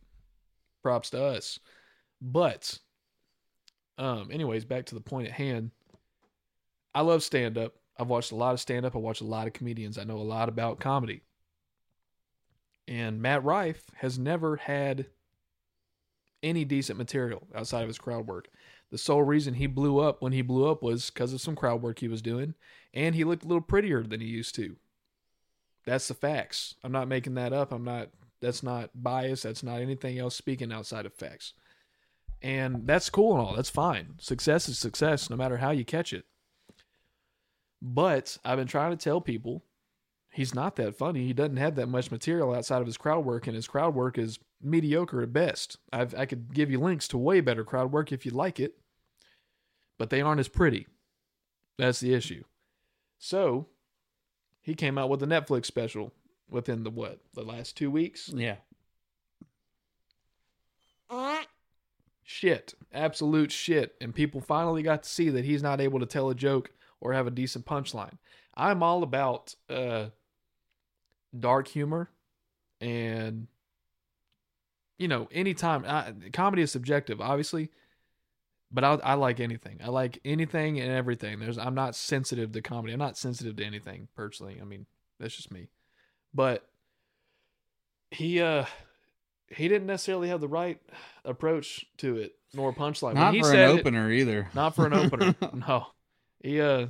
Props 0.85 1.09
to 1.09 1.23
us. 1.23 1.59
But 2.21 2.77
um 3.97 4.29
anyways, 4.31 4.65
back 4.65 4.85
to 4.85 4.95
the 4.95 5.01
point 5.01 5.27
at 5.27 5.33
hand. 5.33 5.71
I 6.93 7.01
love 7.01 7.23
stand 7.23 7.57
up. 7.57 7.73
I've 7.97 8.07
watched 8.07 8.31
a 8.31 8.35
lot 8.35 8.53
of 8.53 8.59
stand 8.59 8.85
up. 8.85 8.95
I 8.95 8.99
watch 8.99 9.19
a 9.19 9.25
lot 9.25 9.47
of 9.47 9.53
comedians. 9.53 9.97
I 9.97 10.03
know 10.03 10.17
a 10.17 10.19
lot 10.19 10.47
about 10.47 10.79
comedy. 10.79 11.23
And 12.87 13.19
Matt 13.19 13.43
Rife 13.43 13.83
has 13.95 14.19
never 14.19 14.57
had 14.57 15.07
any 16.43 16.65
decent 16.65 16.99
material 16.99 17.47
outside 17.55 17.81
of 17.81 17.87
his 17.87 17.97
crowd 17.97 18.27
work. 18.27 18.49
The 18.91 18.99
sole 18.99 19.23
reason 19.23 19.55
he 19.55 19.65
blew 19.65 19.97
up 19.97 20.21
when 20.21 20.33
he 20.33 20.43
blew 20.43 20.69
up 20.69 20.83
was 20.83 21.09
because 21.09 21.33
of 21.33 21.41
some 21.41 21.55
crowd 21.55 21.81
work 21.81 21.97
he 21.97 22.07
was 22.07 22.21
doing, 22.21 22.53
and 22.93 23.15
he 23.15 23.23
looked 23.23 23.43
a 23.43 23.47
little 23.47 23.59
prettier 23.59 24.03
than 24.03 24.21
he 24.21 24.27
used 24.27 24.53
to. 24.55 24.75
That's 25.83 26.07
the 26.07 26.13
facts. 26.13 26.75
I'm 26.83 26.91
not 26.91 27.07
making 27.07 27.33
that 27.35 27.53
up. 27.53 27.71
I'm 27.71 27.83
not. 27.83 28.09
That's 28.41 28.63
not 28.63 28.91
bias. 28.93 29.43
That's 29.43 29.63
not 29.63 29.81
anything 29.81 30.19
else 30.19 30.35
speaking 30.35 30.71
outside 30.71 31.05
of 31.05 31.13
facts. 31.13 31.53
And 32.41 32.85
that's 32.85 33.09
cool 33.09 33.33
and 33.33 33.41
all. 33.41 33.55
That's 33.55 33.69
fine. 33.69 34.15
Success 34.19 34.69
is 34.69 34.77
success, 34.77 35.29
no 35.29 35.35
matter 35.35 35.57
how 35.57 35.71
you 35.71 35.85
catch 35.85 36.13
it. 36.13 36.25
But 37.81 38.37
I've 38.43 38.57
been 38.57 38.67
trying 38.67 38.91
to 38.91 39.03
tell 39.03 39.21
people 39.21 39.63
he's 40.31 40.53
not 40.53 40.75
that 40.75 40.97
funny. 40.97 41.25
He 41.25 41.33
doesn't 41.33 41.57
have 41.57 41.75
that 41.75 41.87
much 41.87 42.11
material 42.11 42.53
outside 42.53 42.81
of 42.81 42.87
his 42.87 42.97
crowd 42.97 43.25
work, 43.25 43.47
and 43.47 43.55
his 43.55 43.67
crowd 43.67 43.95
work 43.95 44.17
is 44.17 44.39
mediocre 44.61 45.21
at 45.21 45.33
best. 45.33 45.77
I've, 45.93 46.13
I 46.15 46.25
could 46.25 46.53
give 46.53 46.69
you 46.69 46.79
links 46.79 47.07
to 47.09 47.17
way 47.17 47.41
better 47.41 47.63
crowd 47.63 47.91
work 47.91 48.11
if 48.11 48.25
you 48.25 48.31
like 48.31 48.59
it, 48.59 48.75
but 49.97 50.09
they 50.09 50.21
aren't 50.21 50.39
as 50.39 50.47
pretty. 50.47 50.87
That's 51.77 51.99
the 51.99 52.13
issue. 52.13 52.43
So 53.17 53.67
he 54.61 54.75
came 54.75 54.97
out 54.97 55.09
with 55.09 55.23
a 55.23 55.27
Netflix 55.27 55.65
special 55.65 56.11
within 56.49 56.83
the 56.83 56.89
what 56.89 57.19
the 57.33 57.43
last 57.43 57.77
two 57.77 57.91
weeks. 57.91 58.29
Yeah. 58.33 58.55
Shit, 62.23 62.73
absolute 62.91 63.51
shit, 63.51 63.95
and 64.01 64.13
people 64.13 64.41
finally 64.41 64.81
got 64.81 65.03
to 65.03 65.09
see 65.09 65.29
that 65.29 65.45
he's 65.45 65.61
not 65.61 65.79
able 65.79 65.99
to 65.99 66.07
tell 66.07 66.29
a 66.29 66.35
joke 66.35 66.71
or 66.99 67.13
have 67.13 67.27
a 67.27 67.31
decent 67.31 67.65
punchline. 67.65 68.17
I'm 68.55 68.81
all 68.81 69.03
about 69.03 69.53
uh, 69.69 70.07
dark 71.39 71.67
humor 71.67 72.09
and 72.81 73.47
you 74.97 75.07
know 75.07 75.27
anytime 75.31 75.85
I, 75.85 76.13
comedy 76.33 76.61
is 76.61 76.71
subjective 76.71 77.21
obviously 77.21 77.69
but 78.71 78.83
I, 78.83 78.93
I 78.95 79.13
like 79.13 79.39
anything. 79.39 79.79
I 79.81 79.89
like 79.89 80.19
anything 80.25 80.81
and 80.81 80.91
everything. 80.91 81.39
There's 81.39 81.57
i'm 81.57 81.75
not 81.75 81.95
sensitive 81.95 82.51
to 82.51 82.61
comedy. 82.61 82.93
I'm 82.93 82.99
not 82.99 83.17
sensitive 83.17 83.55
to 83.57 83.63
anything 83.63 84.07
personally. 84.15 84.57
I 84.61 84.65
mean 84.65 84.85
that's 85.19 85.35
just 85.35 85.51
me 85.51 85.69
but 86.35 86.67
he 88.11 88.41
uh 88.41 88.65
he 89.49 89.67
didn't 89.67 89.87
necessarily 89.87 90.27
have 90.29 90.41
the 90.41 90.47
right 90.47 90.79
approach 91.23 91.85
to 91.97 92.17
it 92.17 92.35
nor 92.53 92.73
punchline 92.73 93.13
When 93.13 93.23
Not 93.23 93.33
he 93.33 93.39
for 93.41 93.47
said 93.47 93.69
an 93.69 93.77
it- 93.77 93.79
opener 93.79 94.11
either. 94.11 94.49
not 94.53 94.75
for 94.75 94.85
an 94.85 94.93
opener. 94.93 95.35
no, 95.67 95.87
he 96.43 96.61
uh, 96.61 96.87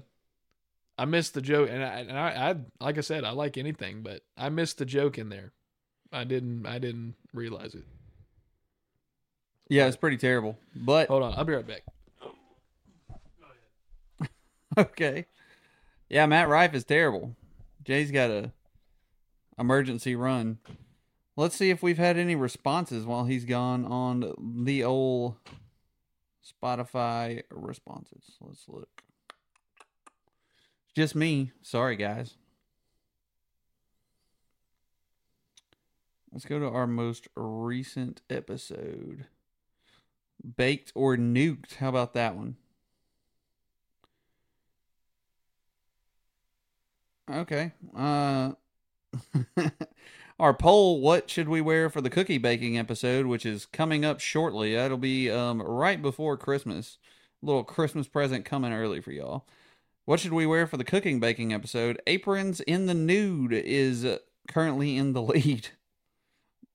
I 0.97 1.05
missed 1.05 1.33
the 1.33 1.41
joke, 1.41 1.69
and 1.69 1.83
I, 1.83 1.87
and 1.99 2.17
I, 2.17 2.49
I, 2.51 2.55
like 2.83 2.97
I 2.97 3.01
said, 3.01 3.23
I 3.25 3.31
like 3.31 3.57
anything, 3.57 4.01
but 4.01 4.21
I 4.37 4.49
missed 4.49 4.77
the 4.77 4.85
joke 4.85 5.17
in 5.17 5.27
there. 5.29 5.51
I 6.13 6.23
didn't, 6.23 6.65
I 6.65 6.79
didn't 6.79 7.15
realize 7.33 7.75
it. 7.75 7.83
yeah, 9.67 9.87
it's 9.87 9.97
pretty 9.97 10.15
terrible. 10.17 10.57
But 10.75 11.09
Hold 11.09 11.23
on, 11.23 11.33
I'll 11.35 11.43
be 11.43 11.53
right 11.53 11.67
back. 11.67 11.83
okay. 14.77 15.25
Yeah, 16.09 16.25
Matt 16.27 16.47
Rife 16.47 16.73
is 16.73 16.83
terrible. 16.85 17.35
Jay's 17.83 18.11
got 18.11 18.29
a 18.29 18.51
emergency 19.57 20.15
run. 20.15 20.59
Let's 21.37 21.55
see 21.55 21.69
if 21.69 21.83
we've 21.83 21.97
had 21.97 22.17
any 22.17 22.35
responses 22.35 23.05
while 23.05 23.25
he's 23.25 23.45
gone 23.45 23.85
on 23.85 24.63
the 24.65 24.83
old 24.83 25.35
Spotify 26.45 27.43
responses. 27.49 28.37
Let's 28.39 28.65
look. 28.67 29.03
Just 30.95 31.15
me. 31.15 31.51
Sorry, 31.61 31.97
guys. 31.97 32.35
Let's 36.31 36.45
go 36.45 36.59
to 36.59 36.67
our 36.67 36.87
most 36.87 37.27
recent 37.35 38.21
episode. 38.29 39.25
Baked 40.57 40.91
or 40.95 41.17
nuked. 41.17 41.75
How 41.75 41.89
about 41.89 42.13
that 42.13 42.35
one? 42.35 42.57
Okay. 47.29 47.71
Uh 47.95 48.51
our 50.39 50.53
poll, 50.53 51.01
what 51.01 51.29
should 51.29 51.49
we 51.49 51.61
wear 51.61 51.89
for 51.89 52.01
the 52.01 52.09
cookie 52.09 52.37
baking 52.37 52.77
episode, 52.77 53.25
which 53.25 53.45
is 53.45 53.65
coming 53.65 54.03
up 54.03 54.19
shortly. 54.19 54.75
That'll 54.75 54.97
be 54.97 55.29
um 55.29 55.61
right 55.61 56.01
before 56.01 56.37
Christmas. 56.37 56.97
little 57.41 57.63
Christmas 57.63 58.07
present 58.07 58.45
coming 58.45 58.73
early 58.73 59.01
for 59.01 59.11
y'all. 59.11 59.45
What 60.05 60.19
should 60.19 60.33
we 60.33 60.45
wear 60.45 60.67
for 60.67 60.77
the 60.77 60.83
cooking 60.83 61.19
baking 61.19 61.53
episode? 61.53 62.01
Aprons 62.05 62.59
in 62.61 62.85
the 62.85 62.93
nude 62.93 63.53
is 63.53 64.05
currently 64.47 64.97
in 64.97 65.13
the 65.13 65.21
lead. 65.21 65.69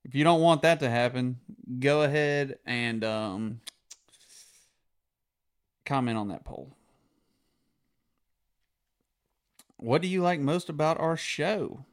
If 0.04 0.14
you 0.14 0.24
don't 0.24 0.40
want 0.40 0.62
that 0.62 0.80
to 0.80 0.90
happen, 0.90 1.38
go 1.78 2.02
ahead 2.02 2.58
and 2.64 3.04
um 3.04 3.60
comment 5.84 6.16
on 6.16 6.28
that 6.28 6.44
poll. 6.44 6.76
What 9.76 10.02
do 10.02 10.08
you 10.08 10.22
like 10.22 10.40
most 10.40 10.68
about 10.68 11.00
our 11.00 11.16
show? 11.16 11.84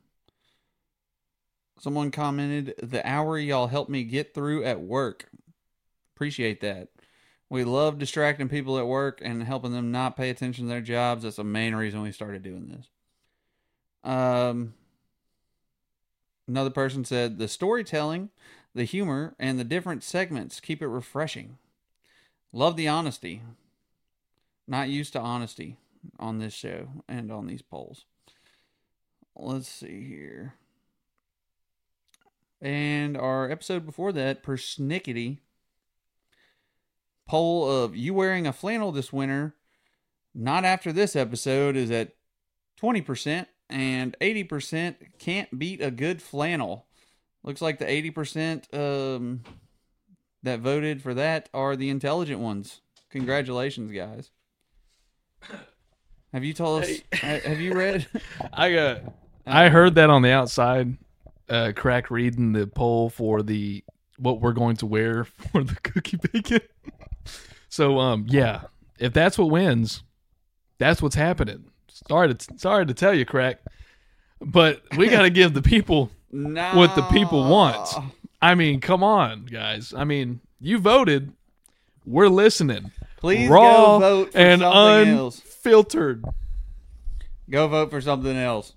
Someone 1.79 2.11
commented, 2.11 2.73
the 2.81 3.07
hour 3.07 3.37
y'all 3.37 3.67
helped 3.67 3.89
me 3.89 4.03
get 4.03 4.33
through 4.33 4.63
at 4.63 4.81
work. 4.81 5.29
Appreciate 6.15 6.61
that. 6.61 6.89
We 7.49 7.63
love 7.63 7.99
distracting 7.99 8.49
people 8.49 8.77
at 8.77 8.87
work 8.87 9.21
and 9.23 9.43
helping 9.43 9.71
them 9.71 9.91
not 9.91 10.17
pay 10.17 10.29
attention 10.29 10.65
to 10.65 10.69
their 10.69 10.81
jobs. 10.81 11.23
That's 11.23 11.37
the 11.37 11.43
main 11.43 11.75
reason 11.75 12.01
we 12.01 12.11
started 12.11 12.43
doing 12.43 12.67
this. 12.67 12.89
Um, 14.03 14.73
another 16.47 16.71
person 16.71 17.05
said, 17.05 17.37
the 17.37 17.47
storytelling, 17.47 18.29
the 18.73 18.83
humor, 18.83 19.35
and 19.39 19.59
the 19.59 19.63
different 19.63 20.03
segments 20.03 20.59
keep 20.59 20.81
it 20.81 20.87
refreshing. 20.87 21.57
Love 22.51 22.75
the 22.75 22.87
honesty. 22.87 23.41
Not 24.67 24.89
used 24.89 25.13
to 25.13 25.19
honesty 25.19 25.77
on 26.19 26.39
this 26.39 26.53
show 26.53 27.03
and 27.07 27.31
on 27.31 27.47
these 27.47 27.61
polls. 27.61 28.05
Let's 29.35 29.69
see 29.69 30.03
here. 30.03 30.55
And 32.61 33.15
our 33.15 33.49
episode 33.51 33.85
before 33.85 34.11
that, 34.13 34.43
Persnickety, 34.43 35.39
poll 37.27 37.69
of 37.69 37.95
you 37.95 38.13
wearing 38.13 38.47
a 38.47 38.53
flannel 38.53 38.91
this 38.91 39.13
winter, 39.13 39.55
not 40.33 40.65
after 40.65 40.91
this 40.91 41.15
episode, 41.15 41.75
is 41.75 41.91
at 41.91 42.13
20%, 42.81 43.45
and 43.69 44.15
80% 44.19 44.95
can't 45.19 45.59
beat 45.59 45.81
a 45.81 45.91
good 45.91 46.21
flannel. 46.21 46.87
Looks 47.43 47.61
like 47.61 47.79
the 47.79 47.85
80% 47.85 48.73
um, 49.15 49.43
that 50.43 50.59
voted 50.59 51.01
for 51.01 51.13
that 51.13 51.49
are 51.53 51.75
the 51.75 51.89
intelligent 51.89 52.39
ones. 52.39 52.81
Congratulations, 53.09 53.91
guys. 53.91 54.31
Have 56.33 56.43
you 56.43 56.53
told 56.53 56.83
us? 56.83 56.89
ha- 57.13 57.39
Have 57.45 57.59
you 57.59 57.73
read? 57.73 58.07
I 58.53 58.73
uh, 58.75 58.99
I 59.45 59.69
heard 59.69 59.95
that 59.95 60.09
on 60.09 60.23
the 60.23 60.31
outside. 60.31 60.97
Uh, 61.49 61.71
crack 61.75 62.11
reading 62.11 62.51
the 62.53 62.67
poll 62.67 63.09
for 63.09 63.41
the 63.41 63.83
what 64.17 64.41
we're 64.41 64.51
going 64.53 64.75
to 64.77 64.85
wear 64.85 65.23
for 65.51 65.63
the 65.63 65.75
cookie 65.75 66.17
bacon. 66.31 66.59
so 67.69 67.99
um, 67.99 68.25
yeah, 68.27 68.63
if 68.99 69.13
that's 69.13 69.37
what 69.37 69.49
wins, 69.49 70.03
that's 70.77 71.01
what's 71.01 71.15
happening. 71.15 71.65
Sorry 72.09 72.33
to 72.33 72.57
sorry 72.57 72.85
to 72.85 72.93
tell 72.93 73.13
you, 73.13 73.25
crack, 73.25 73.59
but 74.41 74.81
we 74.97 75.07
got 75.09 75.21
to 75.23 75.29
give 75.29 75.53
the 75.53 75.61
people 75.61 76.11
No. 76.31 76.75
what 76.75 76.95
the 76.95 77.03
people 77.03 77.49
want. 77.49 77.87
I 78.41 78.53
mean, 78.55 78.81
come 78.81 79.03
on, 79.03 79.45
guys. 79.45 79.93
I 79.95 80.03
mean, 80.03 80.41
you 80.59 80.77
voted. 80.79 81.33
We're 82.05 82.27
listening. 82.29 82.91
Please 83.17 83.49
raw 83.49 83.97
go 83.97 83.99
vote 83.99 84.31
for 84.31 84.37
and 84.37 84.61
something 84.61 85.13
else. 85.17 85.39
unfiltered. 85.41 86.23
Go 87.49 87.67
vote 87.67 87.89
for 87.89 87.99
something 88.01 88.35
else. 88.37 88.73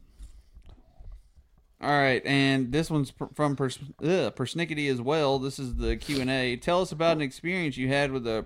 All 1.83 1.89
right, 1.89 2.24
and 2.26 2.72
this 2.72 2.91
one's 2.91 3.11
pr- 3.11 3.33
from 3.35 3.57
Pers- 3.57 3.78
ugh, 4.03 4.35
Persnickety 4.37 4.91
as 4.91 5.01
well. 5.01 5.39
This 5.39 5.59
is 5.59 5.76
the 5.76 5.97
Q 5.97 6.20
and 6.20 6.28
A. 6.28 6.57
Tell 6.57 6.83
us 6.83 6.93
about 6.93 7.16
an 7.16 7.22
experience 7.22 7.78
you 7.78 7.89
had 7.89 8.12
with 8.12 8.26
a 8.26 8.45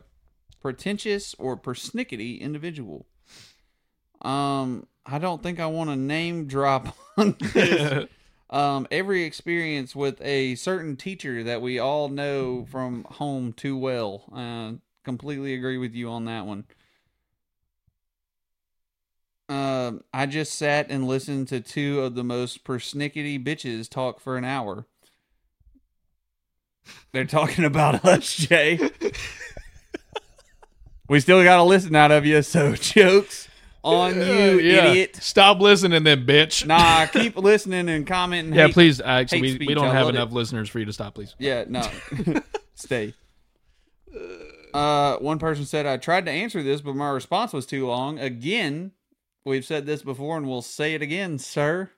pretentious 0.60 1.34
or 1.38 1.56
persnickety 1.56 2.40
individual. 2.40 3.06
Um, 4.22 4.86
I 5.04 5.18
don't 5.18 5.42
think 5.42 5.58
I 5.58 5.66
want 5.66 5.90
to 5.90 5.96
name 5.96 6.46
drop 6.46 6.96
on 7.16 7.36
this. 7.40 8.08
um, 8.50 8.86
every 8.92 9.24
experience 9.24 9.96
with 9.96 10.20
a 10.22 10.54
certain 10.54 10.96
teacher 10.96 11.42
that 11.42 11.60
we 11.60 11.80
all 11.80 12.08
know 12.08 12.66
from 12.70 13.04
home 13.04 13.52
too 13.52 13.76
well. 13.76 14.24
Uh, 14.32 14.78
completely 15.02 15.54
agree 15.54 15.76
with 15.76 15.92
you 15.94 16.08
on 16.08 16.24
that 16.26 16.46
one. 16.46 16.64
Um, 19.48 20.02
I 20.12 20.26
just 20.26 20.54
sat 20.54 20.86
and 20.90 21.06
listened 21.06 21.48
to 21.48 21.60
two 21.60 22.00
of 22.00 22.14
the 22.14 22.24
most 22.24 22.64
persnickety 22.64 23.42
bitches 23.44 23.88
talk 23.90 24.20
for 24.20 24.36
an 24.38 24.44
hour. 24.44 24.86
They're 27.12 27.24
talking 27.26 27.64
about 27.64 28.04
us, 28.06 28.34
Jay. 28.34 28.78
we 31.08 31.20
still 31.20 31.42
got 31.44 31.56
to 31.56 31.62
listen 31.62 31.94
out 31.94 32.10
of 32.10 32.24
you, 32.24 32.42
so 32.42 32.74
jokes 32.74 33.48
on 33.82 34.14
you, 34.16 34.58
Yeah. 34.60 34.86
idiot. 34.88 35.16
Stop 35.16 35.60
listening, 35.60 36.02
then, 36.04 36.24
bitch. 36.26 36.66
Nah, 36.66 37.04
keep 37.06 37.36
listening 37.36 37.88
and 37.90 38.06
commenting. 38.06 38.54
yeah, 38.54 38.66
hate- 38.66 38.72
please. 38.74 39.00
Actually, 39.00 39.42
we, 39.42 39.54
speech, 39.56 39.68
we 39.68 39.74
don't 39.74 39.88
I 39.88 39.92
have 39.92 40.06
love 40.06 40.14
it. 40.14 40.18
enough 40.18 40.32
listeners 40.32 40.68
for 40.70 40.78
you 40.78 40.86
to 40.86 40.92
stop, 40.92 41.14
please. 41.14 41.34
Yeah, 41.38 41.64
no. 41.68 41.82
Stay. 42.74 43.12
Uh, 44.72 45.16
one 45.18 45.38
person 45.38 45.64
said, 45.66 45.86
I 45.86 45.98
tried 45.98 46.24
to 46.26 46.30
answer 46.32 46.62
this, 46.62 46.80
but 46.80 46.96
my 46.96 47.10
response 47.10 47.52
was 47.52 47.66
too 47.66 47.86
long. 47.86 48.18
Again, 48.18 48.92
we've 49.44 49.64
said 49.64 49.86
this 49.86 50.02
before 50.02 50.36
and 50.36 50.48
we'll 50.48 50.62
say 50.62 50.94
it 50.94 51.02
again, 51.02 51.38
sir. 51.38 51.90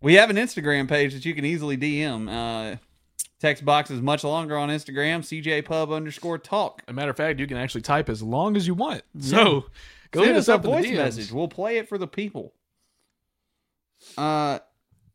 We 0.00 0.14
have 0.14 0.30
an 0.30 0.36
Instagram 0.36 0.88
page 0.88 1.12
that 1.14 1.24
you 1.24 1.34
can 1.34 1.44
easily 1.44 1.76
DM. 1.76 2.28
Uh, 2.30 2.76
text 3.40 3.64
box 3.64 3.90
is 3.90 4.00
much 4.00 4.22
longer 4.22 4.56
on 4.56 4.68
Instagram, 4.68 5.20
CJPub 5.20 5.94
underscore 5.94 6.38
talk. 6.38 6.82
A 6.86 6.92
matter 6.92 7.10
of 7.10 7.16
fact, 7.16 7.40
you 7.40 7.46
can 7.46 7.56
actually 7.56 7.80
type 7.80 8.08
as 8.08 8.22
long 8.22 8.56
as 8.56 8.66
you 8.66 8.74
want. 8.74 9.02
So 9.18 9.66
go 10.10 10.20
Send 10.20 10.26
hit 10.26 10.36
us 10.36 10.48
a 10.48 10.54
up 10.54 10.62
the 10.62 10.68
voice 10.68 10.90
message. 10.90 11.32
We'll 11.32 11.48
play 11.48 11.78
it 11.78 11.88
for 11.88 11.98
the 11.98 12.06
people. 12.06 12.54
Uh, 14.16 14.60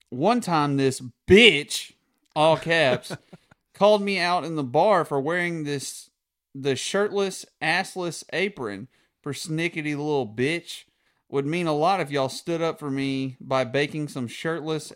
one 0.10 0.42
time 0.42 0.76
this 0.76 1.02
bitch, 1.28 1.94
all 2.36 2.58
caps, 2.58 3.16
called 3.74 4.02
me 4.02 4.20
out 4.20 4.44
in 4.44 4.56
the 4.56 4.64
bar 4.64 5.06
for 5.06 5.20
wearing 5.20 5.64
this 5.64 6.10
the 6.56 6.76
shirtless, 6.76 7.46
assless 7.62 8.24
apron. 8.32 8.88
Persnickety 9.24 9.96
little 9.96 10.28
bitch 10.28 10.84
would 11.30 11.46
mean 11.46 11.68
a 11.68 11.74
lot 11.74 12.00
if 12.00 12.12
y'all 12.12 12.30
stood 12.30 12.62
up 12.62 12.80
for 12.80 12.92
me 12.92 13.38
by 13.40 13.64
baking 13.64 14.08
some 14.08 14.28
shirtless, 14.28 14.92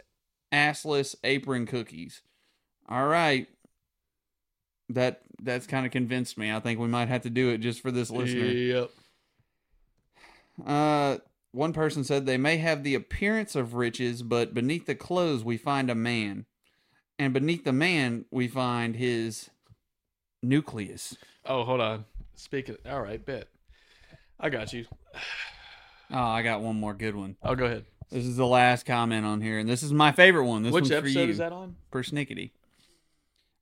assless 0.54 1.16
apron 1.24 1.66
cookies. 1.66 2.22
All 2.90 3.08
right. 3.08 3.48
That 4.90 5.22
that's 5.42 5.68
kind 5.68 5.86
of 5.86 5.92
convinced 5.92 6.38
me. 6.38 6.52
I 6.52 6.60
think 6.60 6.80
we 6.80 6.88
might 6.88 7.10
have 7.10 7.24
to 7.24 7.30
do 7.30 7.50
it 7.50 7.60
just 7.60 7.82
for 7.82 7.92
this 7.92 8.10
listener. 8.10 8.46
Yep. 8.46 8.90
Uh, 10.66 11.18
one 11.52 11.74
person 11.74 12.04
said 12.04 12.26
they 12.26 12.38
may 12.38 12.58
have 12.58 12.84
the 12.84 12.96
appearance 12.96 13.56
of 13.56 13.74
riches, 13.74 14.24
but 14.24 14.54
beneath 14.54 14.86
the 14.86 14.96
clothes 14.96 15.44
we 15.44 15.58
find 15.58 15.90
a 15.90 15.96
man, 15.96 16.46
and 17.20 17.34
beneath 17.34 17.64
the 17.64 17.74
man 17.74 18.26
we 18.32 18.48
find 18.48 18.96
his 18.96 19.50
nucleus. 20.42 21.18
Oh, 21.46 21.64
hold 21.64 21.82
on. 21.82 22.06
Speaking. 22.36 22.78
All 22.90 23.02
right, 23.02 23.24
bet. 23.24 23.48
I 24.40 24.50
got 24.50 24.74
you. 24.74 24.86
Oh, 26.12 26.18
I 26.18 26.42
got 26.42 26.62
one 26.62 26.80
more 26.80 26.94
good 26.94 27.16
one. 27.16 27.36
I'll 27.44 27.56
go 27.56 27.66
ahead. 27.66 27.86
This 28.10 28.26
is 28.26 28.38
the 28.38 28.46
last 28.48 28.86
comment 28.86 29.26
on 29.26 29.42
here, 29.42 29.60
and 29.60 29.68
this 29.68 29.84
is 29.84 29.92
my 29.92 30.12
favorite 30.12 30.46
one. 30.46 30.64
This 30.64 30.72
Which 30.72 30.84
one's 30.84 30.92
for 30.92 30.98
episode 30.98 31.24
you, 31.24 31.30
is 31.30 31.38
that 31.40 31.52
on? 31.52 31.76
persnickety. 31.92 32.52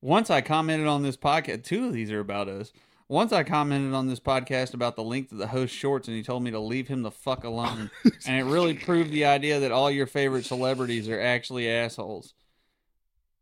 Once 0.02 0.30
I 0.30 0.42
commented 0.42 0.88
on 0.88 1.02
this 1.02 1.18
podcast. 1.18 1.64
Two 1.64 1.88
of 1.88 1.94
these 1.94 2.12
are 2.12 2.20
about 2.20 2.48
us. 2.48 2.72
Once 3.08 3.32
I 3.32 3.44
commented 3.44 3.94
on 3.94 4.08
this 4.08 4.20
podcast 4.20 4.74
about 4.74 4.96
the 4.96 5.04
length 5.04 5.32
of 5.32 5.38
the 5.40 5.48
host 5.48 5.74
shorts, 5.74 6.08
and 6.08 6.16
he 6.18 6.24
told 6.24 6.44
me 6.44 6.52
to 6.52 6.60
leave 6.60 6.88
him 6.88 7.02
the 7.02 7.12
fuck 7.12 7.44
alone. 7.44 7.90
and 8.28 8.36
it 8.38 8.44
really 8.44 8.74
proved 8.76 9.12
the 9.12 9.26
idea 9.26 9.60
that 9.60 9.72
all 9.72 9.90
your 9.90 10.08
favorite 10.08 10.46
celebrities 10.46 11.10
are 11.10 11.20
actually 11.20 11.70
assholes. 11.70 12.34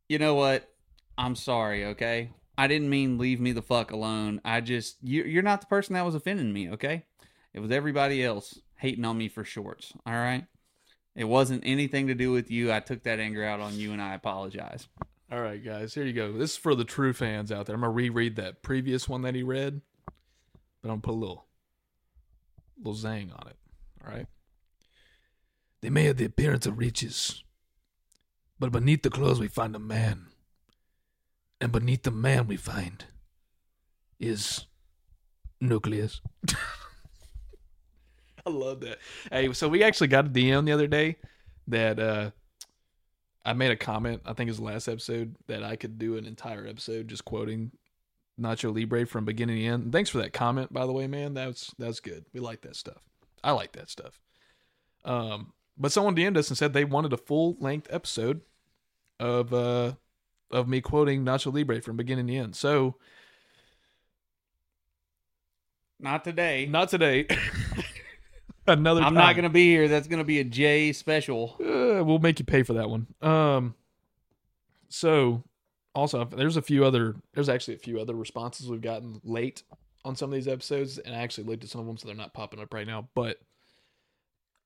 You 0.08 0.20
know 0.20 0.36
what? 0.36 0.70
I'm 1.18 1.36
sorry, 1.36 1.86
okay? 1.86 2.32
I 2.58 2.68
didn't 2.68 2.90
mean 2.90 3.18
leave 3.18 3.40
me 3.40 3.52
the 3.52 3.62
fuck 3.62 3.92
alone. 3.92 4.40
I 4.46 4.62
just 4.62 4.98
you, 5.02 5.24
you're 5.24 5.44
not 5.44 5.62
the 5.62 5.68
person 5.68 5.94
that 5.96 6.06
was 6.06 6.16
offending 6.16 6.54
me, 6.54 6.70
okay? 6.72 7.06
It 7.54 7.60
was 7.60 7.72
everybody 7.72 8.24
else 8.24 8.60
hating 8.78 9.06
on 9.06 9.18
me 9.18 9.30
for 9.30 9.44
shorts. 9.44 9.94
All 10.06 10.14
right. 10.14 10.46
It 11.16 11.26
wasn't 11.26 11.64
anything 11.66 12.08
to 12.08 12.16
do 12.16 12.32
with 12.32 12.50
you. 12.50 12.74
I 12.74 12.80
took 12.80 13.04
that 13.04 13.20
anger 13.20 13.46
out 13.46 13.60
on 13.60 13.78
you, 13.78 13.94
and 13.94 14.02
I 14.02 14.16
apologize. 14.16 14.88
All 15.32 15.42
right, 15.42 15.64
guys. 15.64 15.94
Here 15.94 16.06
you 16.06 16.14
go. 16.14 16.32
This 16.34 16.52
is 16.52 16.58
for 16.58 16.74
the 16.74 16.84
true 16.84 17.14
fans 17.14 17.52
out 17.52 17.66
there. 17.66 17.76
I'm 17.76 17.82
gonna 17.82 17.92
reread 17.92 18.36
that 18.38 18.64
previous 18.64 19.08
one 19.08 19.22
that 19.22 19.36
he 19.36 19.44
read, 19.44 19.82
but 20.82 20.90
I'm 20.90 21.00
gonna 21.00 21.02
put 21.02 21.12
a 21.12 21.14
little, 21.14 21.46
little 22.78 22.94
zang 22.94 23.32
on 23.32 23.48
it. 23.48 23.58
All 24.04 24.12
right. 24.12 24.28
They 25.82 25.90
may 25.90 26.06
have 26.06 26.18
the 26.18 26.26
appearance 26.26 26.66
of 26.66 26.78
riches, 26.78 27.44
but 28.60 28.72
beneath 28.72 29.04
the 29.04 29.10
clothes 29.10 29.40
we 29.40 29.48
find 29.48 29.76
a 29.76 29.80
man, 29.80 30.28
and 31.62 31.72
beneath 31.72 32.04
the 32.04 32.12
man 32.12 32.48
we 32.48 32.58
find 32.58 33.06
is 34.20 34.66
nucleus. 35.62 36.22
I 38.46 38.50
love 38.50 38.82
that. 38.82 39.00
Hey, 39.32 39.52
so 39.54 39.68
we 39.70 39.84
actually 39.84 40.08
got 40.08 40.26
a 40.28 40.30
DM 40.30 40.66
the 40.66 40.72
other 40.72 40.88
day 40.88 41.18
that 41.68 42.00
uh 42.00 42.32
I 43.46 43.54
made 43.54 43.72
a 43.72 43.76
comment, 43.76 44.22
I 44.26 44.34
think 44.34 44.48
it 44.48 44.52
was 44.52 44.58
the 44.60 44.64
last 44.64 44.88
episode, 44.88 45.36
that 45.48 45.64
I 45.64 45.76
could 45.76 46.00
do 46.00 46.16
an 46.18 46.26
entire 46.26 46.66
episode 46.66 47.10
just 47.10 47.26
quoting 47.26 47.72
Nacho 48.40 48.74
Libre 48.74 49.06
from 49.06 49.26
beginning 49.26 49.58
to 49.58 49.64
end. 49.66 49.92
Thanks 49.92 50.10
for 50.10 50.20
that 50.20 50.32
comment, 50.32 50.72
by 50.72 50.86
the 50.86 50.94
way, 50.94 51.08
man. 51.08 51.34
That's 51.34 51.74
that's 51.78 52.00
good. 52.00 52.26
We 52.34 52.40
like 52.40 52.62
that 52.62 52.76
stuff. 52.76 53.02
I 53.44 53.52
like 53.52 53.74
that 53.74 53.90
stuff. 53.90 54.20
Um, 55.04 55.52
but 55.78 55.92
someone 55.92 56.16
DM'd 56.16 56.38
us 56.38 56.50
and 56.50 56.58
said 56.58 56.72
they 56.72 56.86
wanted 56.86 57.12
a 57.14 57.18
full 57.18 57.58
length 57.60 57.88
episode 57.92 58.42
of 59.20 59.54
uh 59.54 59.94
of 60.52 60.68
me 60.68 60.82
quoting 60.82 61.26
Nacho 61.26 61.54
Libre 61.54 61.82
from 61.82 61.98
beginning 61.98 62.28
to 62.28 62.36
end. 62.36 62.56
So 62.56 62.96
Not 66.00 66.24
today. 66.24 66.66
not 66.66 66.90
today. 66.90 67.28
Another 68.66 69.02
I'm 69.02 69.08
time. 69.08 69.16
not 69.16 69.36
going 69.36 69.44
to 69.44 69.50
be 69.50 69.70
here. 69.70 69.88
That's 69.88 70.08
going 70.08 70.20
to 70.20 70.26
be 70.26 70.40
a 70.40 70.44
J 70.44 70.94
special. 70.94 71.56
Uh, 71.60 72.04
we'll 72.04 72.20
make 72.20 72.40
you 72.40 72.46
pay 72.46 72.64
for 72.64 72.74
that 72.74 72.90
one. 72.90 73.08
Um, 73.22 73.76
so 74.90 75.44
also 75.96 76.24
there's 76.26 76.58
a 76.58 76.62
few 76.62 76.86
other 76.86 77.16
there's 77.34 77.50
actually 77.50 77.76
a 77.76 77.80
few 77.80 78.00
other 78.00 78.16
responses 78.16 78.70
we've 78.70 78.82
gotten 78.82 79.20
late 79.24 79.64
on 80.06 80.16
some 80.16 80.30
of 80.30 80.34
these 80.34 80.48
episodes, 80.48 80.98
and 80.98 81.16
I 81.16 81.20
actually 81.20 81.46
looked 81.46 81.64
at 81.64 81.70
some 81.70 81.82
of 81.82 81.88
them, 81.88 81.98
so 81.98 82.08
they're 82.08 82.16
not 82.16 82.34
popping 82.34 82.60
up 82.60 82.74
right 82.74 82.88
now. 82.88 83.08
But 83.16 83.40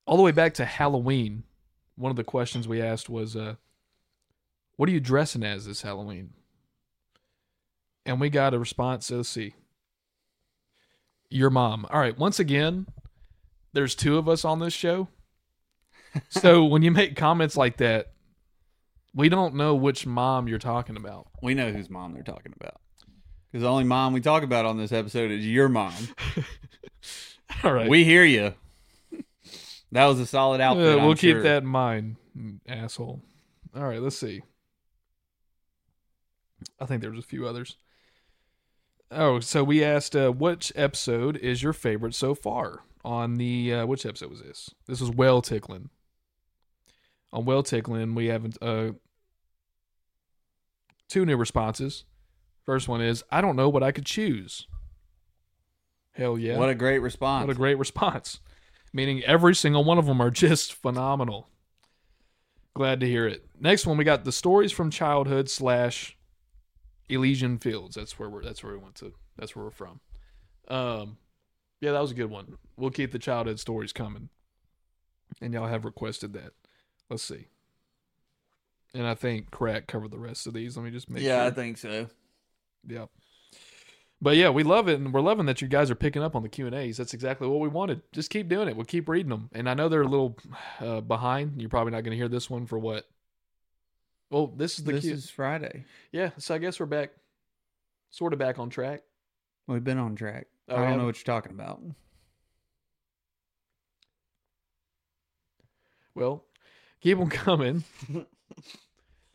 all 0.06 0.16
the 0.16 0.22
way 0.22 0.32
back 0.32 0.54
to 0.54 0.64
Halloween, 0.64 1.44
one 1.96 2.10
of 2.10 2.16
the 2.16 2.24
questions 2.24 2.66
we 2.66 2.80
asked 2.82 3.08
was, 3.08 3.36
uh, 3.36 3.54
"What 4.76 4.88
are 4.88 4.92
you 4.92 5.00
dressing 5.00 5.42
as 5.44 5.66
this 5.66 5.82
Halloween?" 5.82 6.30
And 8.06 8.20
we 8.20 8.30
got 8.30 8.54
a 8.54 8.58
response. 8.58 9.06
So 9.06 9.16
let's 9.16 9.28
see. 9.28 9.54
Your 11.30 11.50
mom. 11.50 11.86
All 11.90 12.00
right. 12.00 12.16
Once 12.16 12.40
again, 12.40 12.86
there's 13.72 13.94
two 13.94 14.18
of 14.18 14.28
us 14.28 14.44
on 14.44 14.58
this 14.60 14.72
show. 14.72 15.08
So 16.30 16.64
when 16.66 16.82
you 16.82 16.90
make 16.90 17.16
comments 17.16 17.56
like 17.56 17.76
that, 17.78 18.12
we 19.14 19.28
don't 19.28 19.54
know 19.54 19.74
which 19.74 20.06
mom 20.06 20.48
you're 20.48 20.58
talking 20.58 20.96
about. 20.96 21.28
We 21.42 21.54
know 21.54 21.72
whose 21.72 21.90
mom 21.90 22.12
they're 22.14 22.22
talking 22.22 22.52
about. 22.58 22.80
Because 23.50 23.62
the 23.62 23.68
only 23.70 23.84
mom 23.84 24.12
we 24.12 24.20
talk 24.20 24.42
about 24.42 24.66
on 24.66 24.76
this 24.76 24.92
episode 24.92 25.30
is 25.30 25.46
your 25.46 25.68
mom. 25.68 25.94
All 27.64 27.72
right. 27.72 27.88
We 27.88 28.04
hear 28.04 28.24
you. 28.24 28.54
That 29.92 30.06
was 30.06 30.20
a 30.20 30.26
solid 30.26 30.60
Uh, 30.60 30.64
outfit. 30.64 30.96
we'll 31.00 31.10
I'm 31.12 31.16
keep 31.16 31.36
sure. 31.36 31.42
that 31.42 31.62
in 31.62 31.68
mind, 31.68 32.16
asshole. 32.68 33.22
All 33.74 33.84
right, 33.86 34.02
let's 34.02 34.18
see. 34.18 34.42
I 36.80 36.84
think 36.86 37.00
there 37.00 37.10
was 37.10 37.20
a 37.20 37.26
few 37.26 37.46
others. 37.46 37.76
Oh, 39.10 39.40
so 39.40 39.64
we 39.64 39.82
asked 39.82 40.14
uh, 40.14 40.30
which 40.30 40.70
episode 40.76 41.38
is 41.38 41.62
your 41.62 41.72
favorite 41.72 42.14
so 42.14 42.34
far 42.34 42.80
on 43.08 43.36
the 43.36 43.72
uh, 43.72 43.86
which 43.86 44.04
episode 44.04 44.28
was 44.28 44.42
this? 44.42 44.68
This 44.86 45.00
was 45.00 45.10
well 45.10 45.40
tickling. 45.40 45.88
On 47.32 47.46
well 47.46 47.62
tickling, 47.62 48.14
we 48.14 48.26
have 48.26 48.46
uh, 48.60 48.90
two 51.08 51.24
new 51.24 51.36
responses. 51.36 52.04
First 52.66 52.86
one 52.86 53.00
is 53.00 53.24
I 53.30 53.40
don't 53.40 53.56
know 53.56 53.70
what 53.70 53.82
I 53.82 53.92
could 53.92 54.04
choose. 54.04 54.66
Hell 56.12 56.38
yeah! 56.38 56.58
What 56.58 56.68
a 56.68 56.74
great 56.74 56.98
response. 56.98 57.46
What 57.46 57.56
a 57.56 57.58
great 57.58 57.78
response. 57.78 58.40
Meaning 58.92 59.24
every 59.24 59.54
single 59.54 59.84
one 59.84 59.96
of 59.96 60.04
them 60.04 60.20
are 60.20 60.30
just 60.46 60.74
phenomenal. 60.74 61.48
Glad 62.74 63.00
to 63.00 63.06
hear 63.06 63.26
it. 63.26 63.46
Next 63.58 63.86
one, 63.86 63.96
we 63.96 64.04
got 64.04 64.24
the 64.24 64.32
stories 64.32 64.70
from 64.70 64.90
childhood 64.90 65.48
slash 65.48 66.16
Elysian 67.08 67.58
Fields. 67.58 67.96
That's 67.96 68.18
where 68.18 68.28
we're. 68.28 68.44
That's 68.44 68.62
where 68.62 68.74
we 68.74 68.78
went 68.78 68.96
to. 68.96 69.14
That's 69.38 69.56
where 69.56 69.64
we're 69.64 69.70
from. 69.70 70.00
Um, 70.68 71.16
yeah, 71.80 71.92
that 71.92 72.00
was 72.00 72.10
a 72.10 72.14
good 72.14 72.30
one. 72.30 72.56
We'll 72.76 72.90
keep 72.90 73.12
the 73.12 73.18
childhood 73.18 73.60
stories 73.60 73.92
coming, 73.92 74.28
and 75.40 75.52
y'all 75.52 75.68
have 75.68 75.84
requested 75.84 76.32
that. 76.34 76.52
Let's 77.08 77.22
see. 77.22 77.46
And 78.94 79.06
I 79.06 79.14
think 79.14 79.50
Crack 79.50 79.86
covered 79.86 80.10
the 80.10 80.18
rest 80.18 80.46
of 80.46 80.54
these. 80.54 80.76
Let 80.76 80.84
me 80.84 80.90
just 80.90 81.10
make 81.10 81.22
yeah, 81.22 81.44
I 81.44 81.50
think 81.50 81.78
so. 81.78 82.08
Yeah. 82.86 83.06
But 84.20 84.36
yeah, 84.36 84.50
we 84.50 84.64
love 84.64 84.88
it, 84.88 84.98
and 84.98 85.14
we're 85.14 85.20
loving 85.20 85.46
that 85.46 85.62
you 85.62 85.68
guys 85.68 85.90
are 85.90 85.94
picking 85.94 86.22
up 86.22 86.34
on 86.34 86.42
the 86.42 86.48
Q 86.48 86.66
and 86.66 86.74
A's. 86.74 86.96
That's 86.96 87.14
exactly 87.14 87.46
what 87.46 87.60
we 87.60 87.68
wanted. 87.68 88.02
Just 88.12 88.30
keep 88.30 88.48
doing 88.48 88.68
it. 88.68 88.74
We'll 88.74 88.84
keep 88.84 89.08
reading 89.08 89.30
them. 89.30 89.48
And 89.52 89.68
I 89.68 89.74
know 89.74 89.88
they're 89.88 90.02
a 90.02 90.08
little 90.08 90.36
uh, 90.80 91.00
behind. 91.00 91.60
You're 91.60 91.70
probably 91.70 91.92
not 91.92 92.02
going 92.02 92.10
to 92.10 92.16
hear 92.16 92.28
this 92.28 92.50
one 92.50 92.66
for 92.66 92.78
what? 92.78 93.06
Well, 94.30 94.48
this 94.48 94.78
is 94.78 94.84
the 94.84 94.92
this 94.92 95.04
Q. 95.04 95.12
is 95.12 95.30
Friday. 95.30 95.84
Yeah, 96.10 96.30
so 96.36 96.54
I 96.54 96.58
guess 96.58 96.80
we're 96.80 96.86
back, 96.86 97.10
sort 98.10 98.32
of 98.32 98.38
back 98.38 98.58
on 98.58 98.70
track. 98.70 99.02
We've 99.68 99.84
been 99.84 99.98
on 99.98 100.16
track. 100.16 100.48
Oh, 100.68 100.74
I 100.74 100.78
don't 100.78 100.88
have? 100.88 100.98
know 100.98 101.06
what 101.06 101.16
you're 101.16 101.34
talking 101.34 101.52
about. 101.52 101.80
Well, 106.14 106.44
keep 107.00 107.18
them 107.18 107.28
coming, 107.30 107.84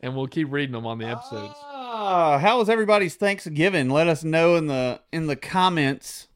and 0.00 0.14
we'll 0.16 0.26
keep 0.26 0.52
reading 0.52 0.72
them 0.72 0.86
on 0.86 0.98
the 0.98 1.06
episodes. 1.06 1.54
Ah, 1.62 2.38
how 2.38 2.58
was 2.58 2.68
everybody's 2.68 3.14
Thanksgiving? 3.14 3.88
Let 3.88 4.06
us 4.08 4.22
know 4.24 4.56
in 4.56 4.66
the 4.66 5.00
in 5.12 5.26
the 5.26 5.36
comments. 5.36 6.28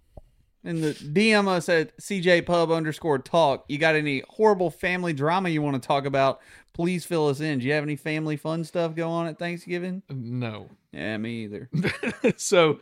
In 0.64 0.80
the 0.80 0.92
DM 0.92 1.46
us 1.46 1.68
at 1.68 1.96
CJPub 1.98 2.74
underscore 2.74 3.20
talk. 3.20 3.64
You 3.68 3.78
got 3.78 3.94
any 3.94 4.24
horrible 4.28 4.70
family 4.70 5.12
drama 5.12 5.48
you 5.50 5.62
want 5.62 5.80
to 5.80 5.86
talk 5.86 6.04
about? 6.04 6.40
Please 6.74 7.04
fill 7.04 7.28
us 7.28 7.40
in. 7.40 7.60
Do 7.60 7.66
you 7.66 7.72
have 7.72 7.84
any 7.84 7.94
family 7.96 8.36
fun 8.36 8.64
stuff 8.64 8.94
going 8.94 9.12
on 9.12 9.26
at 9.28 9.38
Thanksgiving? 9.38 10.02
No. 10.10 10.68
Yeah, 10.92 11.16
me 11.16 11.44
either. 11.44 11.70
so 12.36 12.80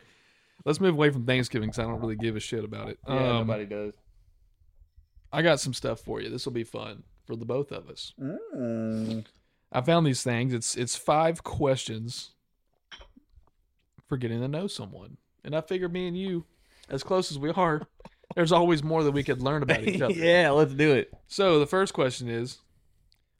let's 0.65 0.79
move 0.79 0.93
away 0.93 1.09
from 1.09 1.25
Thanksgiving 1.25 1.69
because 1.69 1.79
I 1.79 1.83
don't 1.83 1.99
really 1.99 2.15
give 2.15 2.35
a 2.35 2.39
shit 2.39 2.63
about 2.63 2.89
it. 2.89 2.99
Um, 3.07 3.17
nobody 3.17 3.65
does. 3.65 3.93
I 5.31 5.41
got 5.41 5.59
some 5.59 5.73
stuff 5.73 5.99
for 5.99 6.21
you. 6.21 6.29
This 6.29 6.45
will 6.45 6.53
be 6.53 6.63
fun 6.63 7.03
for 7.25 7.35
the 7.35 7.45
both 7.45 7.71
of 7.71 7.89
us. 7.89 8.13
Mm. 8.19 9.25
I 9.71 9.81
found 9.81 10.05
these 10.05 10.23
things. 10.23 10.53
It's 10.53 10.75
it's 10.75 10.95
five 10.95 11.43
questions 11.43 12.31
for 14.07 14.17
getting 14.17 14.39
to 14.39 14.47
know 14.47 14.67
someone, 14.67 15.17
and 15.43 15.55
I 15.55 15.61
figured 15.61 15.91
me 15.91 16.07
and 16.07 16.17
you, 16.17 16.45
as 16.89 17.03
close 17.03 17.31
as 17.31 17.37
we 17.37 17.49
are, 17.51 17.81
there's 18.35 18.53
always 18.53 18.83
more 18.83 19.03
that 19.03 19.11
we 19.11 19.23
could 19.23 19.41
learn 19.41 19.63
about 19.63 19.83
each 19.83 20.01
other. 20.01 20.13
yeah, 20.15 20.49
let's 20.51 20.73
do 20.73 20.93
it. 20.93 21.11
So 21.27 21.59
the 21.59 21.67
first 21.67 21.93
question 21.93 22.29
is, 22.29 22.59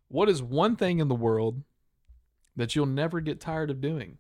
what 0.10 0.30
is 0.30 0.42
one 0.42 0.76
thing 0.76 1.00
in 1.00 1.08
the 1.08 1.16
world 1.16 1.64
that 2.56 2.76
you'll 2.76 2.86
never 2.86 3.22
get 3.22 3.40
tired 3.40 3.70
of 3.70 3.80
doing? 3.80 4.18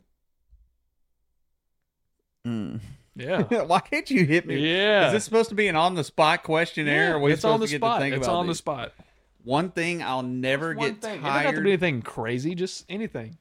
Yeah, 3.16 3.42
Why 3.64 3.80
can't 3.80 4.10
you 4.12 4.26
hit 4.26 4.46
me? 4.46 4.58
yeah. 4.74 5.08
Is 5.08 5.14
this 5.14 5.24
supposed 5.26 5.50
to 5.50 5.56
be 5.56 5.68
an 5.68 5.76
on 5.76 5.96
the 5.96 6.04
spot 6.04 6.44
questionnaire? 6.44 7.18
Yeah, 7.20 7.28
it's 7.34 7.44
on 7.44 7.60
supposed 7.60 7.64
the 7.64 7.68
to 7.68 7.72
get 7.72 7.80
spot. 7.80 8.00
to 8.00 8.06
think 8.06 8.16
It's 8.18 8.28
on 8.28 8.48
the 8.48 8.56
spot. 8.56 8.94
One 9.44 9.72
thing 9.72 10.04
I'll 10.04 10.24
never 10.24 10.74
One 10.76 10.90
get 10.94 11.02
thing. 11.02 11.20
It 11.20 11.24
doesn't 11.24 11.46
have 11.46 11.56
to 11.56 11.62
be 11.62 11.72
anything 11.72 12.02
crazy. 12.02 12.54
Just 12.54 12.86
anything. 12.90 13.38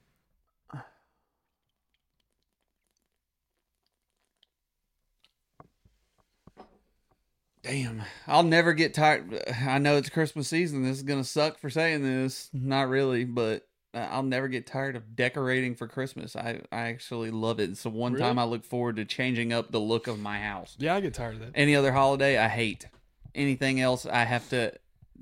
Damn, 7.62 8.02
I'll 8.28 8.44
never 8.44 8.72
get 8.74 8.94
tired. 8.94 9.42
I 9.66 9.78
know 9.78 9.96
it's 9.96 10.08
Christmas 10.08 10.46
season. 10.48 10.84
This 10.84 10.98
is 10.98 11.02
gonna 11.02 11.24
suck 11.24 11.58
for 11.58 11.68
saying 11.68 12.02
this. 12.04 12.48
Not 12.52 12.88
really, 12.88 13.24
but 13.24 13.65
I'll 13.96 14.22
never 14.22 14.48
get 14.48 14.66
tired 14.66 14.96
of 14.96 15.16
decorating 15.16 15.74
for 15.74 15.88
Christmas. 15.88 16.36
I 16.36 16.60
I 16.70 16.88
actually 16.88 17.30
love 17.30 17.60
it. 17.60 17.70
It's 17.70 17.82
the 17.82 17.90
one 17.90 18.16
time 18.16 18.38
I 18.38 18.44
look 18.44 18.64
forward 18.64 18.96
to 18.96 19.04
changing 19.04 19.52
up 19.52 19.70
the 19.70 19.80
look 19.80 20.06
of 20.06 20.18
my 20.18 20.38
house. 20.38 20.76
Yeah, 20.78 20.94
I 20.94 21.00
get 21.00 21.14
tired 21.14 21.34
of 21.34 21.40
that. 21.40 21.50
Any 21.54 21.74
other 21.74 21.92
holiday, 21.92 22.38
I 22.38 22.48
hate. 22.48 22.86
Anything 23.34 23.80
else, 23.80 24.06
I 24.06 24.24
have 24.24 24.48
to 24.50 24.72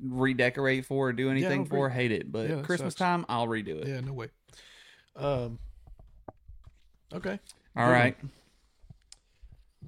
redecorate 0.03 0.87
for 0.87 1.09
or 1.09 1.13
do 1.13 1.31
anything 1.31 1.63
agree. 1.63 1.79
for. 1.79 1.89
Hate 1.89 2.13
it. 2.13 2.31
But 2.33 2.49
Yeah, 2.51 2.63
Christmas 2.63 2.95
sucks. 2.95 2.99
time, 2.99 3.27
I'll 3.29 3.47
redo 3.47 3.81
it. 3.81 3.89
Yeah, 3.89 4.01
no 4.01 4.13
way. 4.13 4.29
Um. 5.17 5.59
Okay. 7.13 7.39
All 7.77 7.87
Good 7.87 7.93
right. 7.93 8.17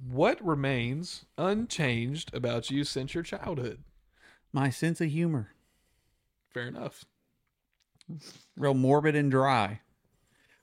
What 0.09 0.43
remains 0.45 1.25
unchanged 1.37 2.33
about 2.33 2.69
you 2.69 2.83
since 2.83 3.13
your 3.13 3.23
childhood? 3.23 3.83
My 4.53 4.69
sense 4.69 5.01
of 5.01 5.09
humor, 5.09 5.51
Fair 6.53 6.67
enough. 6.67 7.03
Real 8.55 8.73
morbid 8.73 9.15
and 9.15 9.29
dry. 9.31 9.81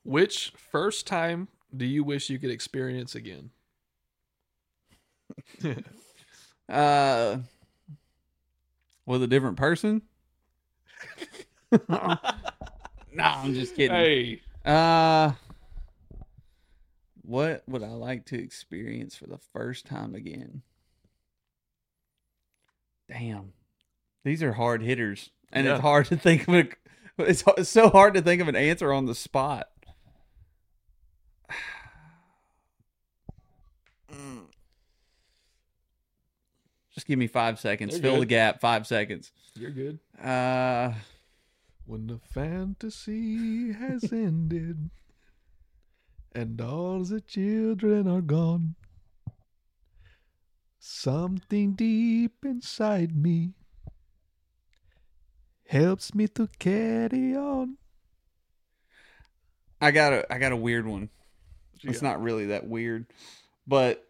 Which 0.04 0.52
first 0.56 1.06
time 1.06 1.48
do 1.76 1.84
you 1.86 2.04
wish 2.04 2.28
you 2.30 2.38
could 2.38 2.50
experience 2.50 3.14
again? 3.14 3.50
Uh, 6.66 7.40
with 9.04 9.22
a 9.22 9.26
different 9.26 9.58
person? 9.58 10.00
no, 11.90 12.18
I'm 13.18 13.52
just 13.52 13.76
kidding. 13.76 13.94
hey, 13.94 14.40
Uh, 14.64 15.32
what 17.20 17.62
would 17.68 17.82
I 17.82 17.88
like 17.90 18.24
to 18.26 18.42
experience 18.42 19.14
for 19.14 19.26
the 19.26 19.36
first 19.52 19.84
time 19.84 20.14
again? 20.14 20.62
Damn, 23.08 23.52
these 24.24 24.42
are 24.42 24.54
hard 24.54 24.80
hitters, 24.82 25.30
and 25.52 25.66
Yeah. 25.66 25.72
it's 25.74 25.82
hard 25.82 26.06
to 26.06 26.16
think 26.16 26.48
of 26.48 26.54
a. 26.54 26.68
It's, 27.18 27.44
it's 27.56 27.68
so 27.70 27.90
hard 27.90 28.14
to 28.14 28.22
think 28.22 28.42
of 28.42 28.48
an 28.48 28.56
answer 28.56 28.92
on 28.92 29.06
the 29.06 29.14
spot. 29.14 29.68
Just 36.92 37.06
give 37.06 37.18
me 37.18 37.26
five 37.26 37.58
seconds. 37.58 37.94
You're 37.94 38.02
Fill 38.02 38.20
the 38.20 38.26
gap. 38.26 38.60
Five 38.60 38.86
seconds. 38.86 39.32
you're 39.56 39.70
good. 39.70 39.98
Uh, 40.22 40.92
When 41.86 42.06
the 42.06 42.18
fantasy 42.18 43.72
has 43.72 44.04
ended 44.12 44.90
and 46.32 46.60
all 46.60 47.02
the 47.04 47.20
children 47.20 48.06
are 48.08 48.20
gone, 48.20 48.76
something 50.78 51.72
deep 51.74 52.44
inside 52.44 53.16
me 53.16 53.54
helps 55.74 56.14
me 56.14 56.28
to 56.28 56.48
carry 56.58 57.36
on. 57.36 57.76
I 59.80 59.90
got 59.90 60.12
a 60.12 60.32
I 60.32 60.38
got 60.38 60.52
a 60.52 60.56
weird 60.56 60.86
one. 60.86 61.10
It's 61.82 62.00
not 62.00 62.22
really 62.22 62.46
that 62.46 62.66
weird, 62.66 63.06
but 63.66 64.08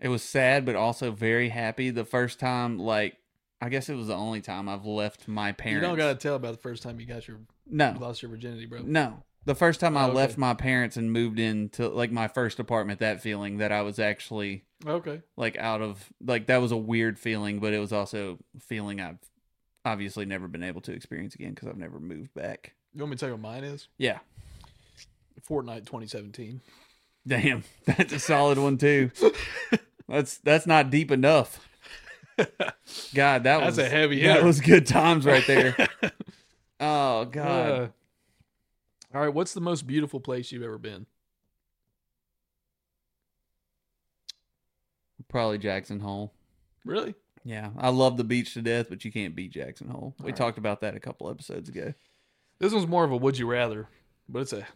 it 0.00 0.08
was 0.08 0.22
sad, 0.22 0.64
but 0.64 0.76
also 0.76 1.10
very 1.10 1.50
happy. 1.50 1.90
The 1.90 2.04
first 2.04 2.40
time, 2.40 2.78
like, 2.78 3.16
I 3.60 3.68
guess 3.68 3.88
it 3.90 3.94
was 3.94 4.06
the 4.06 4.14
only 4.14 4.40
time 4.40 4.68
I've 4.68 4.86
left 4.86 5.28
my 5.28 5.52
parents. 5.52 5.82
You 5.82 5.88
don't 5.88 5.98
gotta 5.98 6.14
tell 6.18 6.36
about 6.36 6.52
the 6.52 6.62
first 6.62 6.82
time 6.82 6.98
you 6.98 7.04
got 7.06 7.28
your 7.28 7.40
no, 7.66 7.94
lost 8.00 8.22
your 8.22 8.30
virginity, 8.30 8.66
bro. 8.66 8.82
no. 8.84 9.24
The 9.44 9.56
first 9.56 9.80
time 9.80 9.96
I 9.96 10.04
Oh, 10.04 10.10
okay. 10.10 10.14
left 10.14 10.38
my 10.38 10.54
parents 10.54 10.96
and 10.96 11.12
moved 11.12 11.40
into 11.40 11.88
like 11.88 12.12
my 12.12 12.28
first 12.28 12.60
apartment, 12.60 13.00
that 13.00 13.20
feeling 13.20 13.58
that 13.58 13.72
I 13.72 13.82
was 13.82 13.98
actually 13.98 14.64
Okay. 14.86 15.20
like 15.36 15.58
out 15.58 15.82
of 15.82 16.12
like 16.24 16.46
that 16.46 16.58
was 16.58 16.70
a 16.70 16.76
weird 16.76 17.18
feeling, 17.18 17.58
but 17.58 17.72
it 17.74 17.80
was 17.80 17.92
also 17.92 18.38
a 18.56 18.60
feeling 18.60 19.00
I've 19.00 19.18
obviously 19.84 20.24
never 20.24 20.48
been 20.48 20.62
able 20.62 20.80
to 20.82 20.92
experience 20.92 21.34
again 21.34 21.50
because 21.54 21.68
I've 21.68 21.76
never 21.76 21.98
moved 22.00 22.32
back. 22.34 22.74
You 22.94 23.00
want 23.00 23.10
me 23.10 23.16
to 23.16 23.20
tell 23.20 23.28
you 23.30 23.34
what 23.34 23.42
mine 23.42 23.64
is? 23.64 23.88
Yeah, 23.98 24.18
Fortnite 25.48 25.86
2017. 25.86 26.60
damn, 27.26 27.64
that's 27.86 28.12
a 28.12 28.18
solid 28.18 28.58
one 28.58 28.78
too. 28.78 29.10
That's 30.08 30.38
that's 30.38 30.66
not 30.66 30.90
deep 30.90 31.10
enough. 31.10 31.66
God, 32.36 33.44
that 33.44 33.58
That's 33.60 33.64
was 33.64 33.78
a 33.78 33.88
heavy 33.88 34.20
That 34.24 34.34
hitter. 34.34 34.46
was 34.46 34.60
good 34.60 34.86
times 34.86 35.24
right 35.24 35.46
there. 35.46 35.74
oh 36.80 37.24
God, 37.24 37.70
Uh, 37.70 37.88
all 39.14 39.20
right, 39.22 39.32
what's 39.32 39.54
the 39.54 39.60
most 39.60 39.86
beautiful 39.86 40.20
place 40.20 40.52
you've 40.52 40.64
ever 40.64 40.76
been? 40.76 41.06
probably 45.28 45.56
Jackson 45.58 46.00
Hole. 46.00 46.32
Really? 46.84 47.14
Yeah, 47.44 47.70
I 47.78 47.88
love 47.88 48.16
the 48.16 48.24
beach 48.24 48.54
to 48.54 48.62
death, 48.62 48.86
but 48.88 49.04
you 49.04 49.12
can't 49.12 49.34
beat 49.34 49.52
Jackson 49.52 49.88
Hole. 49.88 50.14
We 50.18 50.26
right. 50.26 50.36
talked 50.36 50.58
about 50.58 50.80
that 50.82 50.94
a 50.94 51.00
couple 51.00 51.28
episodes 51.28 51.68
ago. 51.68 51.94
This 52.58 52.72
one's 52.72 52.86
more 52.86 53.04
of 53.04 53.10
a 53.10 53.16
would 53.16 53.38
you 53.38 53.50
rather, 53.50 53.88
but 54.28 54.42
it's 54.42 54.52
a 54.52 54.66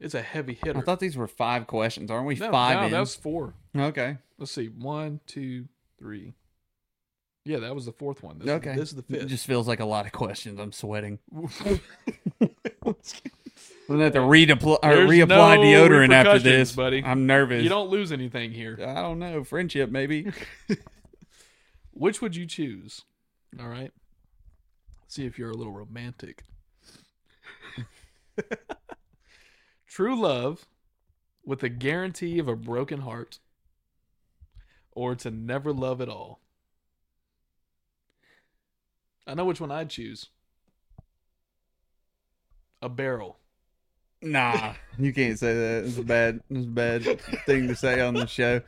it's 0.00 0.14
a 0.14 0.22
heavy 0.22 0.54
hitter. 0.54 0.78
I 0.78 0.82
thought 0.82 1.00
these 1.00 1.16
were 1.16 1.26
five 1.26 1.66
questions, 1.66 2.10
aren't 2.10 2.26
we? 2.26 2.36
no, 2.36 2.50
five 2.50 2.78
no, 2.78 2.84
in. 2.86 2.92
that 2.92 3.00
was 3.00 3.14
four. 3.14 3.54
okay. 3.76 4.18
Let's 4.38 4.52
see, 4.52 4.66
one, 4.66 5.20
two, 5.26 5.66
three. 5.98 6.34
Yeah, 7.44 7.58
that 7.58 7.74
was 7.74 7.84
the 7.84 7.92
fourth 7.92 8.22
one. 8.22 8.38
This 8.38 8.48
okay. 8.48 8.70
is, 8.70 8.76
this 8.76 8.88
is 8.90 8.94
the 8.96 9.02
fifth. 9.02 9.22
It 9.22 9.26
just 9.26 9.46
feels 9.46 9.68
like 9.68 9.80
a 9.80 9.84
lot 9.84 10.06
of 10.06 10.12
questions. 10.12 10.58
I'm 10.58 10.72
sweating. 10.72 11.18
I'm 13.86 13.96
gonna 13.96 14.04
have 14.04 14.14
to 14.14 14.20
redeploy 14.20 14.78
or 14.82 14.94
There's 14.94 15.10
reapply 15.10 15.28
no 15.28 15.62
deodorant 15.62 16.12
after 16.12 16.38
this, 16.38 16.72
buddy. 16.72 17.02
I'm 17.04 17.26
nervous. 17.26 17.62
you 17.62 17.68
don't 17.68 17.90
lose 17.90 18.12
anything 18.12 18.50
here. 18.50 18.78
I 18.80 19.02
don't 19.02 19.18
know. 19.18 19.44
Friendship, 19.44 19.90
maybe. 19.90 20.32
Which 21.94 22.20
would 22.20 22.34
you 22.34 22.44
choose? 22.44 23.02
All 23.58 23.68
right. 23.68 23.92
See 25.06 25.24
if 25.26 25.38
you're 25.38 25.50
a 25.50 25.56
little 25.56 25.72
romantic. 25.72 26.42
True 29.86 30.20
love 30.20 30.66
with 31.44 31.62
a 31.62 31.68
guarantee 31.68 32.40
of 32.40 32.48
a 32.48 32.56
broken 32.56 33.02
heart 33.02 33.38
or 34.90 35.14
to 35.14 35.30
never 35.30 35.72
love 35.72 36.00
at 36.00 36.08
all. 36.08 36.40
I 39.26 39.34
know 39.34 39.44
which 39.44 39.60
one 39.60 39.70
I'd 39.70 39.90
choose. 39.90 40.30
A 42.82 42.88
barrel. 42.88 43.38
Nah, 44.24 44.72
you 44.98 45.12
can't 45.12 45.38
say 45.38 45.52
that. 45.54 45.84
It's 45.86 45.98
a 45.98 46.02
bad, 46.02 46.40
it's 46.50 46.64
a 46.66 46.68
bad 46.68 47.20
thing 47.46 47.68
to 47.68 47.76
say 47.76 48.00
on 48.00 48.14
the 48.14 48.26
show. 48.26 48.62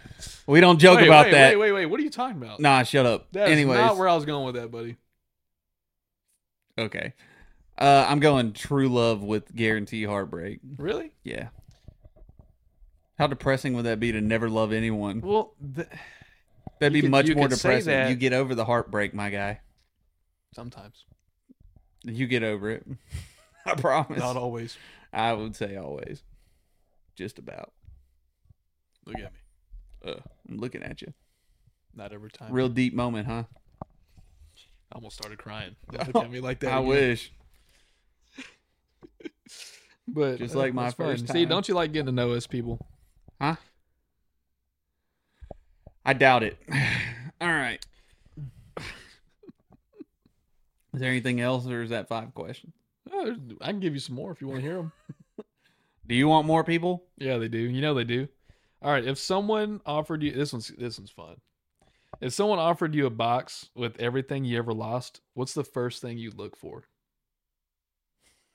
We 0.46 0.61
don't 0.61 0.78
joke 0.78 0.98
wait, 0.98 1.07
about 1.09 1.26
wait, 1.26 1.32
that. 1.32 1.50
Wait, 1.59 1.59
wait, 1.59 1.72
wait. 1.72 1.86
What 1.86 1.98
are 1.98 2.02
you 2.02 2.11
talking 2.11 2.36
about? 2.36 2.61
Nah, 2.61 2.82
shut 2.82 3.07
up. 3.07 3.28
That's 3.32 3.50
Anyways, 3.50 3.78
not 3.78 3.96
where 3.96 4.09
I 4.09 4.14
was 4.14 4.24
going 4.26 4.44
with 4.46 4.54
that, 4.57 4.70
buddy. 4.70 4.96
okay. 6.78 7.14
Uh, 7.78 8.07
I'm 8.09 8.20
going 8.20 8.52
true 8.52 8.88
love 8.88 9.22
with 9.22 9.54
guarantee 9.54 10.04
heartbreak. 10.04 10.61
Really? 10.78 11.12
Yeah. 11.24 11.48
How 13.18 13.26
depressing 13.26 13.74
would 13.74 13.84
that 13.86 14.00
be 14.00 14.12
to 14.12 14.20
never 14.20 14.48
love 14.48 14.72
anyone? 14.72 15.20
Well, 15.22 15.54
th- 15.74 15.88
That'd 16.80 16.92
be 16.92 17.02
could- 17.02 17.11
much 17.11 17.34
more 17.34 17.48
depressing. 17.48 17.86
that- 17.92 18.11
You 18.11 18.16
get 18.16 18.32
over 18.32 18.54
the 18.54 18.64
heartbreak, 18.64 19.14
my 19.14 19.30
guy. 19.30 19.61
sometimes. 20.54 21.04
You 22.04 22.26
get 22.26 22.42
over 22.42 22.70
it. 22.70 22.86
I 23.66 23.74
promise. 23.74 24.18
Not 24.18 24.36
always. 24.36 24.76
I 25.17 25.33
would 25.33 25.57
say 25.57 25.77
always. 25.77 26.23
Just 27.17 27.39
about. 27.39 27.73
Look 29.07 29.17
at 29.17 29.33
me. 29.33 30.12
Uh, 30.12 30.21
I'm 30.49 30.59
looking 30.59 30.83
at 30.83 31.01
you. 31.01 31.12
Not 31.95 32.12
every 32.12 32.31
time. 32.31 32.53
Real 32.53 32.69
deep 32.69 32.93
moment, 32.95 33.27
huh? 33.27 33.45
I 33.83 34.95
almost 34.95 35.17
started 35.17 35.39
crying. 35.39 35.75
Don't 35.91 36.07
look 36.14 36.25
at 36.25 36.31
me 36.31 36.41
like 36.41 36.61
that. 36.61 36.73
I 36.73 36.77
again. 36.77 36.87
wish. 36.87 37.33
But 40.09 40.39
Just 40.39 40.55
uh, 40.55 40.59
like 40.59 40.73
my 40.73 40.93
first 40.93 41.29
See, 41.31 41.47
don't 41.47 41.67
you 41.67 41.75
like 41.75 41.93
getting 41.93 42.07
to 42.07 42.12
know 42.12 42.31
us 42.31 42.47
people? 42.47 42.79
Huh? 43.41 43.57
I 46.05 46.12
doubt 46.12 46.45
it. 46.45 46.57
All 47.41 47.49
right. 47.49 47.85
Is 50.95 51.01
there 51.01 51.11
anything 51.11 51.41
else, 51.41 51.67
or 51.67 51.83
is 51.83 51.91
that 51.91 52.07
five 52.07 52.33
questions? 52.35 52.73
I 53.61 53.66
can 53.70 53.81
give 53.81 53.95
you 53.95 54.01
some 54.01 54.14
more 54.16 54.31
if 54.33 54.41
you 54.41 54.49
want 54.49 54.61
to 54.61 54.66
hear 54.66 54.77
them. 54.77 54.93
Do 56.07 56.14
you 56.14 56.29
want 56.29 56.47
more 56.47 56.62
people? 56.64 57.05
yeah, 57.18 57.37
they 57.39 57.49
do. 57.49 57.59
You 57.59 57.81
know 57.81 57.93
they 57.95 58.05
do. 58.05 58.29
All 58.81 58.93
right. 58.93 59.05
If 59.05 59.18
someone 59.18 59.81
offered 59.85 60.22
you 60.22 60.31
this 60.33 60.53
one's 60.53 60.68
this 60.68 60.99
one's 60.99 61.11
fun. 61.11 61.37
If 62.20 62.33
someone 62.33 62.59
offered 62.61 62.95
you 62.95 63.07
a 63.07 63.11
box 63.11 63.68
with 63.74 64.01
everything 64.01 64.45
you 64.45 64.57
ever 64.59 64.72
lost, 64.72 65.20
what's 65.35 65.53
the 65.55 65.64
first 65.64 66.01
thing 66.01 66.16
you 66.18 66.31
look 66.31 66.57
for? 66.57 66.85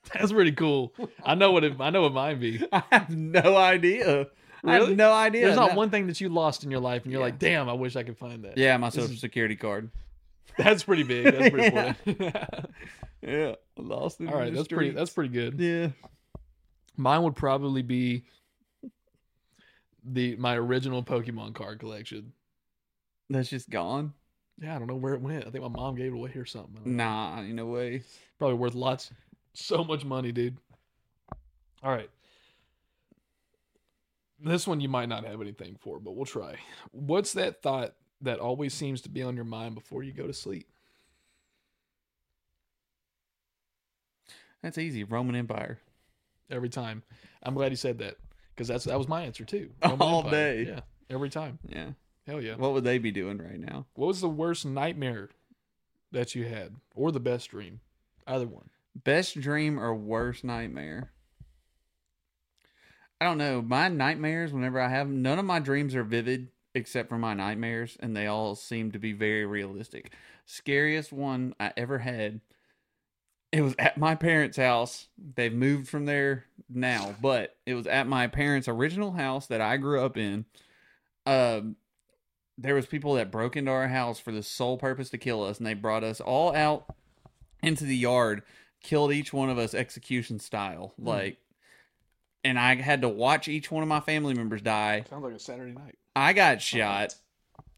That's 0.14 0.32
pretty 0.32 0.54
cool. 0.54 0.94
I 1.24 1.36
know 1.36 1.52
what 1.52 1.64
it, 1.64 1.74
I 1.80 1.90
know 1.90 2.04
what 2.04 2.14
mine 2.14 2.40
be. 2.40 2.66
I 2.72 2.84
have 2.92 3.10
no 3.16 3.56
idea. 3.58 4.28
I 4.64 4.76
Really? 4.76 4.88
have 4.90 4.98
no 4.98 5.12
idea. 5.14 5.46
There's 5.46 5.56
not 5.58 5.72
No. 5.72 5.78
one 5.78 5.90
thing 5.90 6.08
that 6.08 6.22
you 6.22 6.30
lost 6.30 6.64
in 6.64 6.72
your 6.72 6.80
life, 6.80 7.04
and 7.04 7.12
you're 7.12 7.20
Yeah. 7.22 7.26
like, 7.26 7.40
"Damn, 7.40 7.68
I 7.70 7.74
wish 7.74 7.96
I 7.96 8.04
could 8.04 8.18
find 8.18 8.44
that." 8.46 8.58
Yeah, 8.58 8.78
my 8.78 8.90
social 8.90 9.12
is- 9.12 9.20
security 9.20 9.56
card. 9.56 9.90
that's 10.58 10.84
pretty 10.84 11.04
big. 11.04 11.26
That's 11.26 11.50
pretty 11.50 11.76
Yeah. 12.08 12.64
Yeah, 13.22 13.56
lost 13.78 14.20
it. 14.22 14.28
All 14.30 14.36
right, 14.38 14.54
that's 14.54 14.68
pretty. 14.68 14.92
That's 14.92 15.12
pretty 15.12 15.30
good. 15.34 15.60
yeah. 15.60 15.90
Mine 16.98 17.24
would 17.24 17.36
probably 17.36 17.82
be 17.82 18.24
the 20.04 20.36
my 20.36 20.56
original 20.56 21.04
Pokemon 21.04 21.54
card 21.54 21.80
collection. 21.80 22.34
That's 23.30 23.50
just 23.50 23.70
gone. 23.70 24.14
Yeah, 24.62 24.76
I 24.76 24.80
don't 24.80 24.88
know 24.88 24.96
where 24.96 25.14
it 25.14 25.22
went. 25.22 25.48
I 25.48 25.50
think 25.50 25.64
my 25.64 25.70
mom 25.70 25.96
gave 25.96 26.12
it 26.14 26.16
away 26.16 26.32
or 26.36 26.46
something. 26.46 26.76
I 26.78 26.84
don't 26.84 26.96
know. 26.98 27.04
Nah, 27.04 27.40
ain't 27.42 27.56
no 27.56 27.66
way. 27.68 28.04
Probably 28.38 28.58
worth 28.58 28.76
lots, 28.76 29.12
so 29.54 29.84
much 29.84 30.04
money, 30.04 30.32
dude. 30.32 30.58
All 31.84 31.92
right. 31.92 32.10
This 34.44 34.68
one 34.68 34.82
you 34.82 34.90
might 34.90 35.10
not 35.10 35.26
have 35.26 35.40
anything 35.42 35.78
for, 35.80 36.00
but 36.00 36.16
we'll 36.16 36.26
try. 36.26 36.56
What's 36.92 37.34
that 37.34 37.62
thought 37.62 37.94
that 38.22 38.40
always 38.40 38.74
seems 38.74 39.02
to 39.02 39.10
be 39.10 39.22
on 39.24 39.36
your 39.36 39.46
mind 39.46 39.76
before 39.76 40.04
you 40.04 40.14
go 40.14 40.26
to 40.28 40.34
sleep? 40.34 40.68
That's 44.64 44.78
easy. 44.78 45.04
Roman 45.04 45.36
Empire. 45.36 45.80
Every 46.50 46.70
time. 46.70 47.04
I'm 47.44 47.54
glad 47.54 47.72
you 47.72 47.78
said 47.78 48.00
that 48.00 48.16
because 48.54 48.68
that's 48.68 48.84
that 48.86 48.98
was 48.98 49.08
my 49.08 49.24
answer 49.24 49.46
too. 49.46 49.72
All 49.84 50.24
day. 50.24 50.66
Yeah, 50.68 50.82
every 51.10 51.30
time. 51.30 51.60
Yeah. 51.68 51.92
Hell 52.28 52.42
yeah. 52.42 52.56
What 52.56 52.74
would 52.74 52.84
they 52.84 52.98
be 52.98 53.12
doing 53.12 53.38
right 53.38 53.60
now? 53.60 53.86
What 53.94 54.08
was 54.08 54.22
the 54.22 54.30
worst 54.30 54.66
nightmare 54.66 55.30
that 56.12 56.36
you 56.36 56.46
had, 56.46 56.76
or 56.94 57.12
the 57.12 57.20
best 57.20 57.50
dream? 57.50 57.80
Either 58.28 58.48
one. 58.48 58.70
Best 58.96 59.40
dream 59.40 59.80
or 59.80 59.96
worst 59.96 60.44
nightmare? 60.44 61.12
I 63.20 63.26
don't 63.26 63.38
know. 63.38 63.62
My 63.62 63.88
nightmares, 63.88 64.52
whenever 64.52 64.80
I 64.80 64.90
have 64.90 65.08
them, 65.08 65.22
none 65.22 65.40
of 65.40 65.46
my 65.46 65.60
dreams 65.60 65.96
are 65.96 66.04
vivid 66.04 66.50
except 66.74 67.10
for 67.10 67.18
my 67.18 67.34
nightmares, 67.34 67.98
and 68.00 68.16
they 68.16 68.28
all 68.28 68.56
seem 68.56 68.92
to 68.92 69.00
be 69.00 69.14
very 69.14 69.46
realistic. 69.46 70.14
Scariest 70.46 71.12
one 71.14 71.54
I 71.60 71.72
ever 71.78 72.00
had. 72.00 72.42
It 73.52 73.62
was 73.62 73.76
at 73.78 73.98
my 73.98 74.16
parents' 74.16 74.58
house. 74.58 75.08
They've 75.36 75.54
moved 75.54 75.90
from 75.90 76.06
there 76.06 76.46
now, 76.70 77.16
but 77.22 77.58
it 77.66 77.74
was 77.74 77.86
at 77.88 78.08
my 78.08 78.28
parents' 78.28 78.68
original 78.68 79.12
house 79.12 79.48
that 79.48 79.62
I 79.62 79.78
grew 79.78 80.02
up 80.04 80.18
in. 80.18 80.46
Um, 81.26 81.76
there 82.58 82.76
was 82.76 82.86
people 82.86 83.16
that 83.16 83.32
broke 83.32 83.58
into 83.58 83.72
our 83.72 83.88
house 83.88 84.20
for 84.20 84.32
the 84.32 84.44
sole 84.44 84.78
purpose 84.78 85.10
to 85.10 85.18
kill 85.18 85.44
us, 85.44 85.58
and 85.58 85.68
they 85.68 85.74
brought 85.74 86.04
us 86.04 86.22
all 86.22 86.56
out 86.56 86.86
into 87.62 87.84
the 87.84 87.96
yard, 87.96 88.44
killed 88.82 89.12
each 89.12 89.34
one 89.34 89.50
of 89.50 89.58
us 89.58 89.74
execution 89.74 90.40
style, 90.40 90.94
like. 90.98 91.38
And 92.44 92.58
I 92.58 92.76
had 92.76 93.02
to 93.02 93.10
watch 93.10 93.48
each 93.48 93.70
one 93.70 93.84
of 93.84 93.90
my 93.90 94.00
family 94.00 94.34
members 94.34 94.64
die. 94.64 95.04
Sounds 95.08 95.24
like 95.24 95.34
a 95.34 95.40
Saturday 95.40 95.74
night. 95.74 95.98
I 96.16 96.34
got 96.34 96.60
shot, 96.60 97.14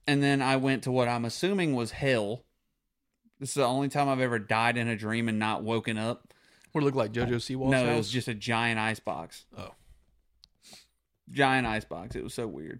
and 0.08 0.24
then 0.24 0.42
I 0.42 0.56
went 0.56 0.84
to 0.84 0.92
what 0.92 1.10
I'm 1.10 1.26
assuming 1.26 1.76
was 1.76 1.92
hell. 1.92 2.46
This 3.44 3.50
is 3.50 3.56
the 3.56 3.66
only 3.66 3.90
time 3.90 4.08
I've 4.08 4.22
ever 4.22 4.40
died 4.40 4.78
in 4.78 4.88
a 4.88 4.96
dream 4.96 5.28
and 5.28 5.38
not 5.38 5.64
woken 5.64 5.98
up. 5.98 6.34
What 6.72 6.80
it 6.80 6.86
look 6.86 6.96
like 6.96 7.12
JoJo 7.12 7.42
Siwa's 7.42 7.72
no, 7.72 7.78
house? 7.78 7.90
it 7.90 7.98
was 7.98 8.10
just 8.10 8.28
a 8.30 8.34
giant 8.34 8.80
ice 8.80 9.02
box. 9.02 9.44
Oh. 9.58 9.72
Giant 11.30 11.68
ice 11.68 11.84
box. 11.84 12.16
It 12.16 12.24
was 12.24 12.34
so 12.34 12.48
weird. 12.48 12.80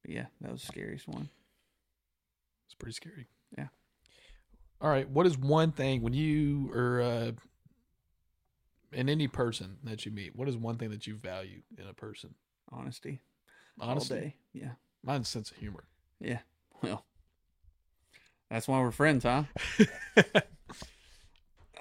But 0.00 0.12
yeah, 0.12 0.24
that 0.40 0.50
was 0.50 0.62
the 0.62 0.68
scariest 0.68 1.06
one. 1.06 1.28
It's 2.64 2.74
pretty 2.74 2.94
scary. 2.94 3.26
Yeah. 3.58 3.66
All 4.80 4.88
right. 4.88 5.06
What 5.06 5.26
is 5.26 5.36
one 5.36 5.72
thing 5.72 6.00
when 6.00 6.14
you 6.14 6.72
or 6.72 7.02
uh, 7.02 7.32
in 8.90 9.10
any 9.10 9.28
person 9.28 9.76
that 9.84 10.06
you 10.06 10.12
meet? 10.12 10.34
What 10.34 10.48
is 10.48 10.56
one 10.56 10.78
thing 10.78 10.88
that 10.92 11.06
you 11.06 11.16
value 11.16 11.60
in 11.76 11.86
a 11.86 11.92
person? 11.92 12.36
Honesty. 12.72 13.20
Day. 14.14 14.36
Yeah. 14.54 14.70
mine's 15.04 15.28
sense 15.28 15.50
of 15.50 15.58
humor. 15.58 15.84
Yeah. 16.22 16.38
Well, 16.82 17.04
that's 18.52 18.68
why 18.68 18.78
we're 18.80 18.90
friends, 18.92 19.24
huh? 19.24 19.44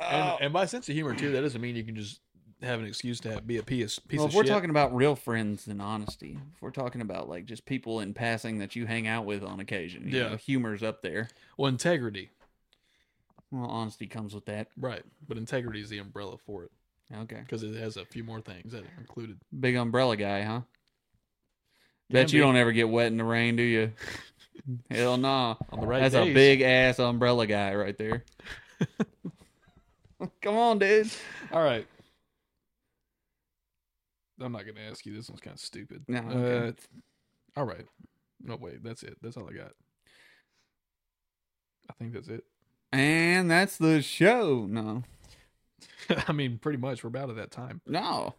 And, 0.04 0.30
oh. 0.30 0.38
and 0.42 0.52
by 0.52 0.66
sense 0.66 0.90
of 0.90 0.96
humor 0.96 1.14
too, 1.14 1.32
that 1.34 1.42
doesn't 1.42 1.62
mean 1.62 1.76
you 1.76 1.84
can 1.84 1.96
just 1.96 2.22
have 2.64 2.80
an 2.80 2.88
excuse 2.88 3.20
to 3.20 3.34
have, 3.34 3.46
be 3.46 3.58
a 3.58 3.64
piece 3.64 4.00
piece 4.00 4.18
well, 4.18 4.26
of 4.26 4.32
if 4.32 4.36
we're 4.36 4.44
shit. 4.44 4.52
talking 4.52 4.72
about 4.72 4.96
real 4.96 5.16
friends 5.16 5.68
and 5.68 5.80
honesty, 5.80 6.40
if 6.56 6.60
we're 6.62 6.72
talking 6.72 7.02
about 7.02 7.30
like 7.30 7.46
just 7.46 7.66
people 7.68 8.00
in 8.00 8.16
passing 8.16 8.58
that 8.58 8.76
you 8.76 8.88
hang 8.88 9.06
out 9.06 9.26
with 9.26 9.44
on 9.44 9.60
occasion, 9.60 10.08
you 10.08 10.18
Yeah. 10.18 10.30
know, 10.30 10.36
humor's 10.38 10.82
up 10.82 11.04
there. 11.04 11.30
well, 11.56 11.70
integrity, 11.70 12.32
Well, 13.52 13.70
honesty 13.70 14.08
comes 14.08 14.34
with 14.34 14.46
that. 14.46 14.70
right? 14.76 15.04
But 15.28 15.38
integrity 15.38 15.82
is 15.82 15.90
the 15.90 16.00
umbrella 16.00 16.38
for 16.48 16.64
it 16.64 16.72
Okay. 17.14 17.42
because 17.42 17.62
it 17.62 17.76
has 17.76 17.96
a 17.96 18.06
few 18.06 18.24
more 18.24 18.42
things 18.42 18.72
that 18.72 18.82
are 18.84 19.00
included. 19.00 19.40
Big 19.60 19.76
umbrella 19.76 20.18
guy, 20.18 20.42
huh? 20.42 20.62
Bet 22.10 22.34
you 22.34 22.42
don't 22.42 22.56
ever 22.56 22.72
get 22.72 22.90
wet 22.90 23.08
in 23.08 23.18
the 23.18 23.24
rain, 23.24 23.56
do 23.56 23.62
you? 23.64 23.92
Hell 24.90 25.18
no. 25.18 25.58
On 25.72 25.80
the 25.80 25.88
right 25.88 26.02
That's 26.02 26.16
a 26.16 26.34
big 26.34 26.62
ass 26.62 27.00
umbrella 27.00 27.48
guy 27.48 27.76
right 27.76 27.98
there. 27.98 28.24
Come 30.42 30.56
on, 30.56 30.80
dude. 30.80 31.10
All 31.52 31.64
right. 31.64 31.88
I'm 34.40 34.52
not 34.52 34.66
gonna 34.66 34.88
ask 34.90 35.06
you. 35.06 35.14
This 35.14 35.30
one's 35.30 35.42
kind 35.42 35.54
of 35.54 35.60
stupid. 35.60 36.04
No, 36.08 36.20
okay. 36.20 36.68
Uh, 36.68 36.72
all 37.60 37.66
right. 37.66 37.86
No, 38.44 38.56
wait. 38.56 38.84
That's 38.84 39.04
it. 39.04 39.18
That's 39.22 39.38
all 39.38 39.48
I 39.50 39.54
got. 39.54 39.74
I 41.90 41.94
think 42.00 42.14
that's 42.14 42.28
it. 42.28 42.44
And 42.92 43.50
that's 43.50 43.78
the 43.78 44.02
show. 44.02 44.66
No. 44.70 45.04
I 46.28 46.32
mean, 46.32 46.58
pretty 46.58 46.78
much. 46.78 47.04
We're 47.04 47.10
about 47.10 47.30
at 47.30 47.36
that 47.36 47.52
time. 47.52 47.82
No. 47.86 48.36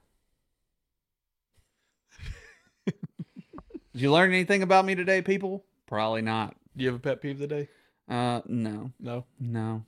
Did 2.86 4.00
you 4.00 4.10
learn 4.10 4.32
anything 4.32 4.62
about 4.62 4.86
me 4.86 4.94
today, 4.94 5.20
people? 5.20 5.64
Probably 5.92 6.22
not. 6.22 6.56
Do 6.74 6.84
you 6.84 6.88
have 6.90 6.96
a 6.96 7.02
pet 7.02 7.20
peeve 7.20 7.38
today? 7.38 7.68
Uh, 8.08 8.40
no, 8.46 8.92
No. 8.98 9.26
no. 9.38 9.84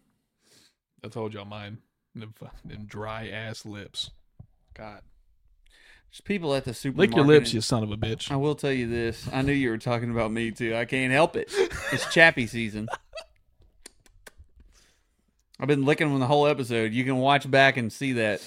I 1.02 1.08
told 1.08 1.32
y'all 1.32 1.46
mine. 1.46 1.78
Them, 2.14 2.34
fu- 2.36 2.46
them 2.62 2.84
dry 2.84 3.28
ass 3.28 3.64
lips. 3.64 4.10
God. 4.74 5.00
Just 6.10 6.26
people 6.26 6.54
at 6.54 6.66
the 6.66 6.74
supermarket. 6.74 7.10
Lick 7.12 7.16
your 7.16 7.24
lips, 7.26 7.54
you 7.54 7.62
son 7.62 7.82
of 7.82 7.90
a 7.90 7.96
bitch. 7.96 8.30
I 8.30 8.36
will 8.36 8.54
tell 8.54 8.70
you 8.70 8.86
this. 8.86 9.26
I 9.32 9.40
knew 9.40 9.54
you 9.54 9.70
were 9.70 9.78
talking 9.78 10.10
about 10.10 10.30
me 10.30 10.50
too. 10.50 10.76
I 10.76 10.84
can't 10.84 11.10
help 11.10 11.36
it. 11.36 11.50
It's 11.90 12.12
chappy 12.12 12.46
season. 12.46 12.86
I've 15.58 15.68
been 15.68 15.86
licking 15.86 16.10
them 16.10 16.20
the 16.20 16.26
whole 16.26 16.46
episode. 16.46 16.92
You 16.92 17.04
can 17.04 17.16
watch 17.16 17.50
back 17.50 17.78
and 17.78 17.90
see 17.90 18.12
that. 18.12 18.42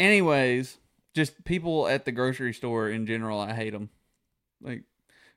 Anyways, 0.00 0.78
just 1.14 1.44
people 1.44 1.86
at 1.86 2.06
the 2.06 2.10
grocery 2.10 2.52
store 2.52 2.88
in 2.88 3.06
general. 3.06 3.38
I 3.38 3.54
hate 3.54 3.70
them. 3.72 3.88
Like 4.60 4.82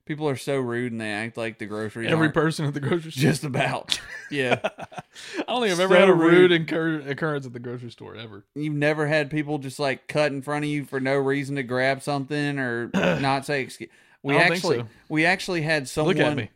people 0.06 0.28
are 0.28 0.36
so 0.36 0.58
rude 0.60 0.92
and 0.92 1.00
they 1.02 1.12
act 1.12 1.38
like 1.38 1.58
the 1.60 1.66
grocery 1.66 2.08
Every 2.08 2.32
person 2.32 2.66
at 2.66 2.74
the 2.74 2.80
grocery 2.80 3.12
store. 3.12 3.22
just 3.22 3.44
about. 3.44 4.00
Yeah, 4.32 4.60
I 4.64 5.44
don't 5.50 5.62
think 5.62 5.74
I've 5.74 5.80
ever 5.82 5.94
So 5.94 6.00
had 6.00 6.08
a 6.08 6.14
rude 6.14 6.32
rude. 6.34 6.52
incur- 6.54 7.02
occurrence 7.02 7.46
at 7.46 7.52
the 7.52 7.60
grocery 7.60 7.92
store 7.92 8.16
ever. 8.16 8.46
you've 8.56 8.74
never 8.74 9.06
had 9.06 9.30
people 9.30 9.58
just 9.58 9.78
like 9.78 10.08
cut 10.08 10.32
in 10.32 10.42
front 10.42 10.64
of 10.64 10.72
you 10.72 10.86
for 10.86 11.02
no 11.02 11.16
reason 11.18 11.58
to 11.58 11.64
grab 11.64 12.02
something 12.02 12.58
or 12.58 12.90
not 12.94 13.46
say 13.46 13.62
excuse. 13.62 13.90
We 14.24 14.36
I 14.36 14.38
don't 14.38 14.44
think 14.48 14.56
actually 14.56 14.78
so. 14.80 14.88
we 15.10 15.26
actually 15.26 15.62
had 15.64 15.90
someone 15.90 16.16
Look 16.16 16.26
at 16.26 16.38
me. 16.38 16.50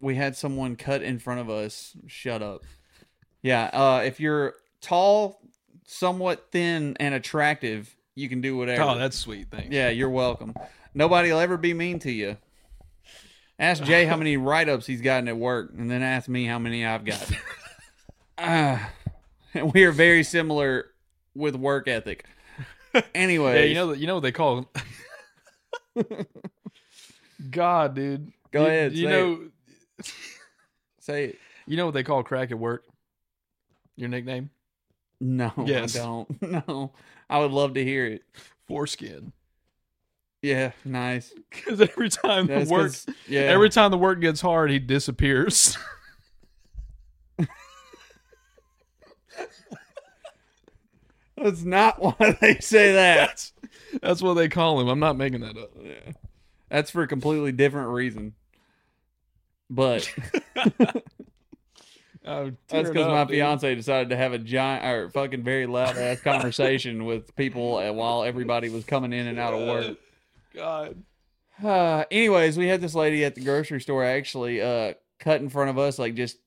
we 0.00 0.16
had 0.16 0.34
someone 0.34 0.74
cut 0.74 1.02
in 1.02 1.20
front 1.20 1.38
of 1.40 1.48
us. 1.48 1.96
Shut 2.08 2.42
up. 2.42 2.62
Yeah, 3.42 3.70
uh, 3.72 4.02
if 4.04 4.18
you're 4.18 4.54
tall, 4.80 5.40
somewhat 5.86 6.48
thin, 6.50 6.96
and 6.98 7.14
attractive, 7.14 7.94
you 8.16 8.28
can 8.28 8.40
do 8.40 8.56
whatever. 8.56 8.82
Oh, 8.82 8.98
that's 8.98 9.16
sweet. 9.16 9.46
Thanks. 9.52 9.68
yeah, 9.70 9.90
you're 9.90 10.10
welcome. 10.10 10.52
Nobody 10.94 11.30
will 11.30 11.38
ever 11.38 11.56
be 11.56 11.74
mean 11.74 12.00
to 12.00 12.10
you. 12.10 12.36
Ask 13.60 13.84
Jay 13.84 14.06
how 14.06 14.16
many 14.16 14.36
write 14.38 14.68
ups 14.68 14.86
he's 14.86 15.02
gotten 15.02 15.28
at 15.28 15.36
work, 15.36 15.72
and 15.76 15.88
then 15.90 16.02
ask 16.02 16.28
me 16.28 16.46
how 16.46 16.58
many 16.58 16.84
I've 16.84 17.04
got. 17.04 17.30
Ah, 18.38 18.90
and 19.54 19.72
we 19.74 19.84
are 19.84 19.92
very 19.92 20.22
similar 20.24 20.86
with 21.34 21.54
work 21.54 21.86
ethic. 21.86 22.24
Anyway, 23.14 23.54
Yeah, 23.60 23.64
you 23.66 23.74
know 23.74 23.92
you 23.92 24.06
know 24.06 24.14
what 24.14 24.22
they 24.22 24.32
call 24.32 24.66
God, 27.50 27.94
dude. 27.94 28.32
Go 28.50 28.62
You- 28.62 28.66
ahead, 28.66 28.92
You 28.94 29.04
say 29.04 29.10
know 29.10 29.40
say 31.00 31.24
it. 31.26 31.38
you 31.66 31.76
know 31.76 31.84
what 31.86 31.94
they 31.94 32.02
call 32.02 32.22
crack 32.22 32.50
at 32.50 32.58
work? 32.58 32.84
Your 33.96 34.08
nickname? 34.08 34.50
No, 35.20 35.52
Yes. 35.66 35.96
I 35.96 36.02
don't. 36.02 36.42
No, 36.68 36.92
I 37.28 37.38
would 37.38 37.50
love 37.50 37.74
to 37.74 37.84
hear 37.84 38.06
it. 38.06 38.22
Foreskin. 38.66 39.32
Yeah, 40.42 40.72
nice. 40.84 41.32
Because 41.50 41.80
every 41.80 42.08
time 42.08 42.46
the 42.46 42.54
That's 42.54 42.70
work 42.70 42.86
'cause- 42.92 43.06
yeah, 43.28 43.40
every 43.42 43.68
time 43.70 43.90
the 43.90 43.98
work 43.98 44.20
gets 44.20 44.40
hard, 44.40 44.70
he 44.70 44.78
disappears. 44.78 45.76
that's 51.36 51.62
not 51.64 52.00
why 52.00 52.36
they 52.40 52.56
say 52.60 52.92
that. 52.92 53.16
that's 53.28 53.52
that's 54.02 54.22
what 54.22 54.34
they 54.34 54.48
call 54.48 54.80
him. 54.80 54.88
I'm 54.88 54.98
not 55.00 55.16
making 55.16 55.40
that 55.40 55.56
up. 55.56 55.70
Yeah. 55.82 56.12
That's 56.68 56.90
for 56.90 57.02
a 57.02 57.06
completely 57.08 57.52
different 57.52 57.88
reason. 57.90 58.34
But 59.68 60.12
Oh, 62.26 62.52
that's 62.68 62.88
because 62.90 63.06
my 63.06 63.24
dude. 63.24 63.30
fiance 63.30 63.74
decided 63.74 64.10
to 64.10 64.16
have 64.16 64.32
a 64.34 64.38
giant 64.38 64.84
or 64.84 65.08
fucking 65.10 65.42
very 65.42 65.66
loud 65.66 65.96
ass 65.96 66.20
conversation 66.20 67.04
with 67.06 67.34
people 67.34 67.76
while 67.94 68.22
everybody 68.24 68.68
was 68.68 68.84
coming 68.84 69.12
in 69.14 69.26
and 69.26 69.38
out 69.38 69.54
of 69.54 69.66
work. 69.66 69.96
God. 70.54 71.02
Uh, 71.62 72.04
anyways, 72.10 72.56
we 72.56 72.68
had 72.68 72.80
this 72.80 72.94
lady 72.94 73.24
at 73.24 73.34
the 73.34 73.42
grocery 73.42 73.80
store 73.80 74.04
actually 74.04 74.60
uh, 74.62 74.94
cut 75.18 75.40
in 75.40 75.48
front 75.50 75.70
of 75.70 75.78
us, 75.78 75.98
like 75.98 76.14
just 76.14 76.38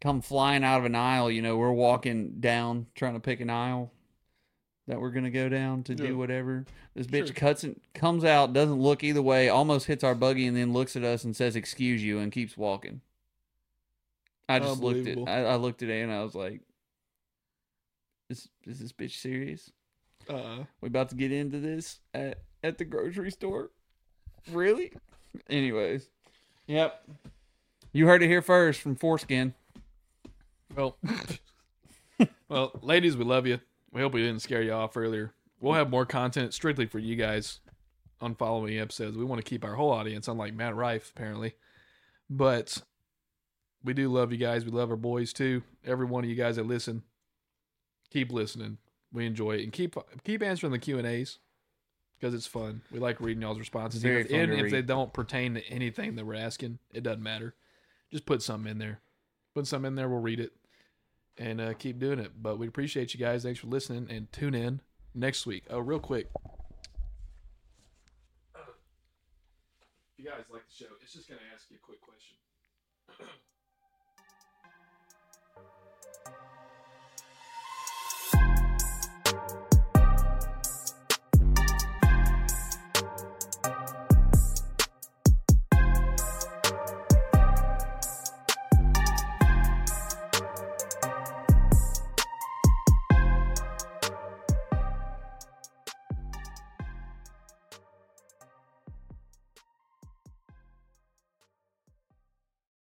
come 0.00 0.20
flying 0.22 0.64
out 0.64 0.78
of 0.78 0.84
an 0.86 0.94
aisle. 0.94 1.30
You 1.30 1.42
know, 1.42 1.56
we're 1.56 1.72
walking 1.72 2.40
down 2.40 2.86
trying 2.94 3.14
to 3.14 3.20
pick 3.20 3.40
an 3.40 3.50
aisle 3.50 3.92
that 4.88 5.00
we're 5.00 5.10
gonna 5.10 5.30
go 5.30 5.48
down 5.48 5.82
to 5.84 5.92
Yeah. 5.92 6.06
do 6.08 6.18
whatever. 6.18 6.64
This 6.94 7.06
bitch 7.06 7.26
Sure. 7.26 7.34
cuts 7.34 7.64
and 7.64 7.80
comes 7.94 8.24
out, 8.24 8.52
doesn't 8.52 8.80
look 8.80 9.04
either 9.04 9.22
way, 9.22 9.48
almost 9.48 9.86
hits 9.86 10.02
our 10.02 10.14
buggy, 10.14 10.46
and 10.46 10.56
then 10.56 10.72
looks 10.72 10.96
at 10.96 11.04
us 11.04 11.22
and 11.22 11.36
says, 11.36 11.54
"Excuse 11.54 12.02
you," 12.02 12.18
and 12.18 12.32
keeps 12.32 12.56
walking. 12.56 13.00
I 14.48 14.58
just 14.58 14.82
looked 14.82 15.06
at 15.06 15.18
I, 15.28 15.44
I 15.52 15.56
looked 15.56 15.82
at 15.82 15.88
it 15.88 16.02
and 16.02 16.12
I 16.12 16.22
was 16.22 16.34
like, 16.34 16.62
"Is 18.28 18.48
is 18.64 18.80
this 18.80 18.92
bitch 18.92 19.20
serious? 19.20 19.70
Uh, 20.28 20.64
We 20.80 20.88
about 20.88 21.08
to 21.10 21.14
get 21.14 21.30
into 21.32 21.58
this 21.60 22.00
at 22.14 22.42
at 22.62 22.78
the 22.78 22.84
grocery 22.84 23.30
store? 23.30 23.70
Really? 24.50 24.92
Anyways, 25.48 26.08
yep. 26.66 27.04
You 27.92 28.06
heard 28.06 28.22
it 28.22 28.28
here 28.28 28.42
first 28.42 28.80
from 28.80 28.96
Foreskin. 28.96 29.54
well, 30.74 30.96
well, 32.48 32.72
ladies, 32.82 33.16
we 33.16 33.24
love 33.24 33.46
you. 33.46 33.60
We 33.92 34.00
hope 34.00 34.14
we 34.14 34.22
didn't 34.22 34.42
scare 34.42 34.62
you 34.62 34.72
off 34.72 34.96
earlier. 34.96 35.32
We'll 35.60 35.74
have 35.74 35.90
more 35.90 36.06
content 36.06 36.54
strictly 36.54 36.86
for 36.86 36.98
you 36.98 37.14
guys 37.14 37.60
on 38.20 38.34
following 38.34 38.78
episodes. 38.78 39.16
We 39.16 39.24
want 39.24 39.44
to 39.44 39.48
keep 39.48 39.64
our 39.64 39.74
whole 39.74 39.90
audience, 39.90 40.28
unlike 40.28 40.54
Matt 40.54 40.74
Rife, 40.74 41.12
apparently. 41.14 41.54
But 42.30 42.82
we 43.84 43.92
do 43.92 44.08
love 44.08 44.32
you 44.32 44.38
guys. 44.38 44.64
We 44.64 44.70
love 44.70 44.90
our 44.90 44.96
boys 44.96 45.32
too. 45.32 45.62
Every 45.84 46.06
one 46.06 46.24
of 46.24 46.30
you 46.30 46.36
guys 46.36 46.56
that 46.56 46.66
listen, 46.66 47.02
keep 48.10 48.32
listening. 48.32 48.78
We 49.12 49.26
enjoy 49.26 49.56
it 49.56 49.64
and 49.64 49.72
keep 49.72 49.94
keep 50.24 50.42
answering 50.42 50.72
the 50.72 50.78
Q 50.78 50.98
and 50.98 51.06
A's 51.06 51.38
because 52.22 52.34
it's 52.34 52.46
fun. 52.46 52.82
We 52.92 53.00
like 53.00 53.20
reading 53.20 53.42
y'all's 53.42 53.58
responses, 53.58 54.00
Very 54.00 54.20
even, 54.20 54.30
fun 54.30 54.36
even 54.36 54.50
to 54.50 54.56
if 54.58 54.62
read. 54.66 54.72
they 54.72 54.82
don't 54.82 55.12
pertain 55.12 55.54
to 55.54 55.66
anything 55.66 56.14
that 56.14 56.24
we're 56.24 56.36
asking. 56.36 56.78
It 56.94 57.02
doesn't 57.02 57.22
matter. 57.22 57.56
Just 58.12 58.26
put 58.26 58.42
something 58.42 58.70
in 58.70 58.78
there. 58.78 59.00
Put 59.56 59.66
something 59.66 59.88
in 59.88 59.94
there. 59.96 60.08
We'll 60.08 60.20
read 60.20 60.38
it 60.38 60.52
and 61.36 61.60
uh, 61.60 61.74
keep 61.74 61.98
doing 61.98 62.20
it. 62.20 62.30
But 62.40 62.60
we 62.60 62.68
appreciate 62.68 63.12
you 63.12 63.18
guys. 63.18 63.42
Thanks 63.42 63.58
for 63.58 63.66
listening 63.66 64.06
and 64.08 64.30
tune 64.30 64.54
in 64.54 64.80
next 65.16 65.46
week. 65.46 65.64
Oh, 65.68 65.80
real 65.80 65.98
quick. 65.98 66.28
If 68.54 70.18
you 70.18 70.24
guys 70.24 70.44
like 70.48 70.62
the 70.68 70.84
show, 70.84 70.92
it's 71.02 71.12
just 71.12 71.28
going 71.28 71.40
to 71.40 71.46
ask 71.52 71.68
you 71.70 71.78
a 71.82 71.84
quick 71.84 72.00
question. 72.00 72.36